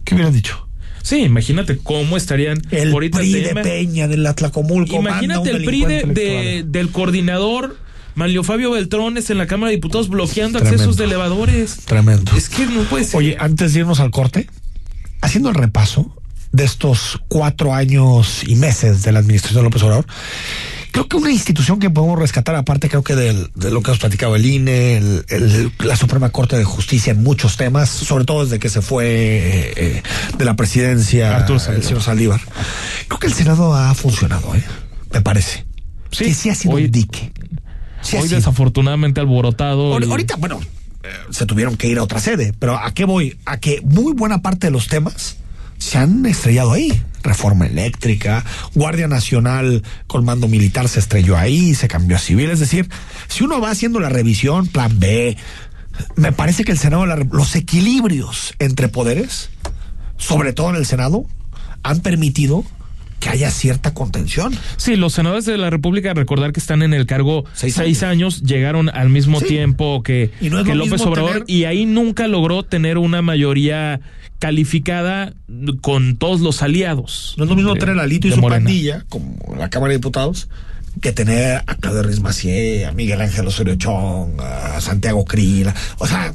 ¿Qué 0.03 0.15
hubieran 0.15 0.33
dicho? 0.33 0.67
Sí, 1.01 1.19
imagínate 1.21 1.77
cómo 1.77 2.17
estarían 2.17 2.61
El 2.71 2.91
ahorita 2.91 3.19
PRI 3.19 3.35
el 3.35 3.53
de. 3.55 3.61
Peña, 3.61 4.09
del 4.09 4.27
Atlacomulco. 4.27 4.97
Imagínate 4.97 5.51
el 5.51 5.63
PRI 5.63 5.85
de, 5.85 6.65
del 6.67 6.89
coordinador 6.89 7.84
Manlio 8.15 8.43
Fabio 8.43 8.71
Beltrones 8.71 9.29
en 9.29 9.37
la 9.37 9.45
Cámara 9.47 9.69
de 9.69 9.75
Diputados 9.75 10.09
bloqueando 10.09 10.59
Tremendo. 10.59 10.75
accesos 10.75 10.97
de 10.97 11.03
elevadores. 11.05 11.77
Tremendo. 11.85 12.31
Es 12.35 12.49
que 12.49 12.65
no 12.65 12.83
puede 12.83 13.03
ser. 13.03 13.17
Oye, 13.17 13.37
antes 13.39 13.73
de 13.73 13.81
irnos 13.81 13.99
al 13.99 14.11
corte, 14.11 14.49
haciendo 15.21 15.49
el 15.49 15.55
repaso 15.55 16.15
de 16.51 16.63
estos 16.63 17.19
cuatro 17.27 17.73
años 17.73 18.43
y 18.47 18.55
meses 18.55 19.03
de 19.03 19.11
la 19.11 19.19
administración 19.19 19.59
de 19.59 19.63
López 19.63 19.83
Obrador, 19.83 20.05
creo 20.91 21.09
que 21.09 21.17
una 21.17 21.29
institución 21.29 21.79
que 21.79 21.89
podemos 21.89 22.17
rescatar, 22.17 22.55
aparte 22.55 22.87
creo 22.87 23.03
que 23.03 23.15
del, 23.15 23.51
de 23.55 23.69
lo 23.69 23.81
que 23.81 23.91
has 23.91 23.97
platicado 23.97 24.37
el 24.37 24.45
INE, 24.45 24.95
el, 24.95 25.25
el, 25.27 25.71
la 25.79 25.97
Suprema 25.97 26.29
Corte 26.29 26.57
de 26.57 26.63
Justicia 26.63 27.11
en 27.11 27.21
muchos 27.21 27.57
temas, 27.57 27.89
sobre 27.89 28.23
todo 28.23 28.45
desde 28.45 28.59
que 28.59 28.69
se 28.69 28.81
fue 28.81 29.05
eh, 29.07 29.73
eh 29.75 30.03
de 30.37 30.45
la 30.45 30.55
presidencia 30.55 31.35
Arturo 31.35 31.59
el 31.73 31.83
señor 31.83 32.01
Saldívar. 32.01 32.39
Creo 33.09 33.19
que 33.19 33.27
el 33.27 33.33
Senado 33.33 33.75
ha 33.75 33.93
funcionado, 33.93 34.55
¿eh? 34.55 34.63
me 35.11 35.19
parece. 35.21 35.65
Sí, 36.11 36.25
que 36.25 36.33
sí 36.33 36.49
ha 36.49 36.55
sido 36.55 36.75
hoy- 36.75 36.85
un 36.85 36.91
dique. 36.91 37.33
Sí 38.05 38.17
Hoy 38.17 38.27
desafortunadamente 38.27 39.19
alborotado. 39.19 39.93
Ahorita, 39.93 40.35
bueno, 40.35 40.59
eh, 41.03 41.07
se 41.31 41.45
tuvieron 41.45 41.75
que 41.75 41.87
ir 41.87 41.97
a 41.97 42.03
otra 42.03 42.19
sede, 42.19 42.53
pero 42.59 42.77
¿a 42.77 42.93
qué 42.93 43.05
voy? 43.05 43.37
A 43.45 43.59
que 43.59 43.81
muy 43.81 44.13
buena 44.13 44.41
parte 44.41 44.67
de 44.67 44.71
los 44.71 44.87
temas 44.87 45.37
se 45.79 45.97
han 45.97 46.25
estrellado 46.25 46.71
ahí. 46.71 47.01
Reforma 47.23 47.65
eléctrica, 47.65 48.45
Guardia 48.75 49.07
Nacional 49.07 49.81
con 50.05 50.23
mando 50.23 50.47
militar 50.47 50.87
se 50.87 50.99
estrelló 50.99 51.35
ahí, 51.35 51.73
se 51.73 51.87
cambió 51.87 52.17
a 52.17 52.19
civil. 52.19 52.51
Es 52.51 52.59
decir, 52.59 52.87
si 53.27 53.43
uno 53.43 53.59
va 53.59 53.71
haciendo 53.71 53.99
la 53.99 54.09
revisión, 54.09 54.67
plan 54.67 54.99
B, 54.99 55.35
me 56.15 56.31
parece 56.31 56.63
que 56.63 56.71
el 56.71 56.77
Senado, 56.77 57.05
los 57.05 57.55
equilibrios 57.55 58.53
entre 58.59 58.87
poderes, 58.87 59.49
sobre 60.17 60.53
todo 60.53 60.69
en 60.69 60.75
el 60.75 60.85
Senado, 60.85 61.25
han 61.81 62.01
permitido 62.01 62.63
que 63.19 63.29
haya 63.29 63.49
cierta 63.49 63.93
contención. 63.93 64.53
Sí, 64.77 64.95
los 64.95 65.13
senadores 65.13 65.45
de 65.45 65.57
la 65.57 65.69
República, 65.69 66.13
recordar 66.13 66.51
que 66.51 66.59
están 66.59 66.81
en 66.83 66.93
el 66.93 67.05
cargo 67.05 67.45
Seis 67.53 67.73
seis, 67.75 68.03
años. 68.03 68.41
llegaron 68.43 68.89
al 68.89 69.09
mismo 69.09 69.39
Sí. 69.39 69.47
tiempo 69.47 70.03
que, 70.03 70.31
no 70.41 70.63
López 70.63 71.01
Obrador 71.01 71.31
tener- 71.31 71.43
y 71.47 71.63
ahí 71.65 71.85
nunca 71.85 72.27
logró 72.27 72.63
tener 72.63 72.97
una 72.97 73.21
mayoría 73.21 73.99
calificada 74.39 75.33
con 75.81 76.17
todos 76.17 76.41
los 76.41 76.61
aliados. 76.61 77.33
No 77.37 77.45
es 77.45 77.49
lo 77.49 77.55
mismo 77.55 77.73
de- 77.73 77.79
tener 77.79 77.99
a 77.99 78.05
Lito 78.05 78.27
y 78.27 78.31
su 78.31 78.41
Morena. 78.41 78.63
pandilla, 78.65 79.05
como 79.09 79.55
la 79.57 79.69
Cámara 79.69 79.91
de 79.91 79.97
Diputados, 79.97 80.49
que 81.01 81.11
tener 81.11 81.61
a 81.65 81.75
Claudio 81.75 82.03
Ruiz 82.03 82.19
Macié, 82.19 82.85
a 82.85 82.91
Miguel 82.91 83.21
Ángel 83.21 83.47
Osorio 83.47 83.75
Chong, 83.75 84.39
a 84.39 84.79
Santiago 84.81 85.25
Crila. 85.25 85.73
O 85.97 86.05
sea, 86.07 86.33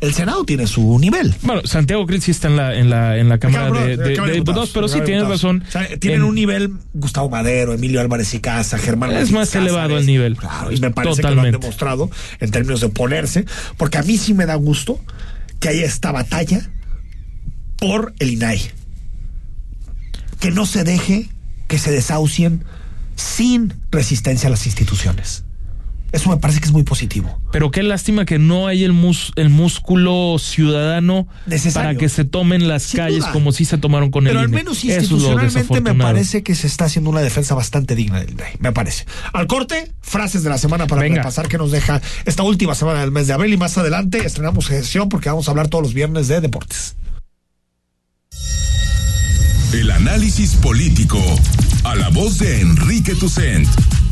el 0.00 0.14
Senado 0.14 0.44
tiene 0.44 0.66
su 0.66 0.98
nivel. 0.98 1.34
Bueno, 1.42 1.62
Santiago 1.66 2.06
Cris 2.06 2.24
sí 2.24 2.30
está 2.30 2.48
en 2.48 2.56
la, 2.56 2.74
en 2.74 2.88
la, 2.88 3.18
en 3.18 3.28
la 3.28 3.38
Cámara 3.38 3.66
Cámara 3.66 3.86
de, 3.86 3.96
de- 3.98 4.14
Cámara 4.14 4.32
de 4.32 4.38
Diputados, 4.38 4.70
pero 4.72 4.88
sí 4.88 5.00
tienes 5.04 5.28
razón. 5.28 5.62
O 5.68 5.70
sea, 5.70 5.86
tienen 5.98 6.20
En- 6.20 6.26
un 6.26 6.34
nivel 6.34 6.72
Gustavo 6.94 7.28
Madero, 7.28 7.74
Emilio 7.74 8.00
Álvarez 8.00 8.32
y 8.34 8.40
Casa, 8.40 8.78
Germán 8.78 9.12
Es 9.12 9.30
más 9.30 9.54
elevado 9.54 9.98
el 9.98 10.06
nivel. 10.06 10.36
Claro, 10.36 10.72
y 10.72 10.80
me 10.80 10.90
parece 10.90 11.20
que 11.22 11.30
lo 11.30 11.42
han 11.42 11.50
demostrado 11.52 12.10
en 12.40 12.50
términos 12.50 12.80
de 12.80 12.88
ponerse, 12.88 13.44
porque 13.76 13.98
a 13.98 14.02
mí 14.02 14.16
sí 14.16 14.32
me 14.34 14.46
da 14.46 14.54
gusto 14.54 14.98
que 15.58 15.68
haya 15.68 15.84
esta 15.84 16.12
batalla 16.12 16.70
por 17.76 18.14
el 18.18 18.30
INAI. 18.30 18.60
Que 20.40 20.50
no 20.50 20.64
se 20.64 20.84
deje 20.84 21.28
que 21.68 21.78
se 21.78 21.90
desahucien 21.92 22.64
sin 23.16 23.74
resistencia 23.90 24.46
a 24.46 24.50
las 24.50 24.64
instituciones. 24.66 25.44
Eso 26.12 26.28
me 26.30 26.36
parece 26.38 26.60
que 26.60 26.66
es 26.66 26.72
muy 26.72 26.82
positivo. 26.82 27.40
Pero 27.52 27.70
qué 27.70 27.82
lástima 27.82 28.24
que 28.24 28.38
no 28.38 28.66
hay 28.66 28.82
el, 28.84 28.92
mus- 28.92 29.32
el 29.36 29.48
músculo 29.48 30.36
ciudadano 30.38 31.28
Necesario. 31.46 31.88
para 31.90 31.98
que 31.98 32.08
se 32.08 32.24
tomen 32.24 32.66
las 32.68 32.82
Sin 32.82 32.98
calles 32.98 33.20
duda. 33.20 33.32
como 33.32 33.52
si 33.52 33.64
se 33.64 33.78
tomaron 33.78 34.10
con 34.10 34.24
Pero 34.24 34.40
el 34.40 34.44
al 34.46 34.48
INE. 34.50 34.56
menos 34.58 34.84
institucionalmente 34.84 35.80
me 35.80 35.94
parece 35.94 36.42
que 36.42 36.54
se 36.54 36.66
está 36.66 36.86
haciendo 36.86 37.10
una 37.10 37.20
defensa 37.20 37.54
bastante 37.54 37.94
digna 37.94 38.20
del 38.20 38.30
INAI, 38.30 38.52
me 38.58 38.72
parece. 38.72 39.04
Al 39.32 39.46
corte, 39.46 39.92
frases 40.00 40.42
de 40.42 40.50
la 40.50 40.58
semana 40.58 40.86
para 40.86 41.02
Venga. 41.02 41.18
repasar 41.18 41.48
que 41.48 41.58
nos 41.58 41.70
deja 41.70 42.00
esta 42.24 42.42
última 42.42 42.74
semana 42.74 43.00
del 43.00 43.10
mes 43.12 43.26
de 43.26 43.32
abril 43.32 43.52
y 43.52 43.56
más 43.56 43.78
adelante 43.78 44.24
estrenamos 44.26 44.66
sesión 44.66 45.08
porque 45.08 45.28
vamos 45.28 45.46
a 45.48 45.52
hablar 45.52 45.68
todos 45.68 45.82
los 45.84 45.94
viernes 45.94 46.26
de 46.28 46.40
deportes. 46.40 46.96
El 49.72 49.90
análisis 49.90 50.54
político. 50.56 51.20
A 51.84 51.94
la 51.94 52.08
voz 52.10 52.38
de 52.38 52.60
Enrique 52.60 53.14
Tucent. 53.14 53.66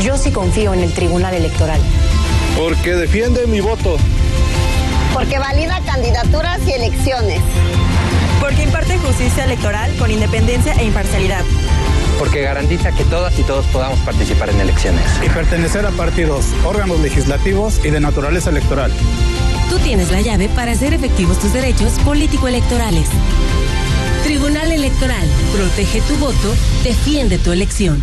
Yo 0.00 0.16
sí 0.16 0.30
confío 0.30 0.72
en 0.74 0.80
el 0.80 0.92
Tribunal 0.92 1.34
Electoral. 1.34 1.80
Porque 2.56 2.94
defiende 2.94 3.46
mi 3.46 3.60
voto. 3.60 3.96
Porque 5.12 5.38
valida 5.38 5.80
candidaturas 5.84 6.60
y 6.66 6.72
elecciones. 6.72 7.40
Porque 8.40 8.62
imparte 8.62 8.98
justicia 8.98 9.44
electoral 9.44 9.94
con 9.96 10.10
independencia 10.10 10.72
e 10.74 10.84
imparcialidad. 10.84 11.44
Porque 12.18 12.42
garantiza 12.42 12.92
que 12.92 13.04
todas 13.04 13.38
y 13.38 13.42
todos 13.42 13.66
podamos 13.66 13.98
participar 14.00 14.50
en 14.50 14.60
elecciones. 14.60 15.04
Y 15.24 15.28
pertenecer 15.28 15.86
a 15.86 15.90
partidos, 15.90 16.46
órganos 16.64 17.00
legislativos 17.00 17.80
y 17.84 17.90
de 17.90 18.00
naturaleza 18.00 18.50
electoral. 18.50 18.92
Tú 19.70 19.78
tienes 19.78 20.10
la 20.10 20.20
llave 20.20 20.48
para 20.48 20.72
hacer 20.72 20.92
efectivos 20.92 21.38
tus 21.38 21.52
derechos 21.52 21.92
político-electorales. 22.04 23.08
Tribunal 24.24 24.70
Electoral. 24.70 25.26
Protege 25.52 26.00
tu 26.02 26.16
voto. 26.16 26.54
Defiende 26.84 27.38
tu 27.38 27.52
elección. 27.52 28.02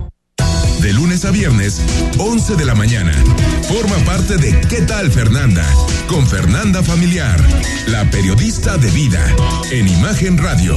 De 0.81 0.93
lunes 0.93 1.25
a 1.25 1.31
viernes, 1.31 1.79
11 2.17 2.55
de 2.55 2.65
la 2.65 2.73
mañana. 2.73 3.13
Forma 3.67 3.95
parte 4.03 4.37
de 4.37 4.59
¿Qué 4.67 4.81
tal 4.81 5.11
Fernanda? 5.11 5.63
Con 6.07 6.25
Fernanda 6.27 6.81
Familiar, 6.81 7.39
la 7.85 8.09
periodista 8.09 8.77
de 8.79 8.89
vida, 8.89 9.23
en 9.69 9.87
Imagen 9.87 10.39
Radio. 10.39 10.75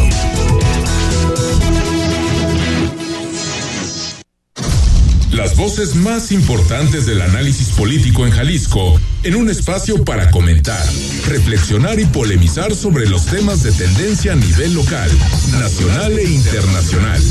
Las 5.30 5.57
voces 5.57 5.94
más 5.94 6.32
importantes 6.32 7.07
del 7.07 7.22
análisis 7.22 7.70
político 7.70 8.26
en 8.26 8.32
Jalisco, 8.32 9.00
en 9.22 9.34
un 9.34 9.48
espacio 9.48 10.05
para 10.05 10.30
comentar, 10.30 10.86
reflexionar 11.28 11.98
y 11.98 12.05
polemizar 12.05 12.74
sobre 12.74 13.09
los 13.09 13.24
temas 13.24 13.62
de 13.62 13.72
tendencia 13.72 14.32
a 14.32 14.36
nivel 14.36 14.74
local, 14.74 15.11
nacional 15.59 16.18
e 16.18 16.24
internacional. 16.24 17.22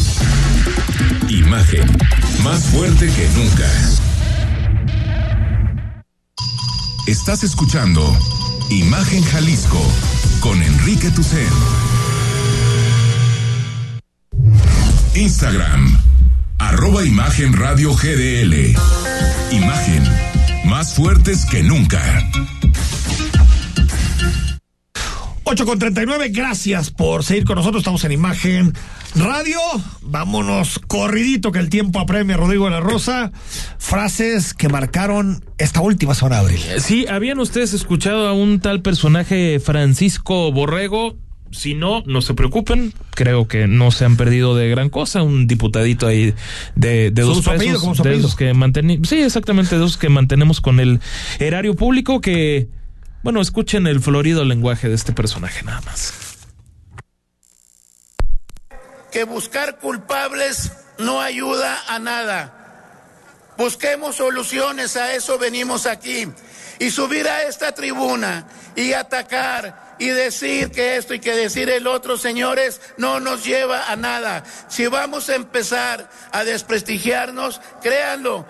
Imagen, 1.45 1.85
más 2.41 2.63
fuerte 2.67 3.05
que 3.05 3.29
nunca. 3.35 3.67
Estás 7.05 7.43
escuchando 7.43 8.01
Imagen 8.69 9.21
Jalisco 9.23 9.81
con 10.39 10.61
Enrique 10.63 11.11
Tucen. 11.11 11.47
Instagram, 15.15 15.99
arroba 16.59 17.03
Imagen 17.03 17.53
Radio 17.53 17.93
GDL. 17.93 18.75
Imagen, 19.51 20.03
más 20.65 20.93
fuertes 20.93 21.45
que 21.45 21.61
nunca. 21.61 22.01
8 25.45 25.65
con 25.65 25.77
39, 25.77 26.29
gracias 26.29 26.89
por 26.89 27.23
seguir 27.23 27.43
con 27.43 27.57
nosotros. 27.57 27.81
Estamos 27.81 28.03
en 28.05 28.13
Imagen 28.13 28.73
Radio. 29.15 29.59
Vámonos 30.01 30.79
corridito 30.79 31.51
que 31.51 31.59
el 31.59 31.69
tiempo 31.69 31.99
apremia, 31.99 32.37
Rodrigo 32.37 32.65
de 32.65 32.71
la 32.71 32.79
Rosa. 32.79 33.31
Frases 33.77 34.53
que 34.53 34.69
marcaron 34.69 35.43
esta 35.57 35.81
última 35.81 36.15
semana 36.15 36.37
de 36.37 36.41
abril. 36.41 36.61
Sí, 36.79 37.05
¿habían 37.07 37.39
ustedes 37.39 37.73
escuchado 37.73 38.27
a 38.27 38.33
un 38.33 38.61
tal 38.61 38.81
personaje 38.81 39.59
Francisco 39.59 40.51
Borrego? 40.53 41.17
Si 41.51 41.75
no, 41.75 42.03
no 42.05 42.21
se 42.21 42.33
preocupen. 42.33 42.93
Creo 43.11 43.47
que 43.47 43.67
no 43.67 43.91
se 43.91 44.05
han 44.05 44.15
perdido 44.15 44.55
de 44.55 44.69
gran 44.69 44.89
cosa. 44.89 45.23
Un 45.23 45.45
diputadito 45.45 46.07
ahí 46.07 46.33
de, 46.75 47.11
de 47.11 47.21
dos 47.21 47.45
pesos. 47.45 48.01
De 48.01 48.15
esos 48.15 48.35
que 48.35 48.53
mantenemos. 48.53 49.07
Sí, 49.09 49.21
exactamente, 49.21 49.77
de 49.77 49.83
esos 49.83 49.97
que 49.97 50.09
mantenemos 50.09 50.61
con 50.61 50.79
el 50.79 51.01
erario 51.39 51.75
público 51.75 52.21
que. 52.21 52.69
Bueno, 53.23 53.41
escuchen 53.41 53.87
el 53.87 53.99
florido 54.01 54.45
lenguaje 54.45 54.89
de 54.89 54.95
este 54.95 55.13
personaje 55.13 55.63
nada 55.63 55.81
más. 55.81 56.13
que 59.13 59.25
buscar 59.25 59.77
culpables 59.77 60.71
no 60.97 61.21
ayuda 61.21 61.83
a 61.87 61.99
nada. 61.99 62.51
Busquemos 63.57 64.15
soluciones, 64.15 64.97
a 64.97 65.13
eso 65.13 65.37
venimos 65.37 65.85
aquí. 65.85 66.27
Y 66.79 66.89
subir 66.89 67.27
a 67.27 67.43
esta 67.43 67.75
tribuna 67.75 68.47
y 68.75 68.93
atacar 68.93 69.95
y 69.99 70.07
decir 70.07 70.71
que 70.71 70.97
esto 70.97 71.13
y 71.13 71.19
que 71.19 71.35
decir 71.35 71.69
el 71.69 71.85
otro, 71.85 72.17
señores, 72.17 72.81
no 72.97 73.19
nos 73.19 73.45
lleva 73.45 73.91
a 73.91 73.95
nada. 73.95 74.43
Si 74.67 74.87
vamos 74.87 75.29
a 75.29 75.35
empezar 75.35 76.09
a 76.31 76.43
desprestigiarnos, 76.43 77.61
créanlo, 77.83 78.47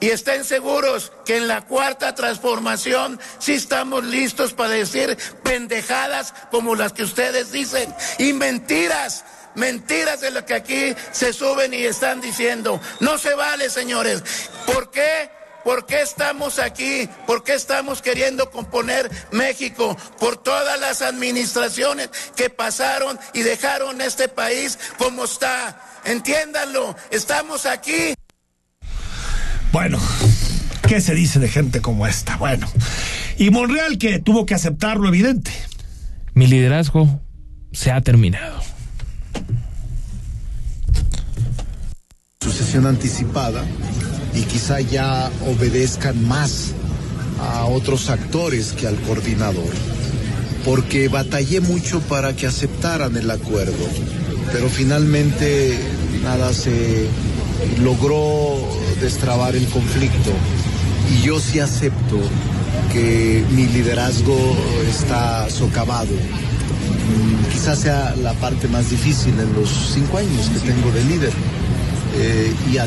y 0.00 0.10
estén 0.10 0.44
seguros 0.44 1.12
que 1.24 1.36
en 1.36 1.48
la 1.48 1.62
cuarta 1.62 2.14
transformación 2.14 3.20
sí 3.38 3.54
estamos 3.54 4.04
listos 4.04 4.52
para 4.52 4.70
decir 4.70 5.16
pendejadas 5.42 6.34
como 6.50 6.74
las 6.74 6.92
que 6.92 7.04
ustedes 7.04 7.52
dicen 7.52 7.94
y 8.18 8.32
mentiras. 8.32 9.24
Mentiras 9.54 10.20
de 10.20 10.32
lo 10.32 10.44
que 10.44 10.54
aquí 10.54 10.96
se 11.12 11.32
suben 11.32 11.72
y 11.72 11.84
están 11.84 12.20
diciendo. 12.20 12.80
No 12.98 13.18
se 13.18 13.34
vale, 13.34 13.70
señores. 13.70 14.22
¿Por 14.66 14.90
qué? 14.90 15.30
¿Por 15.62 15.86
qué 15.86 16.02
estamos 16.02 16.58
aquí? 16.58 17.08
¿Por 17.26 17.42
qué 17.42 17.54
estamos 17.54 18.02
queriendo 18.02 18.50
componer 18.50 19.10
México? 19.30 19.96
Por 20.18 20.36
todas 20.36 20.78
las 20.78 21.00
administraciones 21.00 22.10
que 22.36 22.50
pasaron 22.50 23.18
y 23.32 23.42
dejaron 23.42 24.00
este 24.02 24.28
país 24.28 24.78
como 24.98 25.24
está. 25.24 25.80
Entiéndanlo, 26.04 26.94
estamos 27.10 27.64
aquí. 27.64 28.14
Bueno, 29.74 29.98
¿qué 30.86 31.00
se 31.00 31.16
dice 31.16 31.40
de 31.40 31.48
gente 31.48 31.80
como 31.80 32.06
esta? 32.06 32.36
Bueno, 32.36 32.68
y 33.38 33.50
Monreal 33.50 33.98
que 33.98 34.20
tuvo 34.20 34.46
que 34.46 34.54
aceptar 34.54 34.98
lo 34.98 35.08
evidente. 35.08 35.50
Mi 36.32 36.46
liderazgo 36.46 37.20
se 37.72 37.90
ha 37.90 38.00
terminado. 38.00 38.62
sucesión 42.40 42.86
anticipada 42.86 43.64
y 44.32 44.42
quizá 44.42 44.80
ya 44.80 45.28
obedezcan 45.44 46.24
más 46.24 46.72
a 47.40 47.64
otros 47.64 48.10
actores 48.10 48.74
que 48.74 48.86
al 48.86 48.94
coordinador, 49.00 49.74
porque 50.64 51.08
batallé 51.08 51.60
mucho 51.60 52.00
para 52.02 52.36
que 52.36 52.46
aceptaran 52.46 53.16
el 53.16 53.28
acuerdo, 53.28 53.88
pero 54.52 54.68
finalmente 54.68 55.76
nada 56.22 56.52
se 56.52 57.08
logró 57.82 58.83
destrabar 59.00 59.54
el 59.56 59.66
conflicto 59.68 60.30
y 61.12 61.22
yo 61.26 61.38
sí 61.40 61.58
acepto 61.60 62.18
que 62.92 63.44
mi 63.50 63.66
liderazgo 63.66 64.36
está 64.88 65.48
socavado. 65.50 66.12
Mm, 66.14 67.52
Quizás 67.52 67.78
sea 67.80 68.14
la 68.22 68.32
parte 68.34 68.68
más 68.68 68.90
difícil 68.90 69.38
en 69.38 69.52
los 69.54 69.68
cinco 69.94 70.18
años 70.18 70.48
que 70.50 70.58
tengo 70.60 70.90
de 70.92 71.04
líder. 71.04 71.32
Eh, 72.16 72.54
y 72.72 72.78
a- 72.78 72.86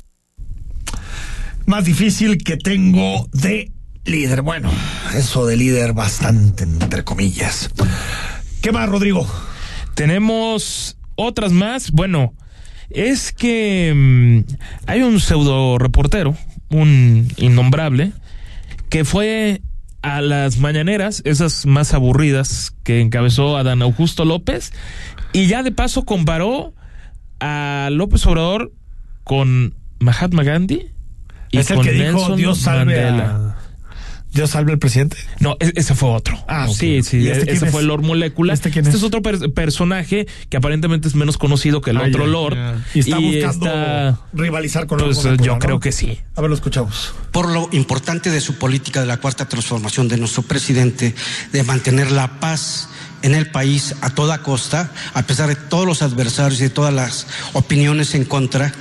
Más 1.65 1.85
difícil 1.85 2.37
que 2.43 2.57
tengo 2.57 3.27
de 3.33 3.71
líder. 4.05 4.41
Bueno, 4.41 4.69
eso 5.15 5.45
de 5.45 5.57
líder 5.57 5.93
bastante 5.93 6.63
entre 6.63 7.03
comillas. 7.03 7.69
¿Qué 8.61 8.71
más, 8.71 8.87
Rodrigo? 8.89 9.27
Tenemos 9.95 10.97
otras 11.15 11.51
más. 11.51 11.91
Bueno, 11.91 12.33
es 12.89 13.31
que 13.31 13.93
mm, 13.95 14.53
hay 14.87 15.01
un 15.01 15.19
pseudo 15.19 15.77
reportero, 15.77 16.35
un 16.69 17.27
innombrable, 17.37 18.13
que 18.89 19.05
fue 19.05 19.61
a 20.01 20.21
las 20.21 20.57
mañaneras, 20.59 21.21
esas 21.25 21.65
más 21.65 21.93
aburridas 21.93 22.73
que 22.83 23.01
encabezó 23.01 23.57
Adán 23.57 23.81
Augusto 23.81 24.25
López, 24.25 24.71
y 25.33 25.47
ya 25.47 25.63
de 25.63 25.71
paso 25.71 26.05
comparó 26.05 26.73
a 27.39 27.89
López 27.91 28.25
Obrador 28.25 28.71
con 29.23 29.73
Mahatma 29.99 30.43
Gandhi 30.43 30.91
y 31.51 31.57
Es 31.57 31.69
el 31.71 31.77
con 31.77 31.85
que 31.85 31.91
dijo 31.91 32.05
Nelson 32.05 32.37
Dios 32.37 32.59
salve 32.59 33.03
Mandela. 33.03 33.25
a... 33.25 33.56
Dios 34.33 34.51
salve 34.51 34.71
al 34.73 34.77
presidente. 34.79 35.17
No, 35.39 35.57
e- 35.59 35.73
ese 35.75 35.95
fue 35.95 36.09
otro. 36.09 36.37
Ah, 36.47 36.67
sí, 36.67 37.01
sí, 37.01 37.17
¿Y 37.19 37.29
este 37.29 37.51
ese 37.53 37.65
es? 37.67 37.71
fue 37.71 37.81
Lord 37.83 38.03
Molecula. 38.03 38.53
¿Este 38.53 38.69
quién 38.69 38.85
es? 38.85 38.93
es? 38.93 39.03
otro 39.03 39.21
per- 39.21 39.51
personaje 39.53 40.27
que 40.49 40.57
aparentemente 40.57 41.07
es 41.07 41.15
menos 41.15 41.37
conocido 41.37 41.81
que 41.81 41.91
el 41.91 41.97
Ah, 41.97 42.03
otro 42.07 42.25
ya, 42.25 42.31
Lord. 42.31 42.57
Y 42.93 42.99
está 42.99 43.17
buscando 43.17 43.65
está- 43.65 44.19
rivalizar 44.33 44.85
con 44.85 44.99
Pues, 44.99 45.17
Lord 45.17 45.25
Molecula, 45.25 45.45
yo 45.47 45.53
¿no? 45.53 45.59
creo 45.59 45.79
que 45.79 45.91
sí. 45.91 46.19
A 46.35 46.41
ver, 46.41 46.49
lo 46.49 46.55
escuchamos. 46.55 47.13
por 47.31 47.49
lo 47.51 47.69
importante 47.71 48.29
de 48.31 48.41
su 48.41 48.55
política 48.55 48.99
de 49.01 49.05
la 49.07 49.17
cuarta 49.17 49.47
transformación 49.47 50.07
de 50.07 50.17
nuestro 50.17 50.41
presidente, 50.43 51.13
de 51.51 51.63
mantener 51.63 52.11
la 52.11 52.39
paz 52.39 52.89
en 53.21 53.33
el 53.35 53.49
país 53.51 53.95
a 54.01 54.09
toda 54.11 54.39
costa, 54.43 54.91
a 55.13 55.23
pesar 55.23 55.47
de 55.49 55.55
todos 55.55 55.85
los 55.85 56.01
adversarios 56.01 56.59
y 56.59 56.63
de 56.63 56.69
todas 56.69 56.93
las 56.93 57.27
opiniones 57.53 58.13
en 58.15 58.25
contra, 58.25 58.73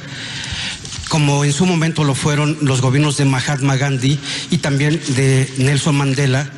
como 1.08 1.44
en 1.44 1.52
su 1.52 1.66
momento 1.66 2.04
lo 2.04 2.14
fueron 2.14 2.58
los 2.62 2.80
gobiernos 2.80 3.16
de 3.16 3.24
Mahatma 3.24 3.76
Gandhi 3.76 4.18
y 4.50 4.58
también 4.58 5.00
de 5.08 5.52
Nelson 5.58 5.96
Mandela, 5.96 6.50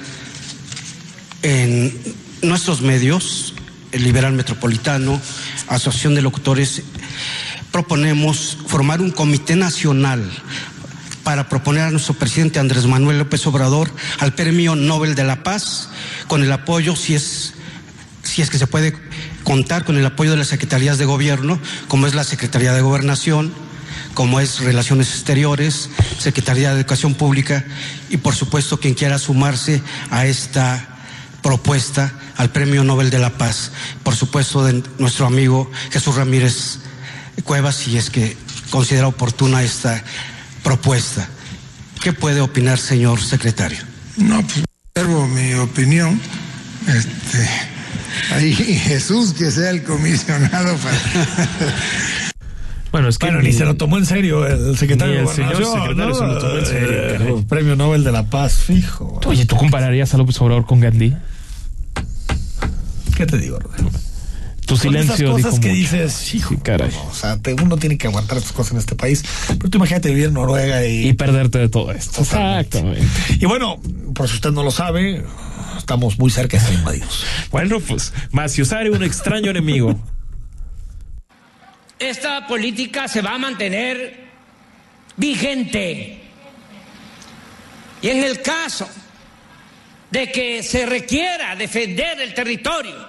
en 1.42 1.96
nuestros 2.42 2.80
medios, 2.80 3.54
el 3.92 4.04
Liberal 4.04 4.32
Metropolitano, 4.32 5.20
Asociación 5.68 6.14
de 6.14 6.22
Locutores, 6.22 6.82
proponemos 7.70 8.58
formar 8.66 9.00
un 9.00 9.10
comité 9.10 9.54
nacional 9.54 10.28
para 11.22 11.48
proponer 11.48 11.82
a 11.82 11.90
nuestro 11.90 12.14
presidente 12.14 12.58
Andrés 12.58 12.86
Manuel 12.86 13.18
López 13.18 13.46
Obrador 13.46 13.90
al 14.18 14.34
Premio 14.34 14.74
Nobel 14.74 15.14
de 15.14 15.24
la 15.24 15.42
Paz, 15.42 15.90
con 16.26 16.42
el 16.42 16.50
apoyo, 16.50 16.96
si 16.96 17.14
es, 17.14 17.52
si 18.22 18.40
es 18.40 18.48
que 18.48 18.58
se 18.58 18.66
puede 18.66 18.96
contar 19.44 19.84
con 19.84 19.98
el 19.98 20.06
apoyo 20.06 20.30
de 20.30 20.38
las 20.38 20.48
secretarías 20.48 20.96
de 20.96 21.04
gobierno, 21.04 21.60
como 21.86 22.06
es 22.06 22.14
la 22.14 22.24
Secretaría 22.24 22.72
de 22.72 22.80
Gobernación, 22.80 23.52
como 24.18 24.40
es 24.40 24.58
Relaciones 24.58 25.10
Exteriores, 25.10 25.90
Secretaría 26.18 26.70
de 26.70 26.80
Educación 26.80 27.14
Pública 27.14 27.64
y 28.10 28.16
por 28.16 28.34
supuesto 28.34 28.80
quien 28.80 28.94
quiera 28.94 29.16
sumarse 29.16 29.80
a 30.10 30.26
esta 30.26 30.88
propuesta 31.40 32.12
al 32.36 32.50
Premio 32.50 32.82
Nobel 32.82 33.10
de 33.10 33.20
la 33.20 33.38
Paz, 33.38 33.70
por 34.02 34.16
supuesto 34.16 34.64
de 34.64 34.82
nuestro 34.98 35.24
amigo 35.24 35.70
Jesús 35.92 36.16
Ramírez 36.16 36.78
Cuevas, 37.44 37.76
si 37.76 37.96
es 37.96 38.10
que 38.10 38.36
considera 38.70 39.06
oportuna 39.06 39.62
esta 39.62 40.02
propuesta. 40.64 41.28
¿Qué 42.02 42.12
puede 42.12 42.40
opinar, 42.40 42.80
señor 42.80 43.22
secretario? 43.22 43.78
No, 44.16 44.42
pues 44.42 44.64
observo 44.96 45.28
mi 45.28 45.54
opinión. 45.54 46.20
Este, 46.88 47.48
ahí 48.34 48.52
Jesús 48.52 49.32
que 49.32 49.52
sea 49.52 49.70
el 49.70 49.84
comisionado 49.84 50.76
para. 50.78 51.48
Bueno, 52.92 53.08
es 53.08 53.18
que 53.18 53.26
Bueno, 53.26 53.42
ni 53.42 53.52
se 53.52 53.64
lo 53.64 53.76
tomó 53.76 53.98
en 53.98 54.06
serio 54.06 54.46
el 54.46 54.76
secretario 54.78 55.14
Ni 55.14 55.20
de 55.20 55.26
el 55.28 55.34
señor 55.34 55.56
secretario 55.56 55.94
¿no? 56.08 56.14
se 56.14 56.24
lo 56.26 56.38
tomó 56.38 56.56
en 56.58 56.66
serio, 56.66 56.90
Eh. 57.38 57.44
Premio 57.48 57.76
Nobel 57.76 58.02
de 58.04 58.12
la 58.12 58.24
Paz, 58.30 58.54
fijo. 58.54 59.20
Oye, 59.26 59.44
¿tú 59.44 59.56
compararías 59.56 60.14
a 60.14 60.16
López 60.18 60.40
Obrador 60.40 60.64
con 60.64 60.80
Gandhi? 60.80 61.14
¿Qué 63.16 63.26
te 63.26 63.36
digo, 63.38 63.58
Rodrigo? 63.58 63.90
Tu 64.66 64.76
Son 64.76 64.94
esas 64.96 65.16
silencio 65.16 65.32
cosas 65.32 65.60
que 65.60 65.68
mucho. 65.68 65.78
dices, 65.80 66.34
hijo, 66.34 66.50
Sí, 66.54 66.60
caray. 66.62 66.90
no, 66.90 67.02
o 67.10 67.14
sea, 67.14 67.38
te- 67.38 67.54
uno 67.54 67.78
tiene 67.78 67.96
que 67.96 68.06
aguantar 68.06 68.36
estas 68.36 68.52
cosas 68.52 68.72
en 68.72 68.78
este 68.78 68.94
país. 68.94 69.24
Pero 69.48 69.70
tú 69.70 69.78
imagínate 69.78 70.10
vivir 70.10 70.26
en 70.26 70.34
Noruega 70.34 70.84
y... 70.86 71.08
Y 71.08 71.12
perderte 71.14 71.58
de 71.58 71.68
todo 71.70 71.90
esto. 71.90 72.20
Exactamente. 72.20 73.02
Y 73.40 73.46
bueno, 73.46 73.80
por 74.14 74.28
si 74.28 74.34
usted 74.34 74.50
no 74.52 74.62
lo 74.62 74.70
sabe, 74.70 75.24
estamos 75.78 76.18
muy 76.18 76.30
cerca 76.30 76.58
de 76.58 76.64
ser 76.64 76.74
invadidos. 76.74 77.24
Bueno, 77.50 77.80
pues, 77.80 78.12
Maciosare, 78.30 78.90
un 78.90 79.02
extraño 79.02 79.50
enemigo. 79.50 79.98
Esta 81.98 82.46
política 82.46 83.08
se 83.08 83.22
va 83.22 83.34
a 83.34 83.38
mantener 83.38 84.28
vigente. 85.16 86.20
Y 88.00 88.08
en 88.08 88.22
el 88.22 88.40
caso 88.40 88.88
de 90.10 90.30
que 90.30 90.62
se 90.62 90.86
requiera 90.86 91.56
defender 91.56 92.20
el 92.20 92.32
territorio, 92.32 93.06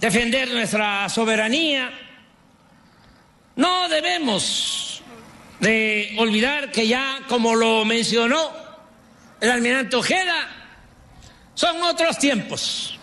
defender 0.00 0.50
nuestra 0.50 1.08
soberanía, 1.08 1.90
no 3.56 3.88
debemos 3.88 5.02
de 5.58 6.14
olvidar 6.18 6.70
que 6.70 6.86
ya, 6.86 7.20
como 7.28 7.54
lo 7.54 7.84
mencionó 7.84 8.52
el 9.40 9.50
almirante 9.50 9.96
Ojeda, 9.96 10.48
son 11.54 11.82
otros 11.82 12.18
tiempos. 12.18 12.98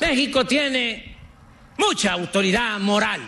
México 0.00 0.44
tiene 0.46 1.15
mucha 1.78 2.12
autoridad 2.12 2.78
moral, 2.78 3.20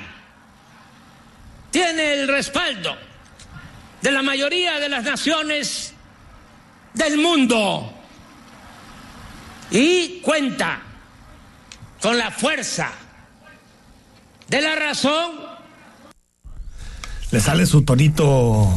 tiene 1.70 2.14
el 2.14 2.28
respaldo 2.28 2.96
de 4.00 4.12
la 4.12 4.22
mayoría 4.22 4.78
de 4.78 4.88
las 4.88 5.04
naciones 5.04 5.94
del 6.94 7.18
mundo 7.18 7.94
y 9.70 10.20
cuenta 10.20 10.80
con 12.00 12.16
la 12.16 12.30
fuerza 12.30 12.90
de 14.48 14.60
la 14.60 14.74
razón. 14.74 15.47
Le 17.30 17.40
sale 17.40 17.66
su 17.66 17.82
tonito 17.82 18.72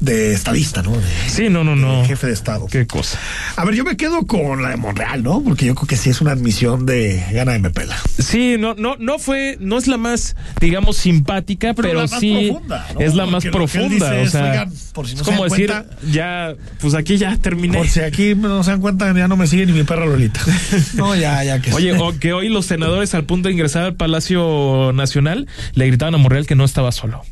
de 0.00 0.32
estadista, 0.32 0.82
¿no? 0.82 0.90
De, 0.96 1.02
sí, 1.28 1.48
no, 1.48 1.62
no, 1.62 1.76
no. 1.76 2.04
jefe 2.04 2.26
de 2.26 2.32
Estado. 2.32 2.66
Qué 2.66 2.88
cosa. 2.88 3.18
A 3.54 3.64
ver, 3.64 3.76
yo 3.76 3.84
me 3.84 3.96
quedo 3.96 4.26
con 4.26 4.62
la 4.62 4.70
de 4.70 4.76
Monreal, 4.76 5.22
¿no? 5.22 5.40
Porque 5.44 5.66
yo 5.66 5.76
creo 5.76 5.86
que 5.86 5.96
sí 5.96 6.10
es 6.10 6.20
una 6.20 6.32
admisión 6.32 6.86
de 6.86 7.24
gana 7.32 7.52
de 7.52 7.60
Mepela. 7.60 7.96
Sí, 8.18 8.56
no, 8.58 8.74
no, 8.74 8.96
no 8.98 9.20
fue, 9.20 9.56
no 9.60 9.78
es 9.78 9.86
la 9.86 9.96
más, 9.96 10.34
digamos, 10.60 10.96
simpática, 10.96 11.72
pero, 11.74 11.94
la 11.94 12.00
más 12.08 12.18
sí 12.18 12.48
profunda, 12.50 12.86
¿no? 12.94 13.00
es 13.00 13.14
la 13.14 13.26
más 13.26 13.44
Porque 13.44 13.50
profunda. 13.50 14.10
o 14.10 14.14
es, 14.14 14.32
sea, 14.32 14.50
oigan, 14.50 14.72
por 14.92 15.06
si 15.06 15.14
no 15.14 15.20
es 15.20 15.26
se 15.26 15.30
como 15.32 15.42
dan 15.44 15.50
decir, 15.50 15.66
cuenta- 15.70 15.96
ya, 16.10 16.54
pues 16.80 16.94
aquí 16.94 17.16
ya 17.16 17.36
terminé. 17.36 17.78
Por 17.78 17.88
si 17.88 18.00
aquí 18.00 18.34
no 18.34 18.64
se 18.64 18.72
dan 18.72 18.80
cuenta, 18.80 19.14
ya 19.14 19.28
no 19.28 19.36
me 19.36 19.46
sigue 19.46 19.66
ni 19.66 19.72
mi 19.72 19.84
perra 19.84 20.04
Lolita. 20.04 20.40
No, 20.94 21.14
ya, 21.14 21.44
ya 21.44 21.60
que 21.62 21.72
Oye, 21.72 21.92
o 21.96 22.18
que 22.18 22.32
hoy 22.32 22.48
los 22.48 22.66
senadores 22.66 23.14
al 23.14 23.24
punto 23.24 23.48
de 23.48 23.52
ingresar 23.54 23.84
al 23.84 23.94
Palacio 23.94 24.90
Nacional 24.94 25.46
le 25.74 25.86
gritaban 25.86 26.16
a 26.16 26.18
Monreal 26.18 26.44
que 26.46 26.56
no 26.56 26.64
estaba 26.64 26.90
solo. 26.90 27.22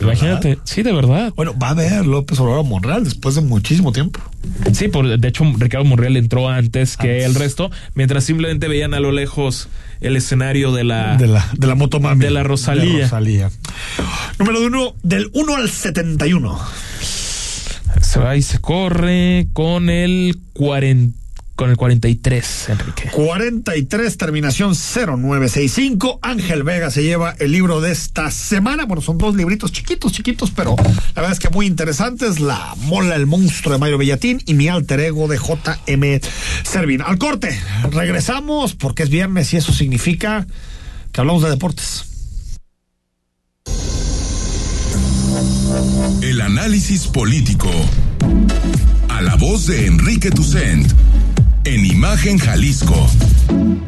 Imagínate, 0.00 0.58
sí, 0.64 0.82
de 0.82 0.92
verdad. 0.92 1.32
Bueno, 1.36 1.56
va 1.56 1.70
a 1.70 1.74
ver 1.74 2.04
López 2.04 2.38
Obrador 2.40 2.60
a 2.60 2.68
Monreal 2.68 3.04
después 3.04 3.36
de 3.36 3.42
muchísimo 3.42 3.92
tiempo. 3.92 4.20
Sí, 4.72 4.88
por, 4.88 5.18
de 5.18 5.28
hecho, 5.28 5.44
Ricardo 5.56 5.84
Monreal 5.84 6.16
entró 6.16 6.48
antes 6.48 6.96
que 6.96 7.24
el 7.24 7.34
resto, 7.34 7.70
mientras 7.94 8.24
simplemente 8.24 8.66
veían 8.68 8.92
a 8.94 9.00
lo 9.00 9.12
lejos 9.12 9.68
el 10.00 10.16
escenario 10.16 10.72
de 10.72 10.84
la, 10.84 11.16
De 11.16 11.28
la, 11.28 11.48
de 11.56 11.66
la 11.66 11.74
motomami. 11.76 12.20
de 12.20 12.30
la 12.30 12.42
Rosalía. 12.42 12.92
De 12.96 13.02
Rosalía. 13.02 13.50
Número 14.38 14.66
uno, 14.66 14.94
del 15.02 15.30
1 15.32 15.56
al 15.56 15.70
71. 15.70 16.58
Se 18.00 18.20
va 18.20 18.36
y 18.36 18.42
se 18.42 18.58
corre 18.60 19.46
con 19.52 19.88
el 19.90 20.38
40, 20.54 21.16
con 21.54 21.70
el 21.70 21.76
43, 21.76 22.68
Enrique. 22.70 23.10
43, 23.12 24.16
terminación 24.16 24.74
0965. 24.74 26.18
Ángel 26.22 26.64
Vega 26.64 26.90
se 26.90 27.02
lleva 27.02 27.34
el 27.38 27.52
libro 27.52 27.80
de 27.80 27.92
esta 27.92 28.30
semana. 28.30 28.86
Bueno, 28.86 29.02
son 29.02 29.18
dos 29.18 29.36
libritos 29.36 29.70
chiquitos, 29.70 30.12
chiquitos, 30.12 30.50
pero 30.50 30.74
la 30.76 31.22
verdad 31.22 31.32
es 31.32 31.38
que 31.38 31.50
muy 31.50 31.66
interesantes. 31.66 32.40
La 32.40 32.74
Mola, 32.82 33.14
el 33.14 33.26
monstruo 33.26 33.72
de 33.72 33.78
Mario 33.78 33.98
Bellatín 33.98 34.42
y 34.46 34.54
mi 34.54 34.68
alter 34.68 35.00
ego 35.00 35.28
de 35.28 35.38
JM 35.38 36.20
Servin. 36.64 37.02
Al 37.02 37.18
corte, 37.18 37.58
regresamos 37.90 38.74
porque 38.74 39.04
es 39.04 39.10
viernes 39.10 39.52
y 39.54 39.56
eso 39.56 39.72
significa 39.72 40.46
que 41.12 41.20
hablamos 41.20 41.42
de 41.42 41.50
deportes. 41.50 42.04
El 46.20 46.40
análisis 46.40 47.06
político. 47.06 47.70
A 49.08 49.20
la 49.20 49.36
voz 49.36 49.66
de 49.66 49.86
Enrique 49.86 50.30
Tucent. 50.30 50.92
En 51.64 51.86
Imagen 51.86 52.38
Jalisco. 52.38 53.06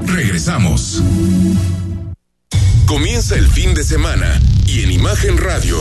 Regresamos. 0.06 1.02
Comienza 2.86 3.34
el 3.34 3.46
fin 3.48 3.74
de 3.74 3.84
semana 3.84 4.40
y 4.66 4.82
en 4.82 4.92
Imagen 4.92 5.36
Radio 5.36 5.76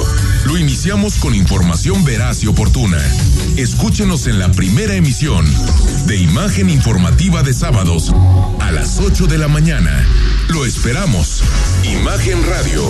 lo 0.45 0.57
iniciamos 0.57 1.15
con 1.15 1.33
información 1.33 2.03
veraz 2.03 2.43
y 2.43 2.47
oportuna. 2.47 2.97
Escúchenos 3.55 4.27
en 4.27 4.39
la 4.39 4.51
primera 4.51 4.95
emisión 4.95 5.45
de 6.07 6.17
Imagen 6.17 6.69
Informativa 6.69 7.43
de 7.43 7.53
sábados 7.53 8.11
a 8.59 8.71
las 8.71 8.99
8 8.99 9.27
de 9.27 9.37
la 9.37 9.47
mañana. 9.47 10.05
Lo 10.49 10.65
esperamos. 10.65 11.43
Imagen 11.83 12.45
Radio, 12.45 12.83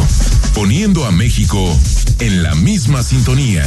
poniendo 0.55 1.05
a 1.05 1.11
México 1.11 1.77
en 2.19 2.41
la 2.41 2.55
misma 2.55 3.03
sintonía. 3.03 3.63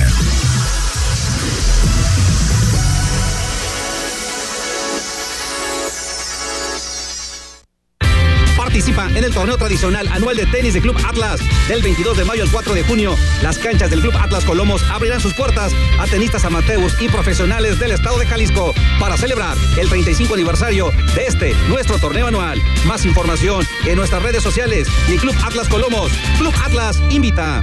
Participa 8.88 9.18
en 9.18 9.24
el 9.24 9.34
torneo 9.34 9.58
tradicional 9.58 10.08
anual 10.08 10.36
de 10.36 10.46
tenis 10.46 10.72
de 10.72 10.80
Club 10.80 10.96
Atlas. 11.04 11.40
Del 11.68 11.82
22 11.82 12.16
de 12.16 12.24
mayo 12.24 12.42
al 12.42 12.50
4 12.50 12.72
de 12.74 12.82
junio, 12.82 13.16
las 13.42 13.58
canchas 13.58 13.90
del 13.90 14.00
Club 14.00 14.14
Atlas 14.18 14.44
Colomos 14.44 14.82
abrirán 14.90 15.20
sus 15.20 15.34
puertas 15.34 15.72
a 15.98 16.06
tenistas 16.06 16.44
amateurs 16.44 16.94
y 17.00 17.08
profesionales 17.08 17.78
del 17.78 17.92
estado 17.92 18.18
de 18.18 18.26
Jalisco 18.26 18.72
para 18.98 19.16
celebrar 19.16 19.58
el 19.76 19.88
35 19.88 20.32
aniversario 20.32 20.90
de 21.14 21.26
este, 21.26 21.54
nuestro 21.68 21.98
torneo 21.98 22.28
anual. 22.28 22.62
Más 22.86 23.04
información 23.04 23.66
en 23.84 23.96
nuestras 23.96 24.22
redes 24.22 24.42
sociales 24.42 24.88
y 25.08 25.18
Club 25.18 25.34
Atlas 25.44 25.68
Colomos. 25.68 26.10
Club 26.38 26.54
Atlas 26.64 27.02
invita. 27.10 27.62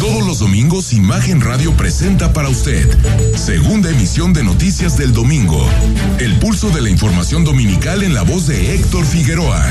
Todos 0.00 0.26
los 0.26 0.38
domingos 0.38 0.94
Imagen 0.94 1.42
Radio 1.42 1.74
presenta 1.74 2.32
para 2.32 2.48
usted 2.48 2.88
segunda 3.36 3.90
emisión 3.90 4.32
de 4.32 4.42
Noticias 4.42 4.96
del 4.96 5.12
Domingo. 5.12 5.62
El 6.18 6.38
pulso 6.38 6.70
de 6.70 6.80
la 6.80 6.88
información 6.88 7.44
dominical 7.44 8.02
en 8.02 8.14
la 8.14 8.22
voz 8.22 8.46
de 8.46 8.74
Héctor 8.74 9.04
Figueroa. 9.04 9.62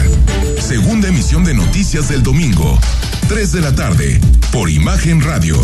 Segunda 0.60 1.08
emisión 1.08 1.44
de 1.44 1.56
Noticias 1.56 2.10
del 2.10 2.22
Domingo. 2.22 2.78
3 3.28 3.52
de 3.54 3.62
la 3.62 3.74
tarde 3.74 4.22
por 4.52 4.70
Imagen 4.70 5.20
Radio. 5.22 5.58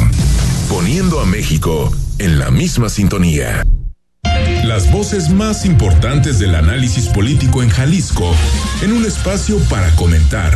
Poniendo 0.67 1.19
a 1.21 1.27
México 1.27 1.95
en 2.17 2.39
la 2.39 2.49
misma 2.49 2.89
sintonía. 2.89 3.63
Las 4.63 4.91
voces 4.91 5.29
más 5.29 5.63
importantes 5.65 6.39
del 6.39 6.55
análisis 6.55 7.07
político 7.09 7.61
en 7.61 7.69
Jalisco 7.69 8.35
en 8.81 8.93
un 8.93 9.05
espacio 9.05 9.59
para 9.69 9.91
comentar, 9.91 10.55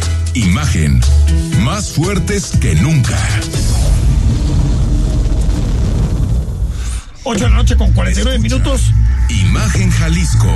Imagen, 0.33 1.01
más 1.63 1.91
fuertes 1.91 2.57
que 2.61 2.73
nunca. 2.75 3.17
8 7.23 7.43
de 7.43 7.49
la 7.49 7.55
noche 7.57 7.75
con 7.75 7.91
49 7.91 8.39
minutos. 8.39 8.91
Imagen 9.29 9.91
Jalisco. 9.91 10.53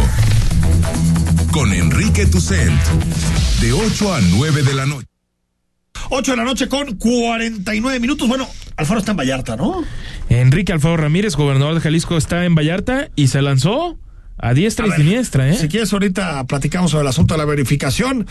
Con 1.52 1.74
Enrique 1.74 2.26
Tucent. 2.26 2.82
De 3.60 3.74
8 3.74 4.14
a 4.14 4.22
9 4.22 4.64
de 4.64 4.74
la 4.74 4.86
noche. 4.86 5.08
8 6.10 6.32
de 6.32 6.38
la 6.38 6.44
noche 6.46 6.70
con 6.70 6.96
49 6.96 8.00
minutos. 8.00 8.30
Bueno, 8.30 8.48
Alfaro 8.78 9.00
está 9.00 9.12
en 9.12 9.18
Vallarta, 9.18 9.58
¿no? 9.58 9.84
Enrique 10.30 10.72
Alfaro 10.72 10.98
Ramírez, 10.98 11.36
gobernador 11.36 11.76
de 11.76 11.82
Jalisco, 11.82 12.16
está 12.16 12.46
en 12.46 12.56
Vallarta 12.56 13.10
y 13.16 13.28
se 13.28 13.42
lanzó 13.42 13.98
a 14.46 14.54
diestra 14.54 14.86
y 14.86 14.92
siniestra, 14.92 15.50
¿eh? 15.50 15.56
Si 15.56 15.68
quieres, 15.68 15.92
ahorita 15.92 16.44
platicamos 16.44 16.92
sobre 16.92 17.02
el 17.02 17.08
asunto 17.08 17.34
de 17.34 17.40
la 17.40 17.46
verificación. 17.46 18.28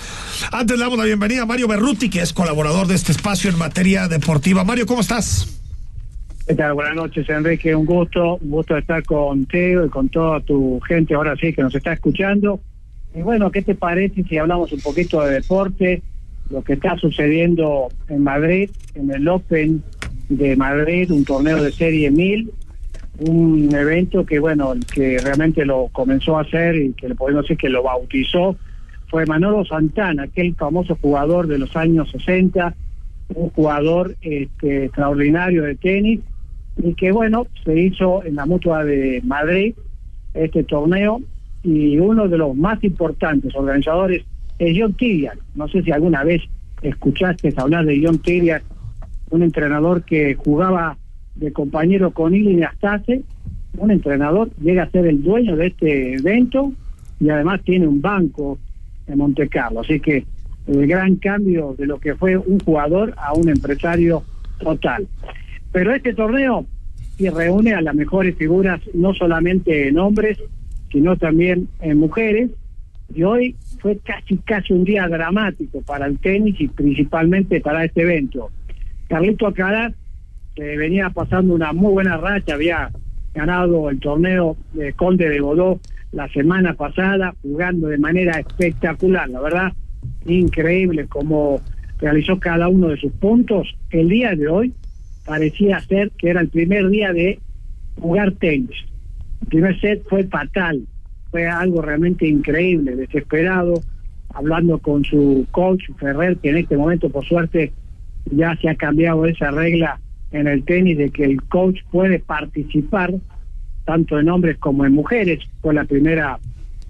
Antes 0.53 0.79
le 0.79 0.85
damos 0.85 0.97
la 0.97 1.07
bienvenida 1.07 1.43
a 1.43 1.47
Mario 1.47 1.67
Berruti, 1.67 2.09
que 2.09 2.21
es 2.21 2.33
colaborador 2.33 2.87
de 2.87 2.95
este 2.95 3.11
espacio 3.11 3.51
en 3.51 3.59
materia 3.59 4.07
deportiva. 4.07 4.63
Mario, 4.63 4.87
¿cómo 4.87 5.01
estás? 5.01 5.61
¿Qué 6.47 6.55
tal? 6.55 6.75
Buenas 6.75 6.95
noches, 6.95 7.29
Enrique. 7.29 7.75
Un 7.75 7.85
gusto, 7.85 8.37
un 8.37 8.49
gusto 8.49 8.77
estar 8.77 9.03
contigo 9.03 9.85
y 9.85 9.89
con 9.89 10.09
toda 10.09 10.39
tu 10.41 10.79
gente 10.87 11.15
ahora 11.15 11.35
sí 11.35 11.53
que 11.53 11.63
nos 11.63 11.75
está 11.75 11.95
escuchando. 11.95 12.61
Y 13.13 13.23
bueno, 13.23 13.51
¿qué 13.51 13.63
te 13.63 13.75
parece 13.75 14.23
si 14.23 14.39
hablamos 14.39 14.71
un 14.71 14.83
poquito 14.83 15.21
de 15.23 15.35
deporte? 15.35 16.01
Lo 16.49 16.63
que 16.63 16.75
está 16.75 16.97
sucediendo 16.97 17.89
en 18.09 18.23
Madrid, 18.23 18.71
en 18.95 19.11
el 19.11 19.27
Open 19.27 19.83
de 20.29 20.55
Madrid, 20.55 21.11
un 21.11 21.25
torneo 21.25 21.61
de 21.61 21.73
Serie 21.73 22.13
1000, 22.13 22.53
un 23.21 23.75
evento 23.75 24.27
que, 24.27 24.39
bueno, 24.39 24.73
el 24.73 24.85
que 24.87 25.19
realmente 25.19 25.65
lo 25.65 25.89
comenzó 25.93 26.39
a 26.39 26.43
hacer 26.43 26.77
y 26.77 26.93
que 26.95 27.09
le 27.09 27.15
podemos 27.15 27.43
decir 27.43 27.57
que 27.57 27.69
lo 27.69 27.83
bautizó 27.83 28.57
fue 29.09 29.27
Manolo 29.27 29.65
Santana, 29.65 30.25
aquel 30.25 30.55
famoso 30.57 30.99
jugador 31.01 31.47
de 31.47 31.59
los 31.59 31.77
años 31.77 32.11
60, 32.11 32.75
un 33.35 33.51
jugador 33.51 34.17
este, 34.23 34.87
extraordinario 34.87 35.63
de 35.63 35.77
tenis 35.77 36.21
y 36.83 36.95
que, 36.95 37.13
bueno, 37.13 37.47
se 37.65 37.79
hizo 37.79 38.25
en 38.25 38.37
la 38.37 38.47
mutua 38.47 38.85
de 38.85 39.23
Madrid 39.25 39.75
este 40.35 40.65
torneo 40.65 41.21
y 41.63 41.99
uno 41.99 42.29
de 42.29 42.39
los 42.39 42.57
más 42.57 42.83
importantes 42.83 43.55
organizadores 43.55 44.25
es 44.59 44.77
John 44.79 44.95
Tiriac. 44.95 45.39
No 45.55 45.69
sé 45.69 45.83
si 45.83 45.93
alguna 45.93 46.25
vez 46.25 46.43
escuchaste 46.83 47.53
hablar 47.57 47.87
de 47.87 48.03
John 48.05 48.19
Tiriac, 48.19 48.65
un 49.31 49.43
entrenador 49.43 50.03
que 50.03 50.35
jugaba 50.35 50.99
de 51.35 51.53
compañero 51.53 52.13
con 52.13 52.35
Ili 52.35 52.63
Astase, 52.63 53.23
un 53.77 53.91
entrenador, 53.91 54.51
llega 54.61 54.85
a 54.85 54.91
ser 54.91 55.07
el 55.07 55.23
dueño 55.23 55.57
de 55.57 55.69
este 55.69 56.15
evento 56.15 56.73
y 57.21 57.29
además 57.29 57.63
tiene 57.65 57.87
un 57.87 58.01
banco 58.01 58.59
en 59.07 59.19
Monte 59.19 59.49
Carlo. 59.49 59.81
Así 59.81 60.01
que 60.01 60.25
el 60.67 60.87
gran 60.87 61.17
cambio 61.17 61.75
de 61.77 61.87
lo 61.87 61.99
que 61.99 62.15
fue 62.15 62.37
un 62.37 62.61
jugador 62.61 63.15
a 63.17 63.35
un 63.35 63.49
empresario 63.49 64.23
total. 64.59 65.07
Pero 65.73 65.95
este 65.95 66.15
torneo 66.15 66.67
que 67.19 67.31
reúne 67.31 67.75
a 67.75 67.81
las 67.81 67.95
mejores 67.95 68.37
figuras, 68.37 68.81
no 68.93 69.15
solamente 69.15 69.89
en 69.89 69.99
hombres, 69.99 70.39
sino 70.91 71.17
también 71.17 71.69
en 71.81 71.99
mujeres. 71.99 72.51
Y 73.15 73.23
hoy 73.23 73.57
fue 73.81 73.99
casi, 73.99 74.39
casi 74.39 74.73
un 74.73 74.85
día 74.85 75.07
dramático 75.09 75.83
para 75.83 76.07
el 76.07 76.19
tenis 76.19 76.57
y 76.59 76.69
principalmente 76.69 77.61
para 77.61 77.85
este 77.85 78.03
evento. 78.03 78.51
Carlito 79.09 79.47
Alcaraz 79.47 79.93
que 80.55 80.77
venía 80.77 81.11
pasando 81.11 81.55
una 81.55 81.73
muy 81.73 81.93
buena 81.93 82.17
racha, 82.17 82.55
había 82.55 82.91
ganado 83.35 83.91
el 83.91 83.99
torneo 83.99 84.57
de 84.73 84.93
Conde 84.93 85.29
de 85.29 85.41
Godó 85.41 85.81
la 86.13 86.29
semana 86.29 86.75
pasada, 86.75 87.35
jugando 87.43 87.89
de 87.89 87.99
manera 87.99 88.39
espectacular, 88.39 89.29
la 89.29 89.41
verdad, 89.41 89.73
increíble 90.27 91.07
como 91.07 91.61
realizó 91.99 92.39
cada 92.39 92.69
uno 92.69 92.89
de 92.89 92.97
sus 92.99 93.13
puntos. 93.13 93.77
El 93.91 94.09
día 94.09 94.35
de 94.37 94.47
hoy 94.47 94.73
parecía 95.25 95.81
ser 95.81 96.13
que 96.13 96.31
era 96.31 96.41
el 96.41 96.49
primer 96.49 96.89
día 96.89 97.13
de 97.13 97.41
jugar 97.99 98.33
tenis. 98.33 98.77
El 99.43 99.49
primer 99.49 99.81
set 99.81 100.05
fue 100.09 100.25
fatal, 100.25 100.87
fue 101.31 101.47
algo 101.49 101.83
realmente 101.83 102.29
increíble, 102.29 102.95
desesperado, 102.95 103.75
hablando 104.33 104.79
con 104.79 105.05
su 105.05 105.47
coach 105.51 105.83
Ferrer, 105.99 106.37
que 106.37 106.51
en 106.51 106.59
este 106.59 106.77
momento, 106.77 107.09
por 107.09 107.25
suerte, 107.25 107.73
ya 108.31 108.57
se 108.57 108.69
ha 108.69 108.75
cambiado 108.77 109.27
esa 109.27 109.51
regla 109.51 110.01
en 110.35 110.49
el 110.49 110.65
tenis 110.65 110.99
de 110.99 111.11
que 111.11 111.25
el 111.25 111.41
coach 111.43 111.79
puede 111.93 112.19
participar 112.19 113.15
tanto 113.85 114.19
en 114.19 114.29
hombres 114.29 114.59
como 114.59 114.85
en 114.85 114.93
mujeres. 114.93 115.39
Fue 115.63 115.73
la 115.73 115.85
primera, 115.85 116.41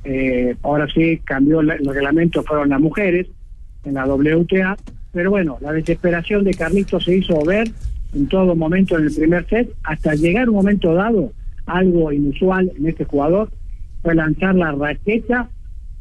eh, 0.03 0.57
ahora 0.63 0.89
sí 0.89 1.21
cambió 1.25 1.61
el 1.61 1.69
reglamento, 1.69 2.43
fueron 2.43 2.71
las 2.71 2.81
mujeres 2.81 3.27
en 3.85 3.95
la 3.95 4.07
WTA. 4.07 4.77
Pero 5.13 5.31
bueno, 5.31 5.59
la 5.61 5.73
desesperación 5.73 6.43
de 6.43 6.55
Carlitos 6.55 7.05
se 7.05 7.19
hizo 7.19 7.45
ver 7.45 7.69
en 8.15 8.29
todo 8.29 8.57
momento 8.57 8.97
en 8.97 9.05
el 9.05 9.15
primer 9.15 9.47
set, 9.47 9.71
hasta 9.83 10.15
llegar 10.15 10.49
un 10.49 10.55
momento 10.55 10.95
dado, 10.95 11.33
algo 11.67 12.13
inusual 12.13 12.73
en 12.79 12.87
este 12.87 13.05
jugador, 13.05 13.51
fue 14.03 14.15
lanzar 14.15 14.55
la 14.55 14.73
raqueta 14.73 15.51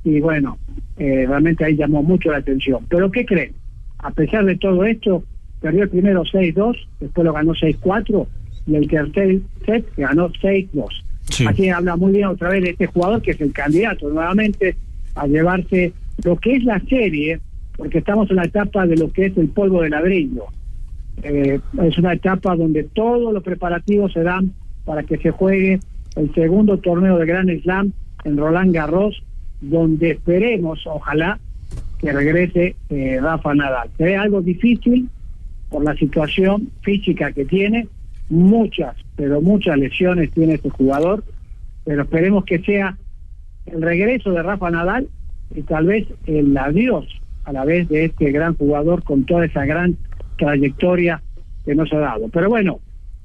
y 0.06 0.22
bueno, 0.22 0.60
eh, 0.98 1.26
realmente 1.28 1.66
ahí 1.66 1.76
llamó 1.76 2.04
mucho 2.04 2.32
la 2.32 2.38
atención. 2.38 2.86
Pero 2.88 3.12
¿qué 3.12 3.26
creen? 3.26 3.54
A 3.98 4.12
pesar 4.12 4.46
de 4.46 4.56
todo 4.58 4.86
esto, 4.86 5.24
perdió 5.64 5.84
el 5.84 5.90
primero 5.90 6.24
6-2, 6.26 6.76
después 7.00 7.26
lo 7.26 7.32
ganó 7.32 7.54
6-4 7.54 8.28
y 8.68 8.76
el 8.76 8.88
tercer 8.90 9.40
set 9.66 9.86
ganó 9.96 10.30
6-2. 10.30 10.88
Aquí 11.48 11.70
habla 11.70 11.96
muy 11.96 12.12
bien 12.12 12.28
otra 12.28 12.50
vez 12.50 12.64
de 12.64 12.72
este 12.72 12.88
jugador 12.88 13.22
que 13.22 13.32
es 13.32 13.40
el 13.40 13.54
candidato 13.54 14.10
nuevamente 14.10 14.76
a 15.16 15.26
llevarse 15.26 15.94
lo 16.26 16.36
que 16.36 16.58
es 16.58 16.66
la 16.66 16.82
serie, 16.82 17.40
porque 17.78 18.00
estamos 18.00 18.30
en 18.30 18.36
la 18.36 18.44
etapa 18.44 18.86
de 18.86 18.98
lo 18.98 19.10
que 19.10 19.28
es 19.28 19.38
el 19.38 19.48
polvo 19.48 19.82
de 19.82 19.90
ladrillo. 19.90 20.48
Eh, 21.24 21.62
es 21.82 21.98
una 21.98 22.12
etapa 22.12 22.58
donde 22.58 22.84
todos 22.84 23.34
los 23.34 23.42
preparativos 23.42 24.12
se 24.12 24.24
dan 24.24 24.52
para 24.84 25.04
que 25.04 25.18
se 25.18 25.32
juegue 25.32 25.80
el 26.18 26.34
segundo 26.34 26.78
torneo 26.78 27.18
de 27.18 27.26
Grand 27.26 27.62
Slam 27.62 27.94
en 28.26 28.38
Roland 28.38 28.74
Garros, 28.74 29.24
donde 29.62 30.12
esperemos, 30.12 30.86
ojalá, 30.88 31.40
que 32.00 32.12
regrese 32.12 32.76
eh, 32.90 33.18
Rafa 33.22 33.56
Nadal. 33.56 33.90
ve 33.98 34.18
algo 34.18 34.42
difícil, 34.42 35.08
por 35.74 35.84
la 35.84 35.96
situación 35.96 36.70
física 36.82 37.32
que 37.32 37.46
tiene, 37.46 37.88
muchas, 38.30 38.96
pero 39.16 39.42
muchas 39.42 39.76
lesiones 39.76 40.30
tiene 40.30 40.54
este 40.54 40.70
jugador, 40.70 41.24
pero 41.84 42.04
esperemos 42.04 42.46
que 42.46 42.60
sea 42.60 42.96
el 43.66 43.82
regreso 43.82 44.32
de 44.32 44.44
Rafa 44.44 44.70
Nadal 44.70 45.08
y 45.56 45.64
tal 45.64 45.88
vez 45.88 46.08
el 46.28 46.56
adiós 46.56 47.08
a 47.46 47.54
la 47.54 47.66
vez 47.66 47.90
de 47.90 48.06
este 48.06 48.32
gran 48.32 48.56
jugador 48.56 49.04
con 49.04 49.26
toda 49.26 49.46
esa 49.46 49.66
gran 49.66 49.98
trayectoria 50.38 51.24
que 51.66 51.74
nos 51.74 51.92
ha 51.92 51.98
dado. 51.98 52.30
Pero 52.30 52.50
bueno, 52.50 52.80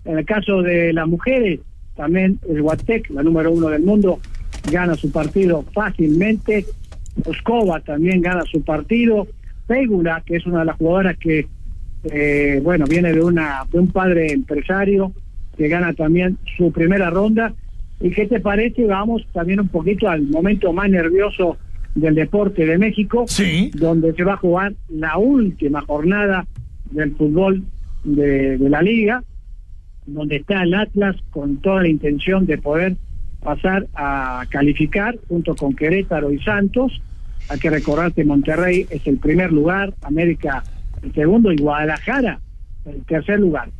en 0.06 0.16
el 0.16 0.24
caso 0.24 0.62
de 0.62 0.94
las 0.94 1.06
mujeres, 1.06 1.60
también 1.96 2.40
el 2.48 2.62
Guatec, 2.62 3.10
la 3.10 3.22
número 3.22 3.52
uno 3.52 3.68
del 3.68 3.82
mundo, 3.82 4.20
gana 4.72 4.94
su 4.94 5.12
partido 5.12 5.66
fácilmente. 5.74 6.64
Moscova 7.26 7.80
también 7.80 8.22
gana 8.22 8.42
su 8.44 8.64
partido. 8.64 9.26
Pégula, 9.66 10.22
que 10.24 10.36
es 10.36 10.46
una 10.46 10.60
de 10.60 10.64
las 10.64 10.76
jugadoras 10.76 11.18
que 11.18 11.46
eh, 12.04 12.60
bueno, 12.62 12.84
viene 12.86 13.12
de, 13.12 13.22
una, 13.22 13.64
de 13.70 13.78
un 13.78 13.88
padre 13.88 14.32
empresario 14.32 15.12
que 15.56 15.68
gana 15.68 15.92
también 15.92 16.38
su 16.56 16.70
primera 16.72 17.10
ronda. 17.10 17.52
¿Y 18.00 18.10
qué 18.10 18.26
te 18.26 18.40
parece? 18.40 18.84
Vamos 18.84 19.26
también 19.32 19.60
un 19.60 19.68
poquito 19.68 20.08
al 20.08 20.22
momento 20.22 20.72
más 20.72 20.88
nervioso 20.88 21.56
del 21.94 22.14
deporte 22.14 22.64
de 22.64 22.78
México, 22.78 23.26
donde 23.74 24.12
se 24.14 24.22
va 24.22 24.34
a 24.34 24.36
jugar 24.36 24.74
la 24.88 25.18
última 25.18 25.80
jornada 25.80 26.46
del 26.90 27.16
fútbol 27.16 27.64
de, 28.04 28.56
de 28.56 28.68
la 28.68 28.82
liga, 28.82 29.24
donde 30.06 30.36
está 30.36 30.62
el 30.62 30.74
Atlas 30.74 31.16
con 31.30 31.56
toda 31.56 31.82
la 31.82 31.88
intención 31.88 32.46
de 32.46 32.58
poder 32.58 32.96
pasar 33.42 33.86
a 33.94 34.44
calificar 34.48 35.18
junto 35.28 35.56
con 35.56 35.74
Querétaro 35.74 36.32
y 36.32 36.38
Santos. 36.40 37.00
Hay 37.48 37.58
que 37.58 37.70
recordar 37.70 38.12
que 38.12 38.24
Monterrey 38.24 38.86
es 38.90 39.06
el 39.06 39.18
primer 39.18 39.52
lugar, 39.52 39.94
América 40.02 40.62
el 41.02 41.12
segundo 41.12 41.52
y 41.52 41.56
Guadalajara 41.56 42.40
el 42.84 43.04
tercer 43.04 43.40
lugar. 43.40 43.70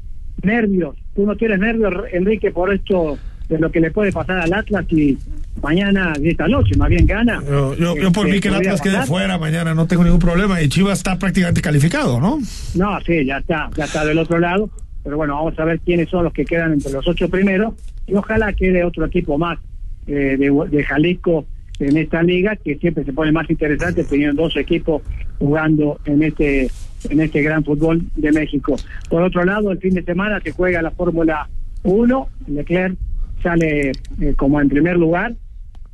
Nervios, 0.43 0.97
tú 1.15 1.27
no 1.27 1.37
tienes 1.37 1.59
nervios, 1.59 1.93
Enrique, 2.13 2.51
por 2.51 2.73
esto 2.73 3.19
de 3.49 3.59
lo 3.59 3.71
que 3.71 3.81
le 3.81 3.91
puede 3.91 4.13
pasar 4.13 4.39
al 4.39 4.53
Atlas 4.53 4.85
y 4.91 5.17
mañana 5.63 6.13
esta 6.23 6.47
noche 6.47 6.77
más 6.77 6.89
bien 6.91 7.07
gana. 7.07 7.43
Yo, 7.43 8.13
por 8.13 8.29
mí 8.29 8.41
que 8.41 8.49
el 8.49 8.55
Atlas 8.55 8.81
quede 8.81 9.03
fuera 9.07 9.39
mañana, 9.39 9.75
no 9.75 9.87
tengo 9.87 10.05
ningún 10.05 10.21
problema 10.21 10.61
y 10.63 10.69
Chivas 10.69 10.99
está 10.99 11.19
prácticamente 11.19 11.63
calificado, 11.63 12.21
¿no? 12.21 12.39
No, 12.75 13.01
sí, 13.01 13.25
ya 13.25 13.39
está, 13.39 13.71
ya 13.77 13.85
está 13.85 14.05
del 14.05 14.19
otro 14.19 14.39
lado, 14.39 14.71
pero 15.03 15.17
bueno, 15.17 15.35
vamos 15.35 15.59
a 15.59 15.65
ver 15.65 15.81
quiénes 15.81 16.09
son 16.09 16.25
los 16.25 16.33
que 16.33 16.45
quedan 16.45 16.75
entre 16.75 16.93
los 16.93 17.07
ocho 17.09 17.29
primeros 17.29 17.75
y 18.07 18.15
ojalá 18.15 18.53
quede 18.53 18.85
otro 18.85 19.07
equipo 19.07 19.39
más 19.39 19.59
eh, 20.07 20.37
de, 20.39 20.69
de 20.71 20.85
Jalisco 20.85 21.47
en 21.81 21.97
esta 21.97 22.23
liga 22.23 22.57
que 22.57 22.77
siempre 22.77 23.05
se 23.05 23.13
pone 23.13 23.33
más 23.33 23.49
interesante 23.49 24.05
teniendo 24.05 24.43
dos 24.43 24.57
equipos 24.57 25.03
jugando 25.39 26.01
en 26.05 26.23
este 26.23 26.69
en 27.09 27.21
este 27.21 27.43
gran 27.43 27.65
fútbol 27.65 28.03
de 28.17 28.33
México. 28.33 28.77
Por 29.09 29.23
otro 29.23 29.45
lado, 29.45 29.71
el 29.71 29.79
fin 29.79 29.95
de 29.95 30.03
semana 30.03 30.41
se 30.41 30.51
juega 30.51 30.83
la 30.83 30.91
Fórmula 30.91 31.49
1, 31.85 32.29
Leclerc 32.49 32.97
sale 33.43 33.93
eh, 34.21 34.35
como 34.37 34.61
en 34.61 34.69
primer 34.69 34.97
lugar, 34.97 35.35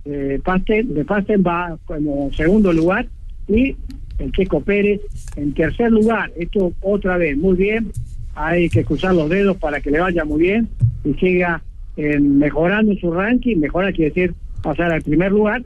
eh, 0.04 0.40
Pasten, 0.42 0.94
de 0.94 1.04
Pasten 1.04 1.42
va 1.46 1.78
como 1.84 2.30
segundo 2.32 2.72
lugar 2.72 3.06
y 3.48 3.76
el 4.18 4.32
Checo 4.32 4.60
Pérez 4.60 5.00
en 5.36 5.52
tercer 5.54 5.90
lugar. 5.90 6.30
Esto 6.36 6.72
otra 6.80 7.16
vez, 7.16 7.36
muy 7.36 7.56
bien, 7.56 7.90
hay 8.34 8.68
que 8.68 8.84
cruzar 8.84 9.14
los 9.14 9.28
dedos 9.28 9.56
para 9.56 9.80
que 9.80 9.90
le 9.90 10.00
vaya 10.00 10.24
muy 10.24 10.40
bien 10.40 10.68
y 11.04 11.14
siga 11.14 11.62
eh, 11.96 12.18
mejorando 12.18 12.94
su 12.94 13.12
ranking, 13.12 13.56
mejora 13.58 13.92
quiere 13.92 14.10
decir 14.10 14.34
pasar 14.62 14.92
al 14.92 15.02
primer 15.02 15.30
lugar, 15.30 15.62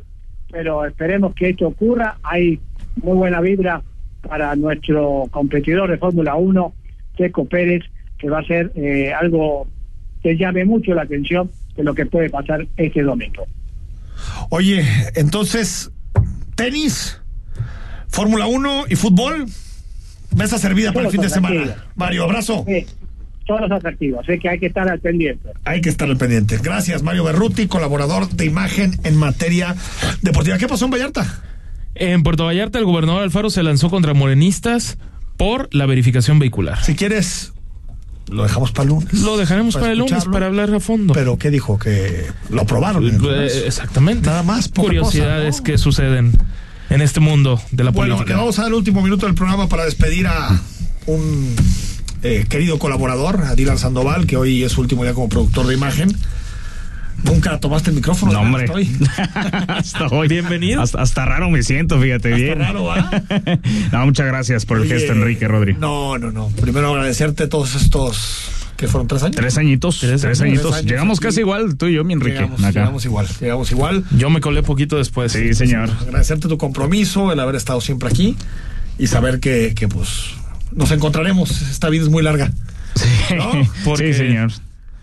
pero 0.51 0.85
esperemos 0.85 1.35
que 1.35 1.51
esto 1.51 1.69
ocurra, 1.69 2.19
hay 2.23 2.61
muy 3.03 3.17
buena 3.17 3.41
vibra 3.41 3.83
para 4.23 4.55
nuestro 4.57 5.27
competidor 5.31 5.91
de 5.91 5.99
Fórmula 5.99 6.35
1, 6.35 6.75
Checo 7.17 7.45
Pérez, 7.47 7.85
que 8.19 8.29
va 8.29 8.41
a 8.41 8.45
ser 8.45 8.73
eh, 8.75 9.13
algo 9.13 9.67
que 10.23 10.37
llame 10.37 10.65
mucho 10.65 10.95
la 10.95 11.03
atención 11.03 11.51
de 11.77 11.85
lo 11.85 11.95
que 11.95 12.07
puede 12.07 12.29
pasar 12.31 12.67
este 12.77 13.03
domingo. 13.03 13.47
Oye, 14.51 14.85
entonces, 15.15 15.91
tenis, 16.57 17.21
Fórmula 18.09 18.47
1 18.47 18.87
y 18.89 18.97
fútbol, 18.97 19.47
mesa 20.37 20.59
servida 20.59 20.93
para 20.93 21.07
el 21.07 21.13
fin 21.13 21.21
de 21.21 21.29
semana. 21.29 21.87
Mario, 21.95 22.25
abrazo. 22.25 22.65
Sí, 22.67 22.87
todos 23.49 23.63
los 23.63 23.73
atractivos, 23.73 24.21
así 24.29 24.39
que 24.39 24.51
hay 24.51 24.61
que 24.61 24.67
estar 24.67 24.87
al 24.89 25.01
pendiente. 25.01 25.49
Hay 25.65 25.81
que 25.81 25.89
estar 25.89 26.09
al 26.09 26.19
pendiente. 26.19 26.59
Gracias, 26.63 27.03
Mario 27.03 27.25
Berruti, 27.25 27.67
colaborador 27.67 28.29
de 28.29 28.45
imagen 28.45 29.01
en 29.05 29.17
materia 29.17 29.75
deportiva. 30.21 30.59
¿Qué 30.59 30.69
pasó 30.69 30.85
en 30.85 30.91
Vallarta? 30.91 31.41
En 31.95 32.23
Puerto 32.23 32.45
Vallarta, 32.45 32.79
el 32.79 32.85
gobernador 32.85 33.23
Alfaro 33.23 33.49
se 33.49 33.63
lanzó 33.63 33.89
contra 33.89 34.13
morenistas 34.13 34.99
por 35.39 35.69
la 35.73 35.87
verificación 35.87 36.39
vehicular. 36.39 36.85
Si 36.85 36.95
quieres, 36.95 37.55
lo 38.29 38.43
dejamos 38.43 38.71
para 38.73 38.83
el 38.83 38.89
lunes. 38.91 39.15
Lo 39.15 39.39
dejaremos 39.39 39.75
para, 39.75 39.93
el 39.93 39.99
lunes 39.99 40.27
para 40.27 40.47
hablar 40.47 40.73
a 40.75 40.81
fondo. 40.81 41.15
Pero 41.15 41.39
¿qué 41.39 41.51
dijo? 41.51 41.79
Que 41.79 42.27
lo 42.51 42.61
aprobaron. 42.61 43.03
Eh, 43.09 43.49
exactamente. 43.65 44.29
Nada 44.29 44.43
más. 44.43 44.69
Curiosidades 44.69 45.57
cosa, 45.57 45.59
¿no? 45.59 45.65
que 45.65 45.79
suceden 45.79 46.33
en 46.91 47.01
este 47.01 47.21
mundo 47.21 47.59
de 47.71 47.85
la 47.85 47.93
Bueno, 47.93 48.17
política. 48.17 48.37
le 48.37 48.41
vamos 48.41 48.59
a 48.59 48.63
dar 48.63 48.71
el 48.71 48.75
último 48.75 49.01
minuto 49.01 49.25
del 49.25 49.35
programa 49.35 49.69
para 49.69 49.87
despedir 49.87 50.27
a 50.27 50.61
un 51.07 51.57
eh, 52.23 52.47
querido 52.49 52.79
colaborador, 52.79 53.43
a 53.43 53.55
Dylan 53.55 53.79
Sandoval, 53.79 54.27
que 54.27 54.37
hoy 54.37 54.65
es 54.65 54.73
su 54.73 54.81
último 54.81 55.05
día 55.05 55.15
como 55.15 55.29
productor 55.29 55.67
de 55.67 55.75
imagen. 55.75 56.11
Nunca 57.25 57.59
tomaste 57.59 57.91
el 57.91 57.97
micrófono. 57.97 58.33
No, 58.33 58.41
hombre. 58.41 58.65
Hasta 58.65 58.75
hoy. 58.75 58.97
hasta 59.69 60.07
hoy. 60.07 60.29
Bienvenido. 60.29 60.83
Hasta, 60.83 61.03
hasta 61.03 61.25
raro 61.25 61.51
me 61.51 61.63
siento, 61.63 62.01
fíjate 62.01 62.33
bien. 62.33 62.61
raro, 62.61 62.89
no, 63.93 64.07
muchas 64.07 64.27
gracias 64.27 64.65
por 64.65 64.77
el 64.77 64.85
Oye, 64.85 64.95
gesto, 64.95 65.13
Enrique 65.13 65.49
Rodri. 65.49 65.75
No, 65.75 66.17
no, 66.19 66.31
no. 66.31 66.49
Primero 66.49 66.91
agradecerte 66.91 67.49
todos 67.49 67.75
estos 67.75 68.51
que 68.77 68.87
fueron 68.87 69.09
tres 69.09 69.25
años. 69.25 69.37
Tres 69.37 69.59
añitos, 69.59 69.99
tres, 69.99 70.25
añitos. 70.25 70.31
tres 70.31 70.41
años 70.41 70.85
Llegamos 70.85 71.19
casi 71.19 71.41
igual, 71.41 71.77
tú 71.77 71.87
y 71.87 71.95
yo, 71.95 72.05
mi 72.05 72.13
Enrique. 72.13 72.37
Llegamos, 72.37 72.61
acá. 72.61 72.81
llegamos 72.81 73.05
igual, 73.05 73.27
llegamos 73.41 73.73
igual. 73.73 74.05
Yo 74.17 74.31
me 74.31 74.41
colé 74.41 74.63
poquito 74.63 74.97
después. 74.97 75.33
Sí, 75.33 75.53
señor. 75.55 75.91
Agradecerte 76.01 76.47
tu 76.47 76.57
compromiso, 76.57 77.33
el 77.33 77.41
haber 77.41 77.57
estado 77.57 77.81
siempre 77.81 78.09
aquí 78.09 78.37
y 78.97 79.09
saber 79.09 79.41
que, 79.41 79.75
que 79.75 79.89
pues 79.89 80.38
nos 80.73 80.91
encontraremos. 80.91 81.63
Esta 81.63 81.89
vida 81.89 82.03
es 82.03 82.09
muy 82.09 82.23
larga. 82.23 82.51
¿no? 83.37 83.53
Porque 83.85 84.13
Sí, 84.13 84.19
señor. 84.21 84.51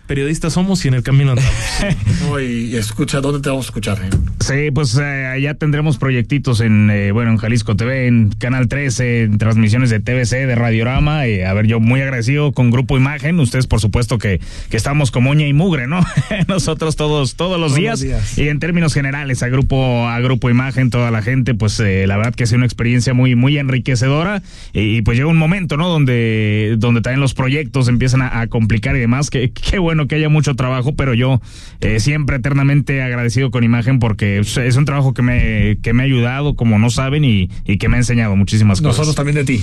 Periodistas 0.06 0.52
somos 0.52 0.84
y 0.84 0.88
en 0.88 0.94
el 0.94 1.02
camino 1.02 1.32
andamos. 1.32 1.52
No, 2.22 2.40
y, 2.40 2.74
escucha, 2.76 3.20
¿dónde 3.20 3.40
te 3.40 3.48
vamos 3.48 3.66
a 3.66 3.68
escuchar? 3.68 3.98
eh? 4.02 4.10
Sí, 4.40 4.70
pues 4.72 4.96
eh, 4.96 5.26
allá 5.26 5.54
tendremos 5.54 5.98
proyectitos 5.98 6.60
en, 6.60 6.90
eh, 6.90 7.12
bueno, 7.12 7.30
en 7.32 7.36
Jalisco 7.36 7.76
TV, 7.76 8.06
en 8.06 8.30
Canal 8.38 8.68
13, 8.68 9.22
en 9.24 9.38
transmisiones 9.38 9.90
de 9.90 10.00
TVC, 10.00 10.46
de 10.46 10.54
Radiorama. 10.54 11.20
a 11.22 11.52
ver, 11.52 11.66
yo 11.66 11.80
muy 11.80 12.00
agradecido 12.00 12.52
con 12.52 12.70
Grupo 12.70 12.96
Imagen. 12.96 13.38
Ustedes, 13.40 13.66
por 13.66 13.80
supuesto, 13.80 14.18
que, 14.18 14.40
que 14.70 14.76
estamos 14.76 15.10
como 15.10 15.30
uña 15.30 15.46
y 15.46 15.52
mugre, 15.52 15.86
¿no? 15.86 16.00
Nosotros 16.48 16.96
todos, 16.96 17.36
todos 17.36 17.60
los 17.60 17.74
Todos 17.74 18.00
días. 18.00 18.38
Y 18.38 18.48
en 18.48 18.58
términos 18.58 18.94
generales, 18.94 19.42
a 19.42 19.48
Grupo, 19.48 20.08
a 20.08 20.18
Grupo 20.20 20.50
Imagen, 20.50 20.90
toda 20.90 21.10
la 21.10 21.22
gente, 21.22 21.54
pues 21.54 21.78
eh, 21.80 22.06
la 22.06 22.16
verdad 22.16 22.34
que 22.34 22.44
ha 22.44 22.46
sido 22.46 22.58
una 22.58 22.66
experiencia 22.66 23.14
muy, 23.14 23.34
muy 23.34 23.58
enriquecedora. 23.58 24.42
Y, 24.72 24.96
y, 24.96 25.02
pues 25.02 25.16
llega 25.16 25.28
un 25.28 25.38
momento, 25.38 25.76
¿no? 25.76 25.88
Donde, 25.88 26.76
donde 26.78 27.00
también 27.00 27.20
los 27.20 27.34
proyectos 27.34 27.88
empiezan 27.88 28.22
a, 28.22 28.40
a 28.40 28.46
complicar 28.46 28.96
y 28.96 29.00
demás. 29.00 29.30
Que, 29.30 29.50
qué 29.50 29.78
bueno 29.78 29.95
que 30.06 30.16
haya 30.16 30.28
mucho 30.28 30.54
trabajo, 30.54 30.94
pero 30.94 31.14
yo 31.14 31.40
eh, 31.80 32.00
siempre 32.00 32.36
eternamente 32.36 33.02
agradecido 33.02 33.50
con 33.50 33.64
Imagen 33.64 33.98
porque 33.98 34.38
es 34.38 34.76
un 34.76 34.84
trabajo 34.84 35.14
que 35.14 35.22
me, 35.22 35.78
que 35.82 35.92
me 35.92 36.02
ha 36.02 36.06
ayudado, 36.06 36.54
como 36.54 36.78
no 36.78 36.90
saben, 36.90 37.24
y, 37.24 37.50
y 37.64 37.78
que 37.78 37.88
me 37.88 37.96
ha 37.96 38.00
enseñado 38.00 38.36
muchísimas 38.36 38.80
cosas. 38.80 38.98
Nosotros 38.98 39.16
también 39.16 39.36
de 39.36 39.44
ti. 39.44 39.62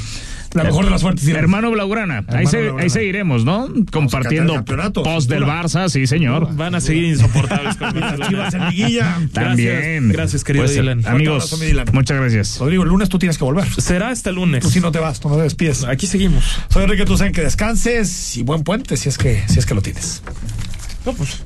La 0.54 0.64
mejor 0.64 0.86
de 0.86 0.92
las 0.92 1.02
suertes. 1.02 1.28
Hermano 1.28 1.72
Blaugrana, 1.72 2.18
ahí, 2.20 2.24
Hermano 2.28 2.50
se- 2.50 2.58
Blaugrana. 2.58 2.84
ahí 2.84 2.90
seguiremos, 2.90 3.46
¿no? 3.46 3.68
Compartiendo 3.92 4.64
post 5.04 5.30
del. 5.30 5.44
Barça, 5.44 5.90
sí, 5.90 6.08
señor. 6.08 6.56
Van 6.56 6.76
a 6.76 6.80
seguir 6.82 7.04
insoportables 7.06 7.76
con 7.78 8.00
Las 8.00 8.30
Chivas 8.30 8.54
en 8.54 8.70
liguilla. 8.70 9.18
También. 9.34 10.10
Gracias, 10.10 10.44
querido 10.44 10.66
Pues, 10.66 10.76
Dylan. 10.76 11.06
Amigos, 11.06 11.44
abrazo, 11.46 11.58
mi 11.58 11.66
Dylan. 11.66 11.86
muchas 11.94 12.18
gracias. 12.20 12.58
Rodrigo, 12.60 12.84
el 12.84 12.90
lunes 12.90 13.10
tú 13.10 13.20
tienes 13.20 13.38
que 13.38 13.44
volver. 13.44 13.68
Será 13.82 14.10
hasta 14.10 14.30
el 14.30 14.36
lunes. 14.38 14.62
Tú 14.64 14.70
si 14.70 14.80
no 14.80 14.92
te 14.92 15.00
vas, 15.00 15.20
tú 15.20 15.30
no 15.30 15.36
te 15.38 15.44
despides. 15.44 15.84
Aquí 15.86 16.08
seguimos. 16.08 16.44
Soy 16.70 16.84
Enrique 16.84 17.06
Tucen, 17.06 17.32
que 17.34 17.42
descanses 17.42 18.38
y 18.38 18.44
buen 18.44 18.64
puente 18.64 18.96
si 18.98 19.10
es 19.10 19.18
que, 19.18 19.44
si 19.48 19.60
es 19.60 19.66
que 19.66 19.74
lo 19.74 19.82
tienes. 19.82 20.22
No, 21.06 21.14
pues. 21.14 21.44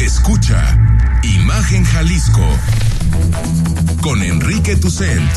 Escucha 0.00 0.78
Imagen 1.22 1.84
Jalisco 1.84 2.46
con 4.00 4.22
Enrique 4.22 4.76
Tucent. 4.76 5.28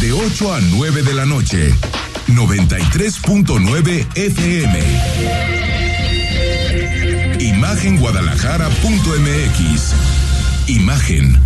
De 0.00 0.12
8 0.12 0.54
a 0.54 0.60
9 0.60 1.02
de 1.02 1.14
la 1.14 1.24
noche. 1.24 1.72
93.9 2.28 4.06
FM 4.16 4.78
Imagenguadalajara.mx 7.40 9.94
Imagen. 10.68 11.38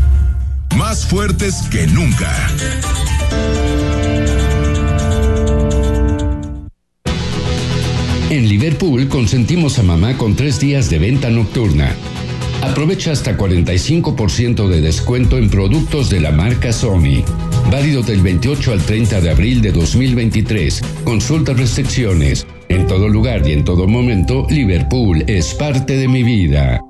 Más 0.77 1.05
fuertes 1.05 1.63
que 1.71 1.89
nunca. 1.89 2.33
En 8.31 8.49
Liverpool 8.49 9.09
consentimos 9.09 9.79
a 9.79 9.83
mamá 9.83 10.19
con 10.19 10.37
tres 10.37 10.61
días 10.61 10.91
de 10.91 10.99
venta 10.99 11.31
nocturna. 11.31 11.95
Aprovecha 12.63 13.13
hasta 13.13 13.37
45% 13.37 14.69
de 14.69 14.81
descuento 14.81 15.39
en 15.39 15.49
productos 15.49 16.11
de 16.11 16.21
la 16.21 16.33
marca 16.33 16.73
Sony. 16.73 17.23
Válido 17.71 18.03
del 18.03 18.21
28 18.21 18.73
al 18.73 18.83
30 18.83 19.21
de 19.21 19.31
abril 19.31 19.63
de 19.63 19.73
2023. 19.73 20.83
Consulta 21.05 21.53
restricciones. 21.53 22.47
En 22.69 22.87
todo 22.87 23.09
lugar 23.09 23.47
y 23.47 23.53
en 23.53 23.65
todo 23.65 23.87
momento, 23.87 24.47
Liverpool 24.51 25.25
es 25.27 25.55
parte 25.55 25.97
de 25.97 26.09
mi 26.09 26.23
vida. 26.23 26.81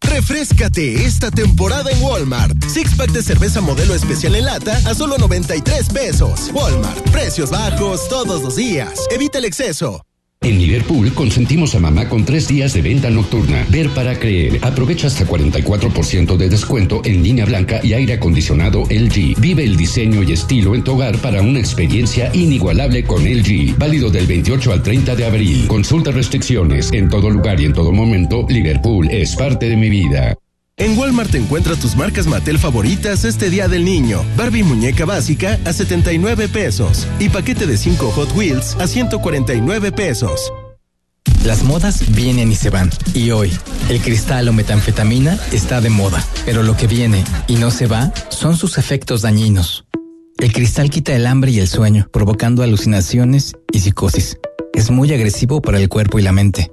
Refrescate 0.00 1.06
esta 1.06 1.30
temporada 1.30 1.90
en 1.90 2.02
Walmart. 2.02 2.62
Six 2.68 2.94
pack 2.94 3.10
de 3.10 3.22
cerveza 3.22 3.60
modelo 3.60 3.94
especial 3.94 4.34
en 4.36 4.44
lata 4.44 4.76
a 4.86 4.94
solo 4.94 5.16
93 5.18 5.88
pesos. 5.88 6.50
Walmart, 6.52 7.10
precios 7.10 7.50
bajos 7.50 8.08
todos 8.08 8.42
los 8.42 8.56
días. 8.56 9.06
Evita 9.10 9.38
el 9.38 9.46
exceso. 9.46 10.02
En 10.44 10.58
Liverpool 10.58 11.10
consentimos 11.14 11.74
a 11.74 11.80
mamá 11.80 12.06
con 12.06 12.26
tres 12.26 12.46
días 12.46 12.74
de 12.74 12.82
venta 12.82 13.08
nocturna. 13.08 13.64
Ver 13.70 13.88
para 13.90 14.18
creer. 14.18 14.58
Aprovecha 14.60 15.06
hasta 15.06 15.24
44% 15.26 16.36
de 16.36 16.50
descuento 16.50 17.00
en 17.02 17.22
línea 17.22 17.46
blanca 17.46 17.80
y 17.82 17.94
aire 17.94 18.12
acondicionado 18.12 18.82
LG. 18.90 19.40
Vive 19.40 19.64
el 19.64 19.74
diseño 19.74 20.22
y 20.22 20.32
estilo 20.32 20.74
en 20.74 20.84
tu 20.84 20.92
hogar 20.92 21.16
para 21.16 21.40
una 21.40 21.60
experiencia 21.60 22.30
inigualable 22.34 23.04
con 23.04 23.24
LG. 23.24 23.78
Válido 23.78 24.10
del 24.10 24.26
28 24.26 24.70
al 24.70 24.82
30 24.82 25.16
de 25.16 25.24
abril. 25.24 25.66
Consulta 25.66 26.10
restricciones. 26.10 26.92
En 26.92 27.08
todo 27.08 27.30
lugar 27.30 27.58
y 27.58 27.64
en 27.64 27.72
todo 27.72 27.90
momento, 27.90 28.44
Liverpool 28.46 29.08
es 29.10 29.34
parte 29.36 29.70
de 29.70 29.76
mi 29.76 29.88
vida. 29.88 30.36
En 30.76 30.98
Walmart 30.98 31.32
encuentra 31.36 31.76
tus 31.76 31.94
marcas 31.94 32.26
Mattel 32.26 32.58
favoritas 32.58 33.24
este 33.24 33.48
Día 33.48 33.68
del 33.68 33.84
Niño. 33.84 34.24
Barbie 34.36 34.64
muñeca 34.64 35.04
básica 35.04 35.60
a 35.64 35.72
79 35.72 36.48
pesos 36.48 37.06
y 37.20 37.28
paquete 37.28 37.66
de 37.66 37.76
5 37.76 38.10
Hot 38.10 38.34
Wheels 38.34 38.74
a 38.80 38.88
149 38.88 39.92
pesos. 39.92 40.52
Las 41.44 41.62
modas 41.62 42.12
vienen 42.12 42.50
y 42.50 42.56
se 42.56 42.70
van. 42.70 42.90
Y 43.14 43.30
hoy, 43.30 43.52
el 43.88 44.00
cristal 44.00 44.48
o 44.48 44.52
metanfetamina 44.52 45.38
está 45.52 45.80
de 45.80 45.90
moda. 45.90 46.24
Pero 46.44 46.64
lo 46.64 46.76
que 46.76 46.88
viene 46.88 47.22
y 47.46 47.54
no 47.54 47.70
se 47.70 47.86
va 47.86 48.12
son 48.30 48.56
sus 48.56 48.76
efectos 48.76 49.22
dañinos. 49.22 49.84
El 50.38 50.52
cristal 50.52 50.90
quita 50.90 51.14
el 51.14 51.28
hambre 51.28 51.52
y 51.52 51.60
el 51.60 51.68
sueño, 51.68 52.08
provocando 52.12 52.64
alucinaciones 52.64 53.52
y 53.70 53.78
psicosis. 53.78 54.38
Es 54.72 54.90
muy 54.90 55.12
agresivo 55.12 55.62
para 55.62 55.78
el 55.78 55.88
cuerpo 55.88 56.18
y 56.18 56.22
la 56.22 56.32
mente. 56.32 56.72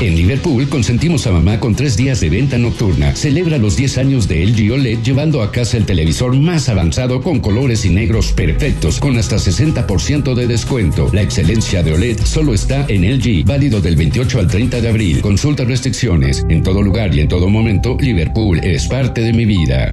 En 0.00 0.16
Liverpool 0.16 0.66
consentimos 0.70 1.26
a 1.26 1.30
mamá 1.30 1.60
con 1.60 1.74
tres 1.74 1.94
días 1.94 2.20
de 2.20 2.30
venta 2.30 2.56
nocturna. 2.56 3.14
Celebra 3.14 3.58
los 3.58 3.76
10 3.76 3.98
años 3.98 4.28
de 4.28 4.46
LG 4.46 4.72
OLED 4.72 5.02
llevando 5.02 5.42
a 5.42 5.52
casa 5.52 5.76
el 5.76 5.84
televisor 5.84 6.34
más 6.34 6.70
avanzado 6.70 7.20
con 7.20 7.40
colores 7.40 7.84
y 7.84 7.90
negros 7.90 8.32
perfectos 8.32 8.98
con 8.98 9.18
hasta 9.18 9.36
60% 9.36 10.34
de 10.34 10.46
descuento. 10.46 11.10
La 11.12 11.20
excelencia 11.20 11.82
de 11.82 11.92
OLED 11.92 12.20
solo 12.24 12.54
está 12.54 12.86
en 12.88 13.02
LG, 13.02 13.44
válido 13.44 13.82
del 13.82 13.96
28 13.96 14.40
al 14.40 14.48
30 14.48 14.80
de 14.80 14.88
abril. 14.88 15.20
Consulta 15.20 15.64
restricciones. 15.64 16.46
En 16.48 16.62
todo 16.62 16.80
lugar 16.80 17.14
y 17.14 17.20
en 17.20 17.28
todo 17.28 17.50
momento, 17.50 17.98
Liverpool 18.00 18.58
es 18.64 18.86
parte 18.86 19.20
de 19.20 19.34
mi 19.34 19.44
vida. 19.44 19.92